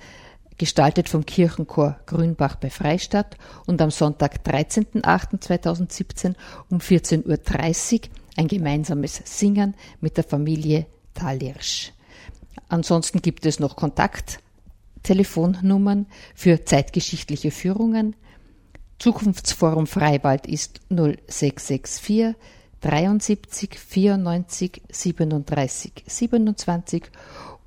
gestaltet 0.63 1.09
vom 1.09 1.25
Kirchenchor 1.25 1.99
Grünbach 2.05 2.55
bei 2.55 2.69
Freistadt 2.69 3.35
und 3.65 3.81
am 3.81 3.91
Sonntag 3.91 4.45
13.08.2017 4.45 6.35
um 6.69 6.77
14.30 6.77 7.95
Uhr 7.95 7.99
ein 8.37 8.47
gemeinsames 8.47 9.21
Singen 9.25 9.75
mit 9.99 10.15
der 10.15 10.23
Familie 10.23 10.85
Talirsch. 11.15 11.91
Ansonsten 12.69 13.21
gibt 13.21 13.45
es 13.45 13.59
noch 13.59 13.75
Kontakttelefonnummern 13.75 16.05
für 16.33 16.63
zeitgeschichtliche 16.63 17.51
Führungen. 17.51 18.15
Zukunftsforum 18.99 19.85
Freiwald 19.85 20.47
ist 20.47 20.79
0664 20.87 22.35
73 22.79 23.77
94 23.77 24.81
37 24.89 26.05
27 26.07 27.11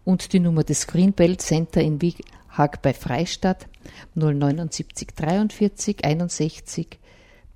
und 0.07 0.33
die 0.33 0.41
Nummer 0.41 0.65
des 0.65 0.87
Greenbelt 0.87 1.43
Center 1.43 1.83
in 1.83 2.01
Wieg 2.01 2.25
Haag 2.57 2.83
bei 2.83 2.95
Freistadt 2.95 3.69
079 4.15 5.09
43 5.15 6.05
61 6.05 6.99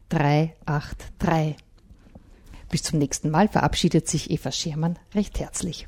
383. 0.08 1.56
Bis 2.70 2.82
zum 2.82 2.98
nächsten 2.98 3.30
Mal 3.30 3.48
verabschiedet 3.48 4.08
sich 4.08 4.30
Eva 4.30 4.52
Schermann 4.52 4.98
recht 5.14 5.40
herzlich. 5.40 5.86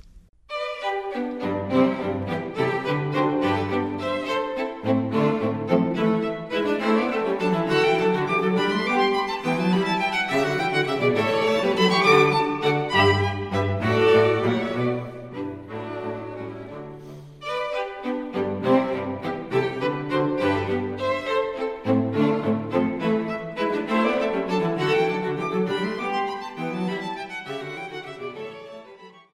Musik 1.14 2.21